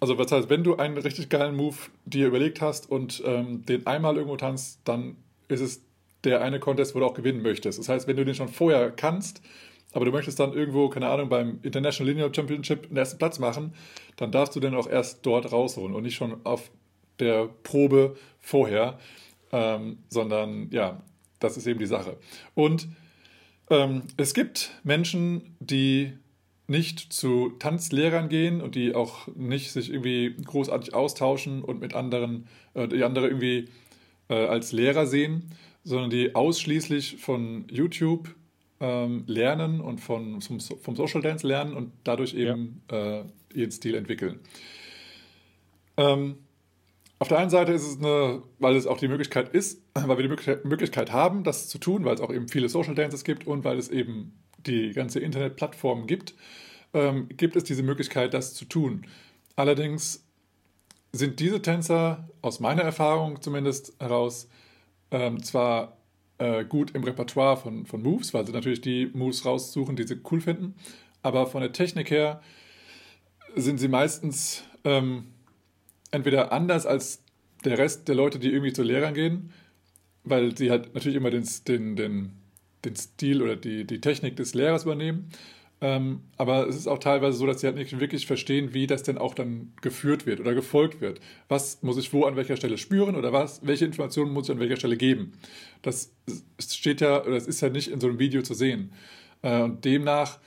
[0.00, 3.86] Also was heißt, wenn du einen richtig geilen Move dir überlegt hast und ähm, den
[3.86, 5.16] einmal irgendwo tanzt, dann
[5.48, 5.82] ist es
[6.24, 7.78] der eine Contest, wo du auch gewinnen möchtest.
[7.78, 9.40] Das heißt, wenn du den schon vorher kannst,
[9.92, 13.72] aber du möchtest dann irgendwo, keine Ahnung, beim International Linear Championship den ersten Platz machen,
[14.16, 16.70] dann darfst du den auch erst dort rausholen und nicht schon auf
[17.18, 18.98] der Probe vorher,
[19.52, 21.02] ähm, sondern ja,
[21.38, 22.18] das ist eben die Sache.
[22.54, 22.88] Und
[23.70, 26.12] ähm, es gibt Menschen, die
[26.68, 32.48] nicht zu Tanzlehrern gehen und die auch nicht sich irgendwie großartig austauschen und mit anderen,
[32.74, 33.68] äh, die andere irgendwie
[34.28, 35.52] äh, als Lehrer sehen,
[35.84, 38.34] sondern die ausschließlich von YouTube
[38.80, 43.20] ähm, lernen und von, vom, vom, Social Dance lernen und dadurch eben ja.
[43.20, 44.40] äh, ihren Stil entwickeln.
[45.96, 46.36] Ähm,
[47.18, 50.28] auf der einen Seite ist es eine, weil es auch die Möglichkeit ist, weil wir
[50.28, 53.64] die Möglichkeit haben, das zu tun, weil es auch eben viele Social Dances gibt und
[53.64, 56.34] weil es eben die ganze Internetplattform gibt,
[56.92, 59.06] ähm, gibt es diese Möglichkeit, das zu tun.
[59.54, 60.24] Allerdings
[61.12, 64.48] sind diese Tänzer aus meiner Erfahrung zumindest heraus
[65.10, 65.96] ähm, zwar
[66.38, 70.20] äh, gut im Repertoire von, von Moves, weil sie natürlich die Moves raussuchen, die sie
[70.30, 70.74] cool finden,
[71.22, 72.42] aber von der Technik her
[73.54, 75.28] sind sie meistens ähm,
[76.10, 77.22] entweder anders als
[77.64, 79.52] der Rest der Leute, die irgendwie zu Lehrern gehen,
[80.24, 82.32] weil sie halt natürlich immer den, den, den
[82.86, 85.28] den Stil oder die, die Technik des Lehrers übernehmen.
[85.82, 89.02] Ähm, aber es ist auch teilweise so, dass sie halt nicht wirklich verstehen, wie das
[89.02, 91.20] denn auch dann geführt wird oder gefolgt wird.
[91.48, 94.60] Was muss ich wo an welcher Stelle spüren oder was, welche Informationen muss ich an
[94.60, 95.32] welcher Stelle geben?
[95.82, 96.14] Das
[96.58, 98.90] steht ja, oder das ist ja nicht in so einem Video zu sehen.
[99.42, 100.38] Äh, und demnach,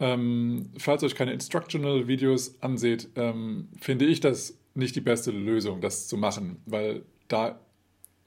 [0.00, 6.08] ähm, falls euch keine Instructional-Videos anseht, ähm, finde ich das nicht die beste Lösung, das
[6.08, 7.60] zu machen, weil da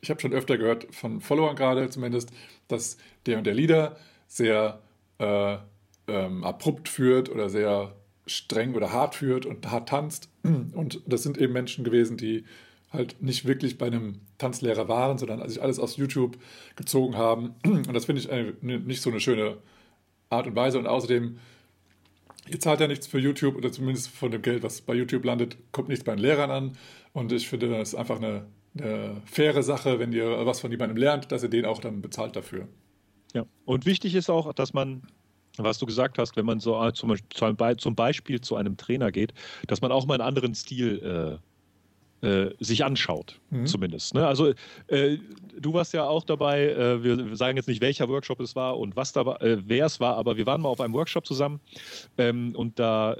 [0.02, 2.32] ich habe schon öfter gehört von Followern gerade zumindest,
[2.68, 4.82] dass der und der Leader sehr
[5.18, 5.58] äh,
[6.08, 7.96] ähm, abrupt führt oder sehr
[8.26, 10.30] streng oder hart führt und hart tanzt.
[10.74, 12.46] Und das sind eben Menschen gewesen, die
[12.92, 16.38] halt nicht wirklich bei einem Tanzlehrer waren, sondern sich alles aus YouTube
[16.76, 17.56] gezogen haben.
[17.66, 19.58] Und das finde ich eine, nicht so eine schöne
[20.30, 20.80] Art und Weise.
[20.80, 21.38] Und außerdem,
[22.50, 25.58] ihr zahlt ja nichts für YouTube oder zumindest von dem Geld, was bei YouTube landet,
[25.72, 26.78] kommt nichts bei den Lehrern an.
[27.14, 28.46] Und ich finde, das ist einfach eine
[28.80, 32.36] eine faire Sache, wenn ihr was von jemandem lernt, dass ihr den auch dann bezahlt
[32.36, 32.68] dafür.
[33.34, 35.04] Ja, und wichtig ist auch, dass man,
[35.58, 39.34] was du gesagt hast, wenn man so zum, zum Beispiel zu einem Trainer geht,
[39.68, 41.48] dass man auch mal einen anderen Stil äh,
[42.22, 43.66] äh, sich anschaut, mhm.
[43.66, 44.14] zumindest.
[44.14, 44.26] Ne?
[44.26, 44.54] Also
[44.88, 45.18] äh,
[45.60, 48.96] du warst ja auch dabei, äh, wir sagen jetzt nicht, welcher Workshop es war und
[48.96, 51.60] was da äh, wer es war, aber wir waren mal auf einem Workshop zusammen
[52.18, 53.16] ähm, und da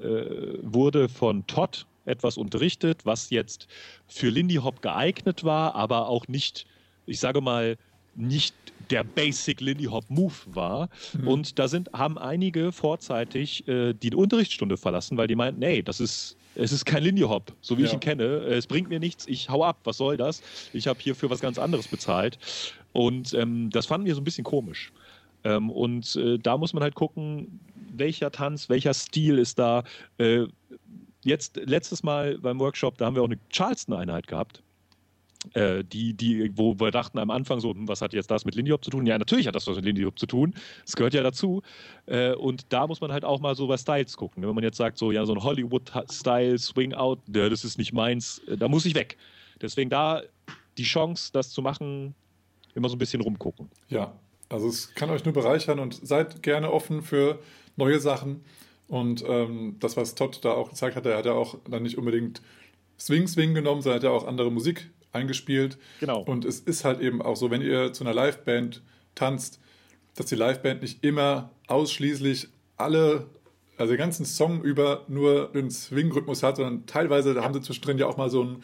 [0.62, 3.68] wurde von Todd, etwas unterrichtet, was jetzt
[4.08, 6.66] für Lindy Hop geeignet war, aber auch nicht,
[7.06, 7.78] ich sage mal,
[8.16, 8.56] nicht
[8.90, 10.90] der Basic Lindy Hop Move war.
[11.14, 11.28] Mhm.
[11.28, 16.00] Und da sind, haben einige vorzeitig äh, die Unterrichtsstunde verlassen, weil die meinten, nee, das
[16.00, 17.88] ist, es ist kein Lindy Hop, so wie ja.
[17.88, 18.24] ich ihn kenne.
[18.24, 20.42] Es bringt mir nichts, ich hau ab, was soll das?
[20.74, 22.38] Ich habe hier für was ganz anderes bezahlt.
[22.94, 24.92] Und ähm, das fanden wir so ein bisschen komisch.
[25.44, 27.60] Ähm, und äh, da muss man halt gucken,
[27.94, 29.84] welcher Tanz, welcher Stil ist da.
[30.18, 30.46] Äh,
[31.24, 34.64] jetzt letztes Mal beim Workshop, da haben wir auch eine Charleston-Einheit gehabt.
[35.54, 38.56] Äh, die, die, wo wir dachten am Anfang so, hm, was hat jetzt das mit
[38.56, 39.06] Lindy Hop zu tun?
[39.06, 40.54] Ja, natürlich hat das was mit Lindy Hop zu tun.
[40.84, 41.62] Das gehört ja dazu.
[42.06, 44.44] Äh, und da muss man halt auch mal so bei Styles gucken.
[44.44, 47.94] Wenn man jetzt sagt, so, ja, so ein Hollywood-Style, Swing Out, ja, das ist nicht
[47.94, 49.18] meins, äh, da muss ich weg.
[49.62, 50.22] Deswegen da
[50.78, 52.14] die Chance, das zu machen,
[52.76, 53.70] immer so ein bisschen rumgucken.
[53.90, 54.14] Ja,
[54.50, 57.40] also es kann euch nur bereichern und seid gerne offen für
[57.76, 58.44] neue Sachen.
[58.88, 61.98] Und ähm, das, was Todd da auch gezeigt hat, er hat ja auch dann nicht
[61.98, 62.42] unbedingt
[63.00, 65.78] Swing Swing genommen, sondern hat ja auch andere Musik eingespielt.
[66.00, 66.22] Genau.
[66.22, 68.82] Und es ist halt eben auch so, wenn ihr zu einer Liveband
[69.16, 69.60] tanzt,
[70.16, 73.28] dass die Liveband nicht immer ausschließlich alle,
[73.78, 78.08] also den ganzen Song über nur den Swing-Rhythmus hat, sondern teilweise haben sie zwischendrin ja
[78.08, 78.64] auch mal so ein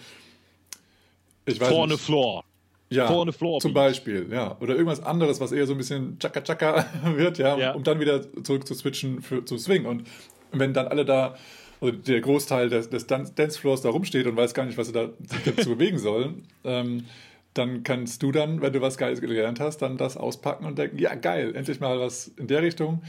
[1.46, 2.44] ich weiß Vorne nicht, Floor.
[2.90, 4.58] Ja, Vorne Floor zum Beispiel, ja.
[4.60, 6.86] Oder irgendwas anderes, was eher so ein bisschen Chaka Chaka
[7.16, 7.72] wird, ja, ja.
[7.74, 9.86] um dann wieder zurück zu switchen für, zu Swing.
[9.86, 10.08] Und
[10.52, 11.36] wenn dann alle da,
[11.84, 15.10] also der Großteil des, des Dancefloors da rumsteht und weiß gar nicht, was sie da
[15.62, 17.06] zu bewegen sollen, ähm,
[17.54, 20.98] dann kannst du dann, wenn du was Geiles gelernt hast, dann das auspacken und denken,
[20.98, 23.04] ja geil, endlich mal was in der Richtung.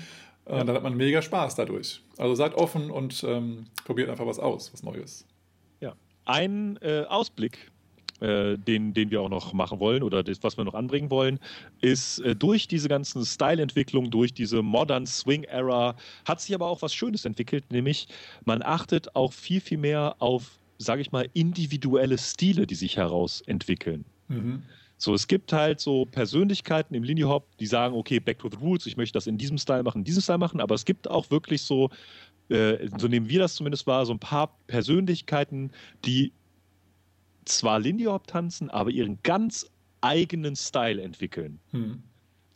[0.44, 0.64] Und ja.
[0.64, 2.02] dann hat man mega Spaß dadurch.
[2.18, 5.26] Also seid offen und ähm, probiert einfach was aus, was Neues.
[5.80, 5.94] Ja.
[6.26, 7.70] Ein äh, Ausblick
[8.20, 11.40] äh, den, den wir auch noch machen wollen oder das, was wir noch anbringen wollen,
[11.80, 16.94] ist äh, durch diese ganzen Style-Entwicklungen, durch diese Modern Swing-Era, hat sich aber auch was
[16.94, 18.06] Schönes entwickelt, nämlich
[18.44, 24.04] man achtet auch viel, viel mehr auf, sage ich mal, individuelle Stile, die sich herausentwickeln.
[24.28, 24.62] Mhm.
[24.96, 28.56] So, es gibt halt so Persönlichkeiten im Lindy Hop, die sagen, okay, back to the
[28.56, 31.10] roots, ich möchte das in diesem Style machen, in diesem Style machen, aber es gibt
[31.10, 31.90] auch wirklich so,
[32.48, 35.72] äh, so nehmen wir das zumindest wahr, so ein paar Persönlichkeiten,
[36.04, 36.32] die
[37.44, 39.66] zwar Lindy Hop tanzen, aber ihren ganz
[40.00, 41.58] eigenen Style entwickeln.
[41.70, 42.02] Hm.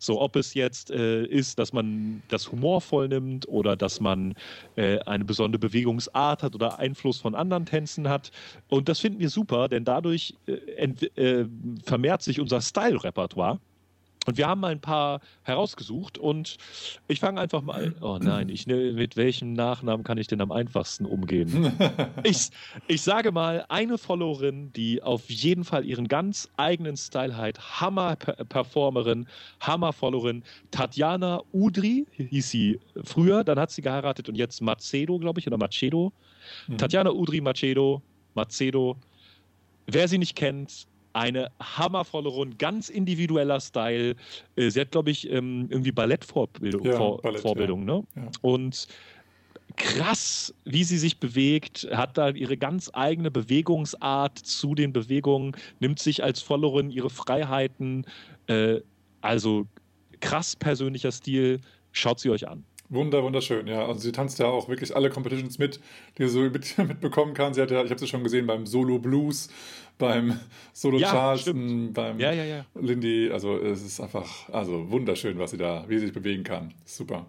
[0.00, 4.34] So, ob es jetzt äh, ist, dass man das humorvoll nimmt oder dass man
[4.76, 8.30] äh, eine besondere Bewegungsart hat oder Einfluss von anderen Tänzen hat.
[8.68, 10.52] Und das finden wir super, denn dadurch äh,
[11.16, 11.46] äh
[11.84, 13.58] vermehrt sich unser Style-Repertoire.
[14.28, 16.58] Und wir haben mal ein paar herausgesucht und
[17.06, 17.94] ich fange einfach mal.
[18.02, 21.72] Oh nein, ich, mit welchem Nachnamen kann ich denn am einfachsten umgehen?
[22.24, 22.50] ich,
[22.88, 29.26] ich sage mal, eine Followerin, die auf jeden Fall ihren ganz eigenen Style hat, Hammer-Performerin,
[29.60, 30.42] Hammer-Followerin,
[30.72, 35.56] Tatjana Udri hieß sie früher, dann hat sie geheiratet und jetzt Macedo, glaube ich, oder
[35.56, 36.12] Macedo.
[36.66, 36.76] Mhm.
[36.76, 38.02] Tatjana Udri Macedo,
[38.34, 38.98] Macedo.
[39.86, 40.86] Wer sie nicht kennt,
[41.18, 44.14] eine hammervolle Runde, ganz individueller Style.
[44.56, 47.96] Äh, sie hat, glaube ich, ähm, irgendwie Ballettvorbildung, ja, Vor Ballett, Vorbildung, ja.
[47.96, 48.04] ne?
[48.16, 48.30] Ja.
[48.42, 48.86] Und
[49.76, 55.98] krass, wie sie sich bewegt, hat da ihre ganz eigene Bewegungsart zu den Bewegungen, nimmt
[55.98, 58.06] sich als Followerin ihre Freiheiten.
[58.46, 58.80] Äh,
[59.20, 59.66] also
[60.20, 61.60] krass persönlicher Stil.
[61.92, 62.64] Schaut sie euch an.
[62.90, 63.86] Wunder, wunderschön, ja.
[63.86, 65.78] Also sie tanzt ja auch wirklich alle Competitions mit,
[66.16, 67.52] die sie so mit, mitbekommen kann.
[67.52, 69.48] Sie hat ja, ich habe sie schon gesehen beim Solo Blues,
[69.98, 70.40] beim
[70.72, 71.94] Solo ja, Charleston, stimmt.
[71.94, 72.64] beim ja, ja.
[72.74, 73.30] Lindy.
[73.30, 76.72] Also es ist einfach, also wunderschön, was sie da, wie sie sich bewegen kann.
[76.84, 77.26] Super.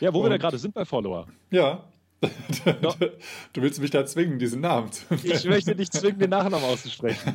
[0.00, 1.26] Ja, wo Und, wir da gerade sind bei Follower.
[1.50, 1.84] Ja.
[2.82, 2.92] No.
[3.52, 7.32] Du willst mich da zwingen, diesen Namen zu Ich möchte dich zwingen, den Nachnamen auszusprechen.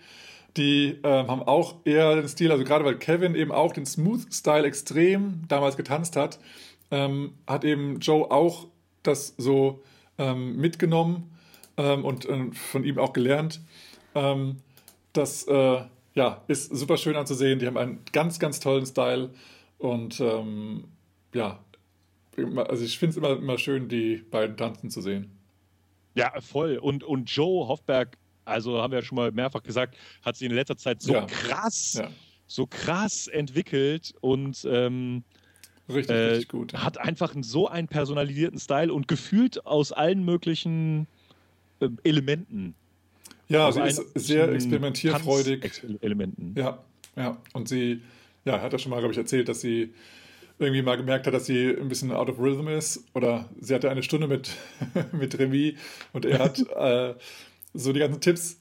[0.57, 4.65] die ähm, haben auch eher den Stil, also gerade weil Kevin eben auch den Smooth-Style
[4.65, 6.39] extrem damals getanzt hat,
[6.91, 8.67] ähm, hat eben Joe auch
[9.03, 9.81] das so
[10.17, 11.31] ähm, mitgenommen
[11.77, 13.61] ähm, und äh, von ihm auch gelernt.
[14.13, 14.57] Ähm,
[15.13, 15.81] das äh,
[16.13, 17.59] ja, ist super schön anzusehen.
[17.59, 19.29] Die haben einen ganz, ganz tollen Style
[19.77, 20.85] und ähm,
[21.33, 21.59] ja,
[22.67, 25.31] also ich finde es immer, immer schön, die beiden tanzen zu sehen.
[26.13, 26.77] Ja, voll.
[26.77, 30.55] Und, und Joe Hoffberg, also haben wir ja schon mal mehrfach gesagt, hat sich in
[30.55, 31.25] letzter Zeit so ja.
[31.25, 32.09] krass, ja.
[32.47, 35.23] so krass entwickelt und ähm,
[35.89, 36.73] richtig, äh, richtig gut.
[36.73, 41.07] Hat einfach so einen personalisierten Style und gefühlt aus allen möglichen
[41.79, 42.75] äh, Elementen.
[43.47, 45.83] Ja, also sie ist sehr experimentierfreudig.
[46.01, 46.55] Elementen.
[46.57, 46.79] Ja,
[47.17, 47.37] ja.
[47.53, 48.01] Und sie,
[48.45, 49.93] ja, hat ja schon mal, glaube ich, erzählt, dass sie
[50.57, 53.03] irgendwie mal gemerkt hat, dass sie ein bisschen out of rhythm ist.
[53.13, 54.51] Oder sie hatte eine Stunde mit,
[55.11, 55.75] mit Remy
[56.13, 57.15] und er hat äh,
[57.73, 58.57] so die ganzen Tipps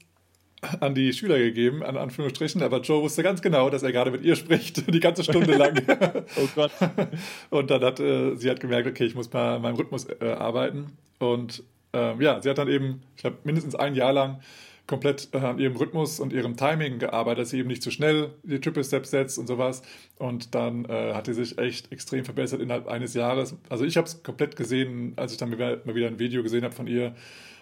[0.79, 4.23] an die Schüler gegeben, an Anführungsstrichen, aber Joe wusste ganz genau, dass er gerade mit
[4.23, 5.81] ihr spricht, die ganze Stunde lang.
[6.37, 6.71] oh Gott.
[7.49, 10.97] Und dann hat äh, sie hat gemerkt, okay, ich muss mal meinem Rhythmus äh, arbeiten.
[11.19, 11.63] Und
[11.93, 14.41] ähm, ja, sie hat dann eben, ich glaube, mindestens ein Jahr lang
[14.87, 18.31] komplett äh, an ihrem Rhythmus und ihrem Timing gearbeitet, dass sie eben nicht zu schnell
[18.43, 19.81] die Triple Steps setzt und sowas.
[20.17, 23.55] Und dann äh, hat sie sich echt extrem verbessert innerhalb eines Jahres.
[23.69, 26.75] Also ich habe es komplett gesehen, als ich dann mal wieder ein Video gesehen habe
[26.75, 27.15] von ihr,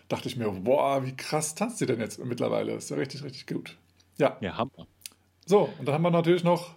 [0.09, 2.73] dachte ich mir, boah, wie krass tanzt sie denn jetzt mittlerweile?
[2.73, 3.77] ist ja richtig, richtig gut.
[4.17, 4.37] Ja.
[4.41, 4.87] Ja, Hammer.
[5.45, 6.71] So, und dann haben wir natürlich noch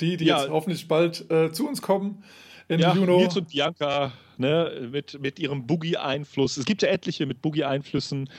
[0.00, 0.40] die, die ja.
[0.40, 2.22] jetzt hoffentlich bald äh, zu uns kommen.
[2.68, 3.18] In ja, Juno.
[3.18, 6.56] Nils und Bianca ne, mit, mit ihrem Boogie-Einfluss.
[6.56, 8.30] Es gibt ja etliche mit Boogie-Einflüssen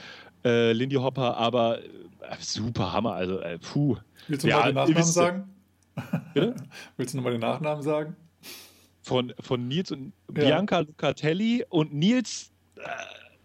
[0.44, 3.12] äh, Lindy Hopper, aber äh, super Hammer.
[3.12, 3.96] Also, äh, puh.
[4.28, 5.50] Willst du ja, mal den Nachnamen sagen?
[6.32, 6.56] Bitte?
[6.96, 8.16] Willst du nochmal den Nachnamen sagen?
[9.02, 10.44] Von, von Nils und ja.
[10.44, 12.80] Bianca Lucatelli und Nils äh,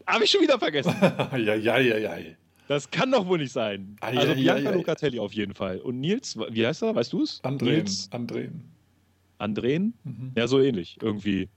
[0.08, 0.96] habe ich schon wieder vergessen.
[1.02, 2.18] ja, ja, ja, ja.
[2.68, 3.96] Das kann doch wohl nicht sein.
[4.02, 5.80] Ah, also Bianca ja, Lucatelli auf jeden Fall.
[5.80, 6.96] Und Nils, wie heißt er?
[6.96, 7.40] Weißt du es?
[7.44, 7.86] Andreen.
[8.12, 8.64] Andreen.
[9.38, 9.94] Andreen?
[10.04, 10.32] Mhm.
[10.36, 11.50] Ja, so ähnlich irgendwie.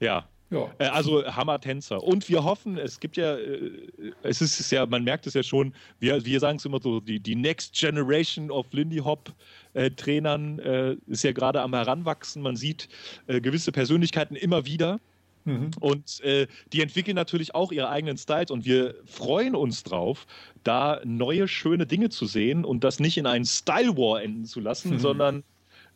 [0.00, 0.28] Ja.
[0.50, 0.70] Ja.
[0.78, 2.02] Äh, also Hammer-Tänzer.
[2.02, 3.88] Und wir hoffen, es gibt ja, äh,
[4.22, 7.18] es ist ja, man merkt es ja schon, wir, wir sagen es immer so, die,
[7.18, 12.42] die Next Generation of Lindy Hop-Trainern äh, ist ja gerade am Heranwachsen.
[12.42, 12.88] Man sieht
[13.26, 15.00] gewisse Persönlichkeiten immer wieder.
[15.46, 15.70] Mhm.
[15.80, 20.26] Und äh, die entwickeln natürlich auch ihre eigenen Styles und wir freuen uns drauf,
[20.64, 24.60] da neue, schöne Dinge zu sehen und das nicht in einen Style War enden zu
[24.60, 24.98] lassen, mhm.
[24.98, 25.44] sondern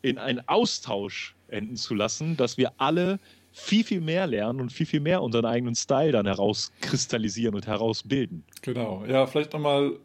[0.01, 3.19] in einen Austausch enden zu lassen, dass wir alle
[3.51, 8.43] viel, viel mehr lernen und viel, viel mehr unseren eigenen Style dann herauskristallisieren und herausbilden.
[8.61, 9.03] Genau.
[9.05, 9.97] Ja, vielleicht nochmal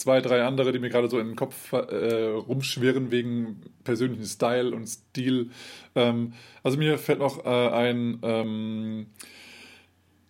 [0.00, 4.74] zwei, drei andere, die mir gerade so in den Kopf äh, rumschwirren wegen persönlichen Style
[4.74, 5.50] und Stil.
[5.94, 6.32] Ähm,
[6.62, 9.06] also mir fällt noch äh, ein, ähm,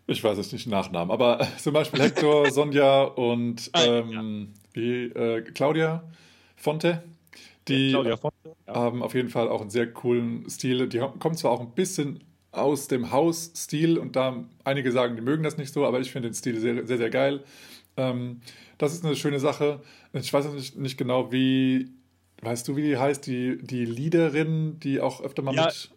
[0.06, 5.04] ich weiß jetzt nicht den Nachnamen, aber zum Beispiel Hector, Sonja und ah, ähm, wie,
[5.04, 6.02] äh, Claudia
[6.56, 7.04] Fonte.
[7.68, 8.74] Die ja, Fonte, ja.
[8.74, 10.88] haben auf jeden Fall auch einen sehr coolen Stil.
[10.88, 15.44] Die kommen zwar auch ein bisschen aus dem Hausstil und da einige sagen, die mögen
[15.44, 17.44] das nicht so, aber ich finde den Stil sehr, sehr, sehr geil.
[17.96, 18.40] Ähm,
[18.80, 19.80] das ist eine schöne Sache.
[20.14, 21.90] Ich weiß nicht, nicht genau, wie,
[22.40, 25.66] weißt du, wie die heißt, die, die Leaderin, die auch öfter mal ja.
[25.66, 25.90] mit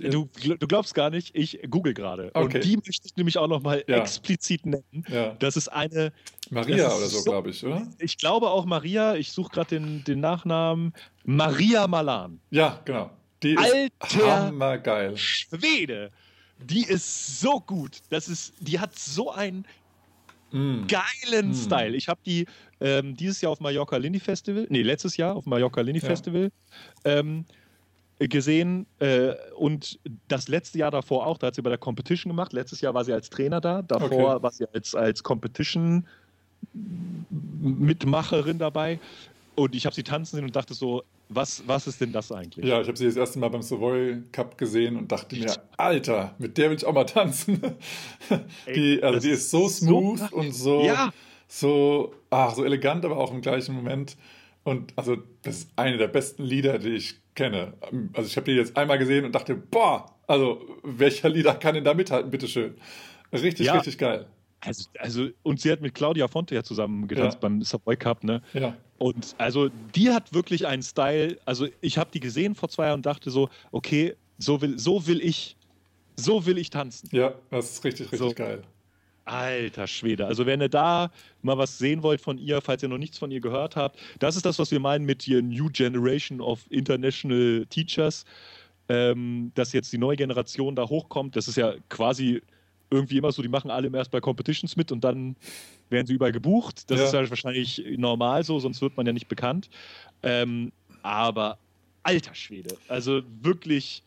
[0.00, 2.30] Du, du, glaubst gar nicht, ich google gerade.
[2.32, 2.56] Okay.
[2.56, 3.98] Und die möchte ich nämlich auch nochmal ja.
[3.98, 5.04] explizit nennen.
[5.08, 5.34] Ja.
[5.38, 6.12] Das ist eine.
[6.48, 7.86] Maria oder so, so glaube ich, oder?
[7.98, 9.16] Ich glaube auch Maria.
[9.16, 10.94] Ich suche gerade den, den Nachnamen.
[11.24, 12.40] Maria Malan.
[12.50, 13.10] Ja, genau.
[13.42, 15.16] Die Alter hammergeil.
[15.16, 16.10] Schwede.
[16.58, 17.98] Die ist so gut.
[18.08, 19.66] Das ist, die hat so einen
[20.52, 20.86] mm.
[20.86, 21.54] geilen mm.
[21.54, 21.96] Style.
[21.96, 22.46] Ich habe die
[22.80, 26.06] ähm, dieses Jahr auf Mallorca Lindy Festival, nee, letztes Jahr auf Mallorca Lindy ja.
[26.06, 26.50] Festival
[27.04, 27.44] ähm,
[28.18, 29.98] gesehen äh, und
[30.28, 32.52] das letzte Jahr davor auch, da hat sie bei der Competition gemacht.
[32.52, 34.42] Letztes Jahr war sie als Trainer da, davor okay.
[34.42, 36.06] war sie als, als Competition
[36.72, 38.98] Mitmacherin dabei.
[39.54, 42.64] Und ich habe sie tanzen sehen und dachte so, was, was ist denn das eigentlich?
[42.64, 46.34] Ja, ich habe sie das erste Mal beim Savoy Cup gesehen und dachte mir, Alter,
[46.38, 47.60] mit der will ich auch mal tanzen.
[48.74, 51.12] Die, also die ist so smooth so und so, ja.
[51.48, 54.16] so, ach, so elegant, aber auch im gleichen Moment.
[54.62, 57.74] Und also, das ist eine der besten Lieder, die ich kenne.
[58.14, 61.84] Also, ich habe die jetzt einmal gesehen und dachte, boah, also, welcher Lieder kann denn
[61.84, 62.74] da mithalten, bitteschön?
[63.32, 63.74] Richtig, ja.
[63.74, 64.26] richtig geil.
[64.60, 67.40] Also, also, und sie hat mit Claudia Fonte ja zusammen getanzt ja.
[67.40, 68.42] beim Savoy Cup, ne?
[68.54, 68.76] Ja.
[68.98, 73.00] Und also die hat wirklich einen Style, also ich habe die gesehen vor zwei Jahren
[73.00, 75.56] und dachte so, okay, so will, so will ich,
[76.16, 77.08] so will ich tanzen.
[77.12, 78.34] Ja, das ist richtig, richtig so.
[78.34, 78.62] geil.
[79.26, 80.26] Alter Schwede.
[80.26, 81.10] Also wenn ihr da
[81.42, 84.36] mal was sehen wollt von ihr, falls ihr noch nichts von ihr gehört habt, das
[84.36, 88.24] ist das, was wir meinen mit hier New Generation of International Teachers,
[88.88, 91.34] ähm, dass jetzt die neue Generation da hochkommt.
[91.34, 92.40] Das ist ja quasi
[92.90, 95.36] irgendwie immer so, die machen alle erst bei Competitions mit und dann
[95.90, 96.90] werden sie überall gebucht.
[96.90, 97.06] Das ja.
[97.06, 99.68] ist ja wahrscheinlich normal so, sonst wird man ja nicht bekannt.
[100.22, 100.72] Ähm,
[101.02, 101.58] aber
[102.02, 104.02] alter Schwede, also wirklich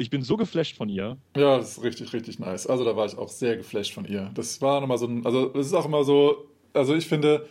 [0.00, 1.18] Ich bin so geflasht von ihr.
[1.36, 2.66] Ja, das ist richtig, richtig nice.
[2.66, 4.30] Also da war ich auch sehr geflasht von ihr.
[4.34, 7.46] Das war nochmal so ein, also es ist auch immer so, also ich finde,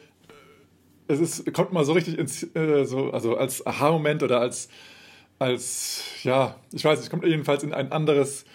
[1.08, 4.68] es ist, kommt mal so richtig ins, äh, so, also als Aha-Moment oder als,
[5.38, 8.46] als, ja, ich weiß nicht, kommt jedenfalls in ein anderes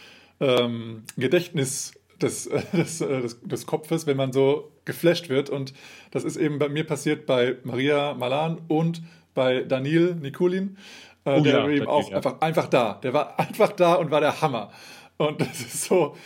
[0.40, 1.92] ähm, Gedächtnis
[2.22, 5.50] des, äh, des, äh, des, des, Kopfes, wenn man so geflasht wird.
[5.50, 5.74] Und
[6.10, 9.02] das ist eben bei mir passiert bei Maria Malan und
[9.34, 10.76] bei Daniel Nikulin.
[11.24, 12.16] Äh, oh, der ja, eben auch ja.
[12.16, 12.94] einfach, einfach da.
[13.02, 14.70] Der war einfach da und war der Hammer.
[15.16, 16.16] Und das ist so,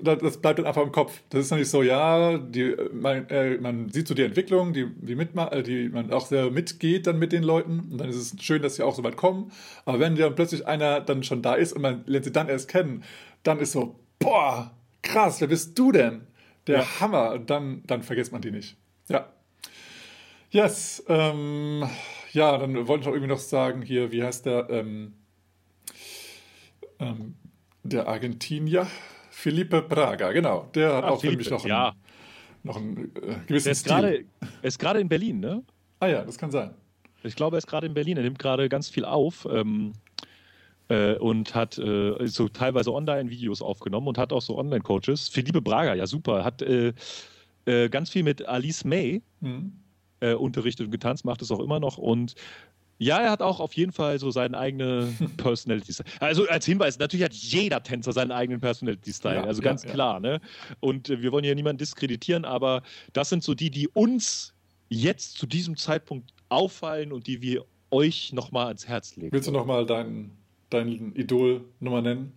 [0.00, 1.20] das bleibt dann einfach im Kopf.
[1.30, 5.16] Das ist nicht so, ja, die, man, äh, man sieht so die Entwicklung, die, die,
[5.16, 7.88] mitma äh, die man auch sehr mitgeht dann mit den Leuten.
[7.90, 9.50] Und dann ist es schön, dass sie auch so weit kommen.
[9.84, 12.68] Aber wenn dann plötzlich einer dann schon da ist und man lernt sie dann erst
[12.68, 13.02] kennen,
[13.42, 14.70] dann ist so, boah,
[15.08, 16.26] krass, wer bist du denn?
[16.66, 17.00] Der ja.
[17.00, 17.32] Hammer.
[17.32, 18.76] Und dann, dann vergisst man die nicht.
[19.08, 19.32] Ja.
[20.50, 21.04] Yes.
[21.08, 21.88] Ähm,
[22.32, 24.68] ja, dann wollte ich auch irgendwie noch sagen, hier, wie heißt der?
[24.70, 25.14] Ähm,
[26.98, 27.34] ähm,
[27.82, 28.86] der Argentinier.
[29.30, 30.68] Felipe Braga, genau.
[30.74, 31.92] Der hat ah, auch Felipe, für mich noch einen, ja.
[32.64, 33.92] noch einen äh, gewissen der ist Stil.
[33.92, 35.62] Grade, er ist gerade in Berlin, ne?
[36.00, 36.74] Ah ja, das kann sein.
[37.22, 38.16] Ich glaube, er ist gerade in Berlin.
[38.16, 39.92] Er nimmt gerade ganz viel auf ähm,
[40.88, 45.28] äh, und hat äh, so teilweise Online-Videos aufgenommen und hat auch so Online-Coaches.
[45.28, 46.44] Felipe Braga, ja super.
[46.44, 46.92] Hat äh,
[47.66, 49.72] äh, ganz viel mit Alice May mhm.
[50.20, 51.96] Äh, unterrichtet und getanzt, macht es auch immer noch.
[51.96, 52.34] Und
[52.98, 56.08] ja, er hat auch auf jeden Fall so seinen eigenen Personality-Style.
[56.18, 60.14] Also als Hinweis, natürlich hat jeder Tänzer seinen eigenen Personality-Style, ja, also ganz ja, klar.
[60.14, 60.20] Ja.
[60.20, 60.40] Ne?
[60.80, 62.82] Und äh, wir wollen ja niemanden diskreditieren, aber
[63.12, 64.54] das sind so die, die uns
[64.88, 69.30] jetzt zu diesem Zeitpunkt auffallen und die wir euch nochmal ans Herz legen.
[69.32, 70.32] Willst du nochmal dein,
[70.70, 72.32] dein Idol nochmal nennen?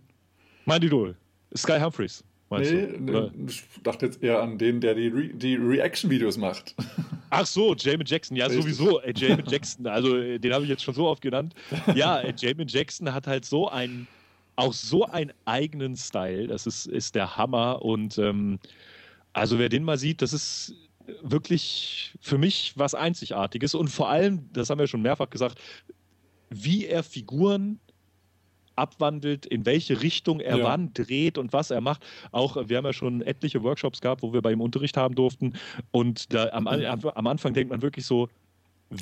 [0.65, 1.15] Mein Idol,
[1.55, 2.23] Sky Humphreys.
[2.59, 6.75] Nee, du, ich dachte jetzt eher an den, der die, Re die Reaction-Videos macht.
[7.29, 8.75] Ach so, Jamin Jackson, ja Richtig.
[8.75, 11.55] sowieso, ey, Jamin Jackson, also äh, den habe ich jetzt schon so oft genannt.
[11.95, 14.05] Ja, ey, Jamin Jackson hat halt so einen,
[14.57, 18.59] auch so einen eigenen Style, das ist, ist der Hammer und ähm,
[19.31, 20.75] also wer den mal sieht, das ist
[21.21, 25.57] wirklich für mich was Einzigartiges und vor allem, das haben wir schon mehrfach gesagt,
[26.49, 27.79] wie er Figuren
[28.81, 30.63] abwandelt, in welche Richtung er ja.
[30.65, 32.03] wann dreht und was er macht.
[32.31, 35.53] Auch wir haben ja schon etliche Workshops gehabt, wo wir bei ihm Unterricht haben durften.
[35.91, 38.27] Und da am, am Anfang denkt man wirklich so,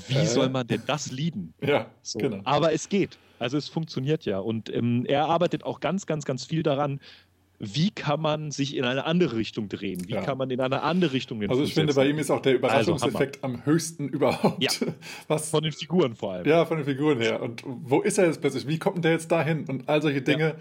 [0.08, 0.26] wie äh.
[0.26, 1.54] soll man denn das lieben?
[1.62, 2.20] Ja, so.
[2.20, 2.42] genau.
[2.44, 3.18] Aber es geht.
[3.40, 4.40] Also es funktioniert ja.
[4.40, 7.00] Und ähm, er arbeitet auch ganz, ganz, ganz viel daran,
[7.60, 10.08] wie kann man sich in eine andere Richtung drehen?
[10.08, 10.22] Wie ja.
[10.22, 12.54] kann man in eine andere Richtung den Also ich finde, bei ihm ist auch der
[12.54, 14.64] also Überraschungseffekt also, am höchsten überhaupt.
[14.64, 14.72] Ja.
[15.28, 16.48] Was, von den Figuren vor allem.
[16.48, 17.42] Ja, von den Figuren her.
[17.42, 18.66] Und wo ist er jetzt plötzlich?
[18.66, 19.66] Wie kommt der jetzt dahin?
[19.68, 20.48] Und all solche Dinge.
[20.48, 20.56] Ja.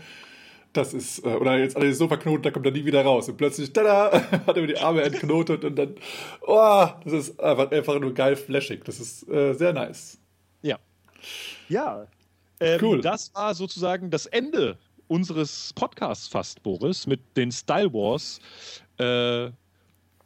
[0.72, 3.28] Das ist, äh, oder jetzt alles so verknotet, da kommt er nie wieder raus.
[3.28, 4.12] Und plötzlich, tada,
[4.46, 5.94] hat er mir die Arme entknotet und dann,
[6.42, 8.84] oh, das ist einfach, einfach nur geil flashig.
[8.84, 10.18] Das ist äh, sehr nice.
[10.62, 10.78] Ja.
[11.68, 12.06] Ja.
[12.60, 13.00] Ähm, cool.
[13.00, 14.76] Das war sozusagen das Ende
[15.09, 18.40] unseres Podcasts fast, Boris, mit den Style Wars.
[18.98, 19.51] Äh,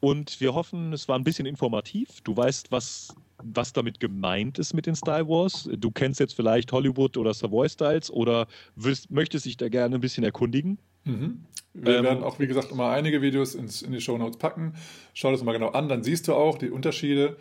[0.00, 2.20] und wir hoffen, es war ein bisschen informativ.
[2.22, 5.68] Du weißt, was, was damit gemeint ist mit den Style Wars.
[5.78, 10.00] Du kennst jetzt vielleicht Hollywood oder Savoy Styles oder willst, möchtest dich da gerne ein
[10.00, 10.78] bisschen erkundigen.
[11.04, 11.44] Mhm.
[11.74, 14.74] Wir ähm, werden auch, wie gesagt, immer einige Videos ins, in die Show Notes packen.
[15.14, 17.36] Schau das mal genau an, dann siehst du auch die Unterschiede,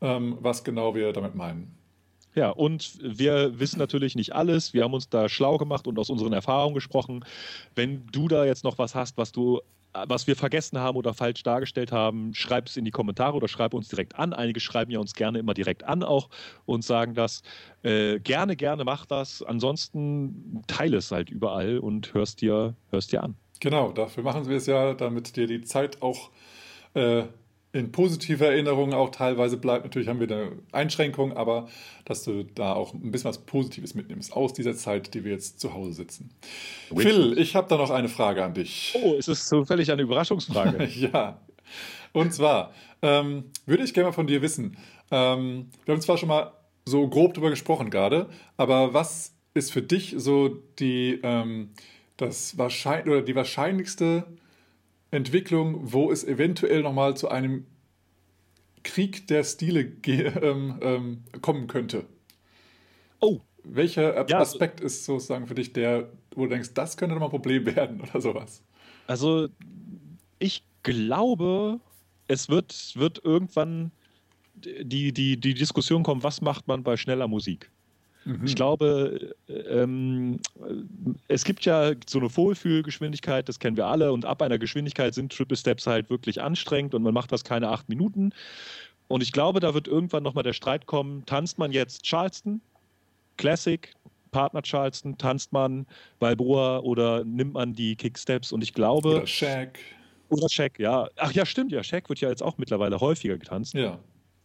[0.00, 1.74] ähm, was genau wir damit meinen.
[2.34, 4.74] Ja, und wir wissen natürlich nicht alles.
[4.74, 7.24] Wir haben uns da schlau gemacht und aus unseren Erfahrungen gesprochen.
[7.74, 9.60] Wenn du da jetzt noch was hast, was du
[9.94, 13.74] was wir vergessen haben oder falsch dargestellt haben, schreib es in die Kommentare oder schreib
[13.74, 14.32] uns direkt an.
[14.32, 16.28] Einige schreiben ja uns gerne immer direkt an auch
[16.66, 17.42] und sagen das.
[17.82, 19.42] Äh, gerne, gerne mach das.
[19.42, 23.36] Ansonsten teile es halt überall und hörst dir, hörst dir an.
[23.60, 26.30] Genau, dafür machen wir es ja, damit dir die Zeit auch
[26.94, 27.24] äh,
[27.74, 29.84] in positiver Erinnerung auch teilweise bleibt.
[29.84, 31.68] Natürlich haben wir eine Einschränkung, aber
[32.04, 35.58] dass du da auch ein bisschen was Positives mitnimmst aus dieser Zeit, die wir jetzt
[35.58, 36.30] zu Hause sitzen.
[36.92, 37.12] Richtig.
[37.12, 38.96] Phil, ich habe da noch eine Frage an dich.
[39.02, 40.84] Oh, ist es zufällig eine Überraschungsfrage?
[40.94, 41.40] ja.
[42.12, 42.72] Und zwar
[43.02, 44.76] ähm, würde ich gerne mal von dir wissen.
[45.10, 46.52] Ähm, wir haben zwar schon mal
[46.84, 50.48] so grob darüber gesprochen gerade, aber was ist für dich so
[50.78, 51.70] die, ähm,
[52.18, 54.26] das wahrscheinlich, oder die wahrscheinlichste
[55.14, 57.66] Entwicklung, wo es eventuell nochmal zu einem
[58.82, 62.06] Krieg der Stile ähm, ähm, kommen könnte.
[63.20, 63.40] Oh.
[63.66, 67.32] Welcher ja, Aspekt ist sozusagen für dich der, wo du denkst, das könnte nochmal ein
[67.32, 68.62] Problem werden oder sowas?
[69.06, 69.48] Also,
[70.38, 71.80] ich glaube,
[72.28, 73.90] es wird, wird irgendwann
[74.54, 77.70] die, die, die Diskussion kommen, was macht man bei schneller Musik?
[78.24, 78.44] Mhm.
[78.44, 80.40] Ich glaube, ähm,
[81.28, 85.32] es gibt ja so eine Wohlfühlgeschwindigkeit, das kennen wir alle, und ab einer Geschwindigkeit sind
[85.32, 88.32] Triple Steps halt wirklich anstrengend und man macht das keine acht Minuten.
[89.08, 92.60] Und ich glaube, da wird irgendwann nochmal der Streit kommen, tanzt man jetzt Charleston,
[93.36, 93.92] Classic,
[94.30, 95.86] Partner Charleston, tanzt man
[96.18, 99.16] Balboa oder nimmt man die Kicksteps und ich glaube.
[99.16, 99.78] Oder Shaq.
[100.30, 101.08] Oder Shaq, ja.
[101.16, 101.82] Ach ja, stimmt, ja.
[101.82, 103.74] Shaq wird ja jetzt auch mittlerweile häufiger getanzt.
[103.74, 103.98] Ja.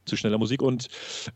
[0.06, 0.62] Zu schneller Musik.
[0.62, 0.90] Und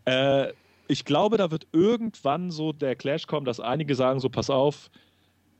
[0.05, 0.47] äh,
[0.87, 4.89] ich glaube, da wird irgendwann so der Clash kommen, dass einige sagen: so, pass auf,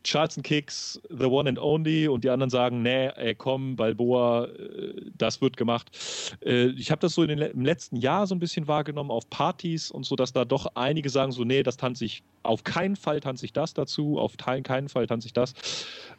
[0.04, 5.12] Charleston Kicks, the one and only, und die anderen sagen, nee, ey, komm, Balboa, äh,
[5.18, 6.38] das wird gemacht.
[6.46, 9.92] Äh, ich habe das so den, im letzten Jahr so ein bisschen wahrgenommen auf Partys
[9.92, 13.22] und so, dass da doch einige sagen so, nee, das tanze ich, auf keinen Fall
[13.22, 15.54] tanze ich das dazu, auf keinen Fall tanze ich das.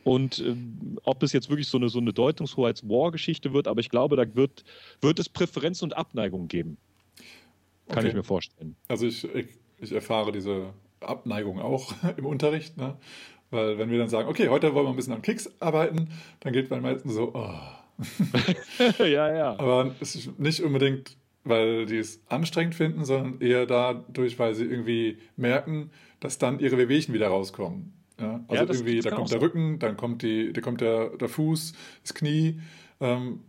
[0.02, 4.16] Und ähm, ob es jetzt wirklich so eine, so eine Deutungshoheits-War-Geschichte wird, aber ich glaube,
[4.16, 4.64] da wird,
[5.02, 6.78] wird es Präferenzen und Abneigungen geben.
[7.88, 8.08] Kann okay.
[8.08, 8.76] ich mir vorstellen.
[8.88, 9.48] Also ich, ich,
[9.78, 12.76] ich erfahre diese Abneigung auch im Unterricht.
[12.76, 12.96] Ne?
[13.50, 16.08] Weil wenn wir dann sagen, okay, heute wollen wir ein bisschen an Kicks arbeiten,
[16.40, 17.58] dann geht man meistens so, oh.
[18.98, 19.58] ja, ja.
[19.58, 24.64] Aber es ist nicht unbedingt, weil die es anstrengend finden, sondern eher dadurch, weil sie
[24.64, 27.92] irgendwie merken, dass dann ihre Wehwehchen wieder rauskommen.
[28.18, 28.44] Ja?
[28.48, 31.10] Also ja, das, irgendwie, das da kommt der Rücken, dann kommt, die, da kommt der,
[31.10, 32.60] der Fuß, das Knie.
[33.00, 33.40] Ähm,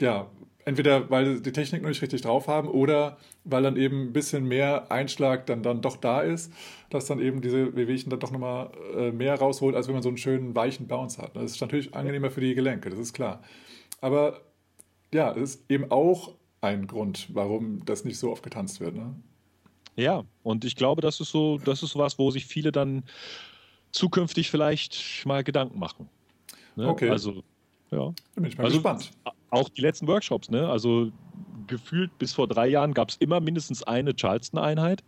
[0.00, 0.30] ja,
[0.66, 4.46] entweder weil die Technik noch nicht richtig drauf haben oder weil dann eben ein bisschen
[4.46, 6.52] mehr Einschlag dann, dann doch da ist,
[6.90, 10.08] dass dann eben diese Wehwehchen dann doch nochmal äh, mehr rausholt, als wenn man so
[10.08, 11.36] einen schönen weichen Bounce hat.
[11.36, 13.42] Das ist natürlich angenehmer für die Gelenke, das ist klar.
[14.00, 14.40] Aber
[15.14, 18.96] ja, es ist eben auch ein Grund, warum das nicht so oft getanzt wird.
[18.96, 19.14] Ne?
[19.94, 23.04] Ja, und ich glaube, das ist so, das ist was, wo sich viele dann
[23.92, 26.08] zukünftig vielleicht mal Gedanken machen.
[26.74, 26.88] Ne?
[26.88, 27.08] Okay.
[27.08, 27.44] Also,
[27.92, 28.12] ja.
[28.34, 29.12] Da bin ich mal also, gespannt
[29.50, 30.68] auch die letzten Workshops, ne?
[30.68, 31.10] Also
[31.66, 35.02] gefühlt bis vor drei Jahren gab es immer mindestens eine Charleston-Einheit.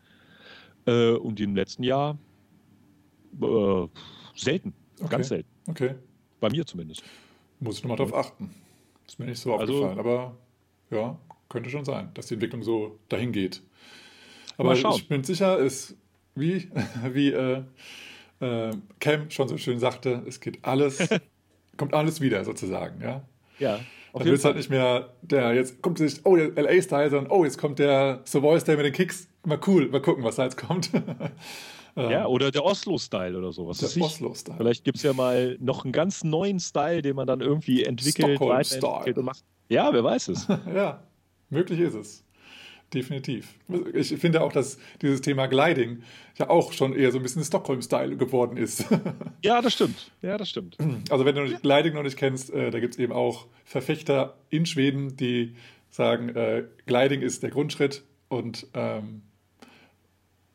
[0.86, 2.19] Äh, und im letzten Jahr
[3.40, 3.86] äh,
[4.35, 4.73] selten.
[5.01, 5.09] Okay.
[5.10, 5.51] Ganz selten.
[5.66, 5.94] Okay.
[6.40, 7.02] Bei mir zumindest.
[7.60, 8.55] Muss ich nochmal drauf achten.
[9.06, 9.98] Ist mir nicht so also, aufgefallen.
[9.98, 10.36] Aber
[10.90, 13.62] ja, könnte schon sein, dass die Entwicklung so dahin geht.
[14.56, 15.97] Aber ich bin sicher, ist
[16.35, 16.70] wie,
[17.12, 17.62] wie äh,
[18.40, 18.70] äh,
[19.01, 21.09] Cam schon so schön sagte, es geht alles,
[21.77, 23.23] kommt alles wieder sozusagen, ja.
[23.59, 23.81] Ja.
[24.13, 27.45] Auf dann willst halt nicht mehr der, jetzt kommt sich, oh, der LA-Style, sondern oh,
[27.45, 29.29] jetzt kommt der Savoy-Style mit den Kicks.
[29.45, 30.91] Mal cool, mal gucken, was da jetzt kommt.
[31.97, 33.79] ja, oder der Oslo-Style oder sowas.
[33.79, 34.57] Der Oslo-Style.
[34.57, 38.41] Vielleicht gibt es ja mal noch einen ganz neuen Style, den man dann irgendwie entwickelt,
[38.41, 39.45] weiterentwickelt macht.
[39.69, 40.49] Ja, wer weiß es.
[40.75, 41.03] ja,
[41.51, 42.25] möglich ist es
[42.94, 43.55] definitiv.
[43.93, 46.02] Ich finde auch, dass dieses Thema Gliding
[46.39, 48.85] ja auch schon eher so ein bisschen Stockholm-Style geworden ist.
[49.44, 50.10] ja, das stimmt.
[50.23, 50.77] Ja, das stimmt.
[51.10, 51.59] Also wenn du ja.
[51.59, 55.55] Gliding noch nicht kennst, äh, da gibt es eben auch Verfechter in Schweden, die
[55.90, 59.23] sagen, äh, Gliding ist der Grundschritt und ähm,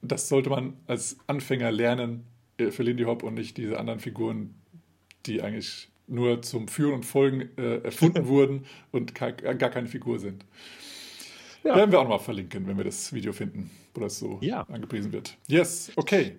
[0.01, 2.25] das sollte man als Anfänger lernen
[2.57, 4.55] äh, für Lindy Hop und nicht diese anderen Figuren,
[5.25, 10.45] die eigentlich nur zum Führen und Folgen äh, erfunden wurden und gar keine Figur sind.
[11.63, 11.75] Ja.
[11.75, 14.61] Werden wir auch noch mal verlinken, wenn wir das Video finden, wo das so ja.
[14.63, 15.37] angepriesen wird.
[15.47, 16.35] Yes, okay.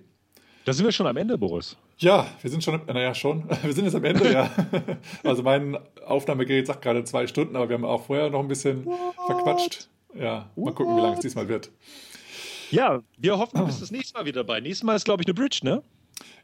[0.64, 1.76] Da sind wir schon am Ende, Boris.
[1.98, 3.44] Ja, wir sind schon, naja, schon.
[3.62, 4.50] Wir sind jetzt am Ende, ja.
[5.22, 8.84] Also mein Aufnahmegerät sagt gerade zwei Stunden, aber wir haben auch vorher noch ein bisschen
[8.84, 8.98] What?
[9.26, 9.88] verquatscht.
[10.14, 11.70] Ja, mal gucken, wie lange es diesmal wird.
[12.70, 14.60] Ja, wir hoffen, du bist das nächste Mal wieder dabei.
[14.60, 15.82] Nächstes Mal ist, glaube ich, eine Bridge, ne?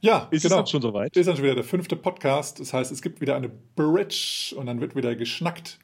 [0.01, 0.63] Ja, ist genau.
[0.63, 1.17] es schon soweit?
[1.17, 2.61] Ist dann schon wieder der fünfte Podcast.
[2.61, 5.79] Das heißt, es gibt wieder eine Bridge und dann wird wieder geschnackt.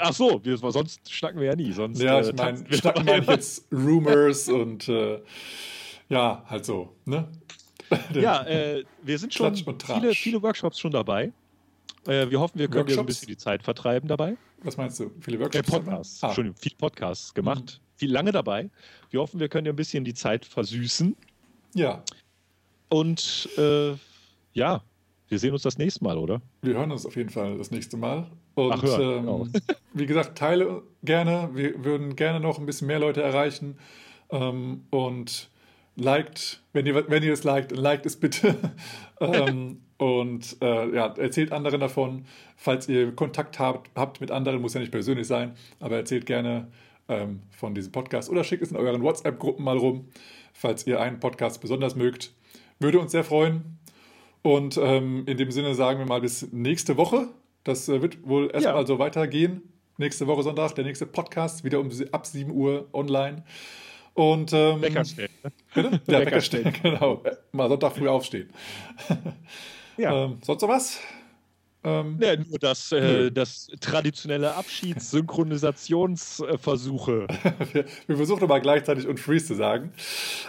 [0.00, 1.72] Ach so, wir, sonst schnacken wir ja nie.
[1.72, 5.20] Sonst, ja, ich äh, meine, schnacken meine ich jetzt Rumors und äh,
[6.08, 6.94] ja, halt so.
[7.04, 7.28] Ne?
[8.14, 11.32] ja, äh, wir sind schon viele, viele Workshops schon dabei.
[12.06, 14.36] Äh, wir hoffen, wir können dir ein bisschen die Zeit vertreiben dabei.
[14.62, 15.10] Was meinst du?
[15.20, 15.68] Viele Workshops?
[15.68, 16.24] Äh, Podcasts.
[16.24, 16.34] Ah.
[16.34, 17.80] Schon viele Podcasts gemacht.
[17.80, 17.96] Mhm.
[17.96, 18.70] Viel lange dabei.
[19.10, 21.16] Wir hoffen, wir können dir ein bisschen die Zeit versüßen.
[21.74, 22.02] Ja.
[22.88, 23.94] Und äh,
[24.52, 24.82] ja,
[25.28, 26.40] wir sehen uns das nächste Mal, oder?
[26.62, 28.26] Wir hören uns auf jeden Fall das nächste Mal.
[28.54, 29.46] Und Ach, ähm, genau.
[29.92, 31.50] wie gesagt, teile gerne.
[31.54, 33.78] Wir würden gerne noch ein bisschen mehr Leute erreichen.
[34.30, 35.50] Ähm, und
[35.96, 38.56] liked, wenn ihr, wenn ihr es liked, liked es bitte.
[39.20, 42.24] ähm, und äh, ja, erzählt anderen davon.
[42.56, 46.68] Falls ihr Kontakt habt, habt mit anderen, muss ja nicht persönlich sein, aber erzählt gerne
[47.08, 50.08] ähm, von diesem Podcast oder schickt es in euren WhatsApp-Gruppen mal rum,
[50.52, 52.32] falls ihr einen Podcast besonders mögt.
[52.80, 53.78] Würde uns sehr freuen.
[54.42, 57.28] Und ähm, in dem Sinne sagen wir mal bis nächste Woche.
[57.64, 58.86] Das äh, wird wohl erstmal ja.
[58.86, 59.62] so weitergehen.
[59.96, 63.42] Nächste Woche Sonntag, der nächste Podcast, wieder um ab 7 Uhr online.
[64.12, 65.30] Und ähm, Wecker stellen.
[65.74, 66.00] Bitte?
[66.06, 67.22] Ja, Wecker stellen, genau.
[67.52, 68.50] Mal Sonntag früh aufstehen.
[69.96, 70.26] ja.
[70.26, 71.00] Ähm, sonst noch was?
[71.82, 77.26] Ähm, ja, nur das, äh, das traditionelle Abschieds-Synchronisationsversuche.
[77.72, 79.92] wir, wir, versuchen mal gleichzeitig und Freeze zu sagen.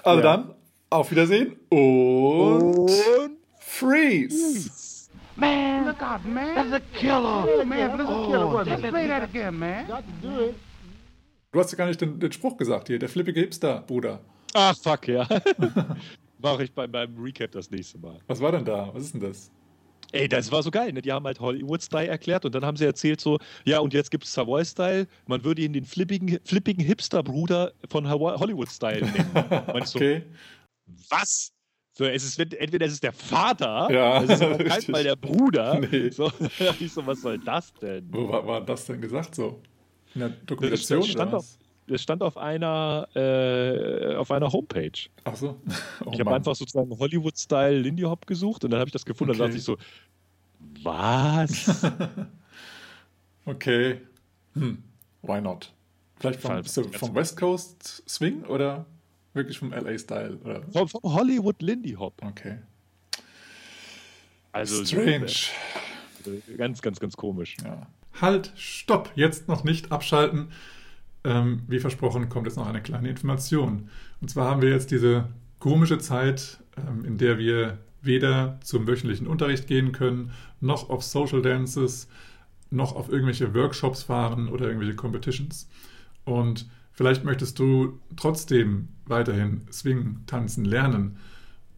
[0.04, 0.38] Also ja.
[0.38, 0.56] dann,
[0.90, 2.92] auf Wiedersehen und, und
[3.60, 4.70] Freeze!
[5.36, 6.56] Man, look out, man.
[6.56, 7.46] That's a killer.
[7.48, 8.46] Oh, man, that's a killer.
[8.46, 9.88] Oh, Let's play that again, man.
[9.88, 10.56] Got to do it.
[11.52, 14.20] Du hast ja gar nicht den, den Spruch gesagt hier, der flippige Hipster, Bruder.
[14.54, 15.28] Ah, fuck, ja.
[16.46, 18.20] mache ich bei meinem Recap das nächste Mal.
[18.28, 18.90] Was war denn da?
[18.94, 19.52] Was ist denn das?
[20.12, 20.94] Ey, das war so geil.
[20.94, 21.02] Ne?
[21.02, 24.24] Die haben halt Hollywood-Style erklärt und dann haben sie erzählt so, ja, und jetzt gibt
[24.24, 25.08] es Savoy-Style.
[25.28, 29.64] Man würde ihn den flippigen, flippigen Hipster-Bruder von Hollywood-Style nennen.
[29.68, 30.24] okay.
[30.88, 31.52] So, was?
[31.98, 35.16] So, es ist, entweder es ist der Vater, ja, es ist auf keinen Fall der
[35.16, 35.80] Bruder.
[35.80, 36.10] Nee.
[36.10, 36.30] So,
[36.80, 38.06] ich so, was soll das denn?
[38.12, 39.62] Wo war, war das denn gesagt so?
[40.14, 41.00] In der Dokumentation?
[41.00, 41.46] Das stand, auf,
[41.88, 44.92] das stand auf einer, äh, auf einer Homepage.
[45.24, 45.62] Ach so.
[46.04, 49.32] Oh, ich habe einfach sozusagen Hollywood-Style Lindy Hop gesucht und dann habe ich das gefunden.
[49.32, 49.40] Okay.
[49.40, 49.78] Dann dachte ich so,
[50.84, 51.92] was?
[53.46, 54.02] okay.
[54.54, 54.84] Hm.
[55.22, 55.72] Why not?
[56.20, 58.86] Vielleicht vom, vom West Coast Swing oder
[59.36, 60.64] wirklich vom LA-Style?
[60.72, 62.22] Vom, vom, Hollywood Lindy Hop.
[62.22, 62.60] Okay.
[64.52, 65.32] Also Strange.
[66.58, 67.58] Ganz, ganz, ganz komisch.
[67.64, 67.88] Ja.
[68.20, 70.48] Halt, stopp, jetzt noch nicht abschalten.
[71.24, 73.90] Ähm, wie versprochen kommt jetzt noch eine kleine Information.
[74.22, 75.28] Und zwar haben wir jetzt diese
[75.60, 80.32] komische Zeit, ähm, in der wir weder zum wöchentlichen Unterricht gehen können,
[80.62, 82.08] noch auf Social Dances,
[82.70, 85.68] noch auf irgendwelche Workshops fahren oder irgendwelche Competitions.
[86.24, 91.18] Und vielleicht möchtest du trotzdem weiterhin Swing tanzen lernen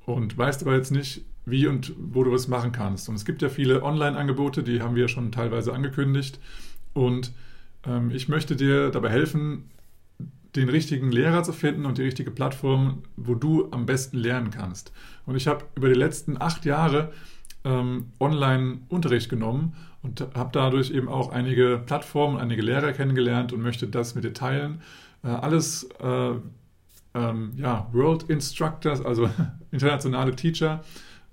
[0.06, 3.10] und weißt aber jetzt nicht, wie und wo du es machen kannst.
[3.10, 6.40] Und es gibt ja viele Online-Angebote, die haben wir schon teilweise angekündigt.
[6.94, 7.32] Und
[7.86, 9.70] ähm, ich möchte dir dabei helfen,
[10.56, 14.92] den richtigen Lehrer zu finden und die richtige Plattform, wo du am besten lernen kannst.
[15.26, 17.14] Und ich habe über die letzten acht Jahre
[17.64, 23.88] ähm, Online-Unterricht genommen und habe dadurch eben auch einige Plattformen, einige Lehrer kennengelernt und möchte
[23.88, 24.82] das mit dir teilen.
[25.28, 26.32] Äh, alles äh,
[27.14, 29.30] ähm, ja, World Instructors, also
[29.72, 30.84] internationale Teacher,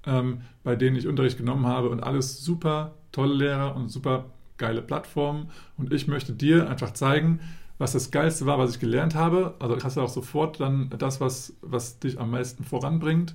[0.05, 4.27] ähm, bei denen ich Unterricht genommen habe und alles super tolle Lehrer und super
[4.57, 5.51] geile Plattformen.
[5.77, 7.41] Und ich möchte dir einfach zeigen,
[7.79, 9.55] was das Geilste war, was ich gelernt habe.
[9.61, 13.35] Also hast du auch sofort dann das, was, was dich am meisten voranbringt.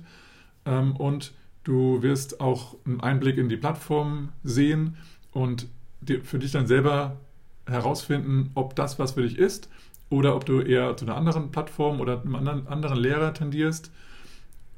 [0.66, 1.32] Ähm, und
[1.64, 4.96] du wirst auch einen Einblick in die Plattform sehen
[5.32, 5.68] und
[6.24, 7.18] für dich dann selber
[7.66, 9.68] herausfinden, ob das was für dich ist
[10.10, 13.90] oder ob du eher zu einer anderen Plattform oder einem anderen, anderen Lehrer tendierst.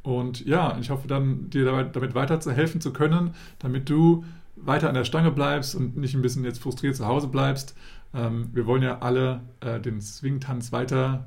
[0.02, 4.24] Und ja, ich hoffe dann, dir damit weiterzuhelfen zu können, damit du
[4.56, 7.74] weiter an der Stange bleibst und nicht ein bisschen jetzt frustriert zu Hause bleibst.
[8.14, 11.26] Ähm, wir wollen ja alle äh, den Swing-Tanz weiter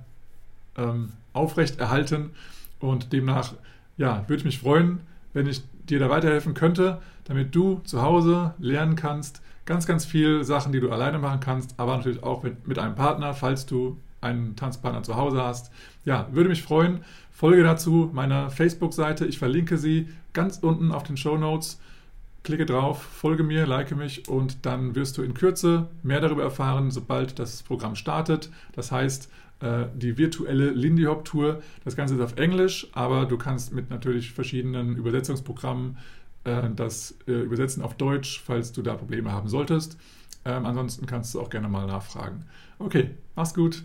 [0.77, 1.77] ähm, aufrecht
[2.79, 3.53] und demnach
[3.97, 4.99] ja, würde ich mich freuen,
[5.33, 9.41] wenn ich dir da weiterhelfen könnte, damit du zu Hause lernen kannst.
[9.65, 12.95] Ganz, ganz viele Sachen, die du alleine machen kannst, aber natürlich auch mit, mit einem
[12.95, 15.71] Partner, falls du einen Tanzpartner zu Hause hast.
[16.03, 16.99] Ja, würde mich freuen.
[17.31, 19.25] Folge dazu meiner Facebook-Seite.
[19.25, 21.79] Ich verlinke sie ganz unten auf den Show Notes.
[22.43, 26.91] Klicke drauf, folge mir, like mich und dann wirst du in Kürze mehr darüber erfahren,
[26.91, 28.51] sobald das Programm startet.
[28.73, 29.31] Das heißt,
[29.61, 31.61] äh, die virtuelle Lindy Hop Tour.
[31.83, 35.97] Das Ganze ist auf Englisch, aber du kannst mit natürlich verschiedenen Übersetzungsprogrammen
[36.45, 39.97] äh, das äh, übersetzen auf Deutsch, falls du da Probleme haben solltest.
[40.45, 42.45] Ähm, ansonsten kannst du auch gerne mal nachfragen.
[42.79, 43.83] Okay, mach's gut.